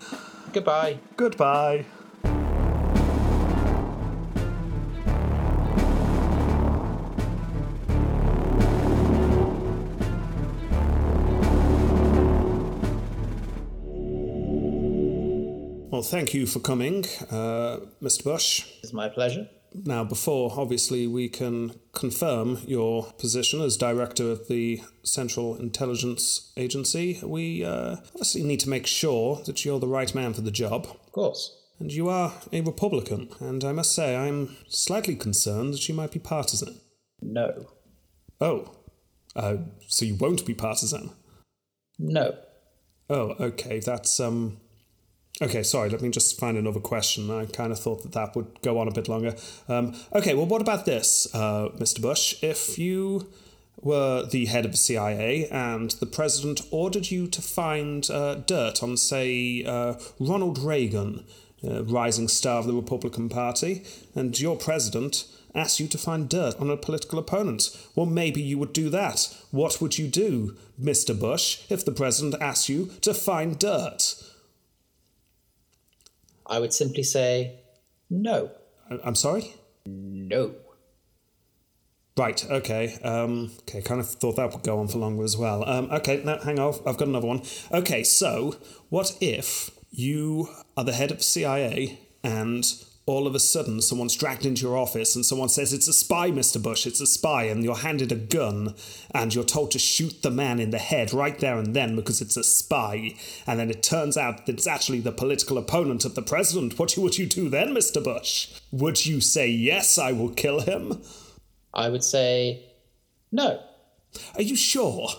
[0.54, 1.00] Goodbye.
[1.18, 1.86] Goodbye.
[16.06, 18.23] Thank you for coming, uh, Mr.
[18.23, 18.65] Bush.
[18.84, 19.49] It's my pleasure.
[19.84, 27.19] Now, before obviously we can confirm your position as director of the Central Intelligence Agency,
[27.23, 30.86] we uh, obviously need to make sure that you're the right man for the job.
[30.86, 31.61] Of course.
[31.80, 36.11] And you are a Republican, and I must say I'm slightly concerned that you might
[36.11, 36.80] be partisan.
[37.22, 37.68] No.
[38.40, 38.72] Oh,
[39.36, 39.57] uh,
[39.88, 41.11] so you won't be partisan?
[41.99, 42.38] No.
[43.10, 44.61] Oh, okay, that's um.
[45.41, 45.90] Okay, sorry.
[45.90, 47.30] Let me just find another question.
[47.30, 49.36] I kind of thought that that would go on a bit longer.
[49.68, 52.02] Um, okay, well, what about this, uh, Mr.
[52.02, 52.41] Bush?
[52.41, 53.28] If you
[53.82, 58.82] were the head of the CIA and the president ordered you to find uh, dirt
[58.82, 61.26] on, say, uh, Ronald Reagan,
[61.68, 63.84] uh, rising star of the Republican Party,
[64.16, 68.57] and your president asked you to find dirt on a political opponent, well, maybe you
[68.57, 69.36] would do that.
[69.52, 71.18] What would you do, Mr.
[71.18, 74.16] Bush, if the president asked you to find dirt?
[76.48, 77.60] I would simply say
[78.10, 78.52] no.
[79.04, 79.54] I'm sorry?
[79.86, 80.56] No.
[82.18, 82.98] Right, okay.
[83.04, 85.68] Um, okay, kind of thought that would go on for longer as well.
[85.68, 87.42] Um, okay, now hang on, I've got another one.
[87.74, 88.56] Okay, so
[88.90, 92.66] what if you are the head of CIA and
[93.07, 96.32] all of a sudden someone's dragged into your office and someone says, It's a spy,
[96.32, 96.61] Mr.
[96.61, 98.73] Bush, it's a spy, and you're handed a gun
[99.14, 102.19] and you're told to shoot the man in the head right there and then because
[102.19, 103.15] it's a spy,
[103.45, 106.80] and then it turns out that it's actually the political opponent of the president?
[106.80, 108.03] What would you do then, Mr.
[108.03, 108.49] Bush?
[108.72, 111.02] Would you say, Yes, I will kill him?
[111.73, 112.65] I would say
[113.32, 113.61] no.
[114.36, 115.10] Are you sure?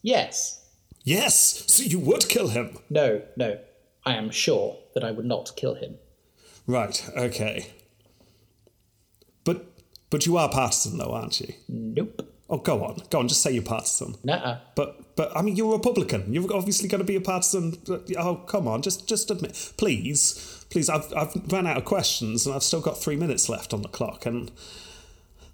[0.00, 0.64] Yes.
[1.04, 2.78] Yes, so you would kill him.
[2.88, 3.22] No.
[3.36, 3.58] No.
[4.06, 5.96] I am sure that I would not kill him.
[6.66, 7.66] Right, okay.
[9.44, 9.66] But
[10.10, 11.54] but you are partisan though, aren't you?
[11.68, 12.28] Nope.
[12.48, 13.02] Oh go on.
[13.10, 14.14] Go on, just say you're partisan.
[14.22, 14.58] Nuh-uh.
[14.76, 16.32] But but I mean you're a Republican.
[16.32, 17.78] You're obviously gonna be a partisan
[18.18, 20.66] oh come on, just just admit please.
[20.70, 23.82] Please, I've I've ran out of questions and I've still got three minutes left on
[23.82, 24.50] the clock and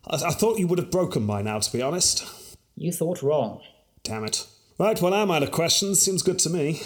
[0.06, 2.24] I, I thought you would have broken by now, to be honest.
[2.76, 3.60] You thought wrong.
[4.04, 4.46] Damn it.
[4.78, 6.82] Right, well I'm out of questions, seems good to me.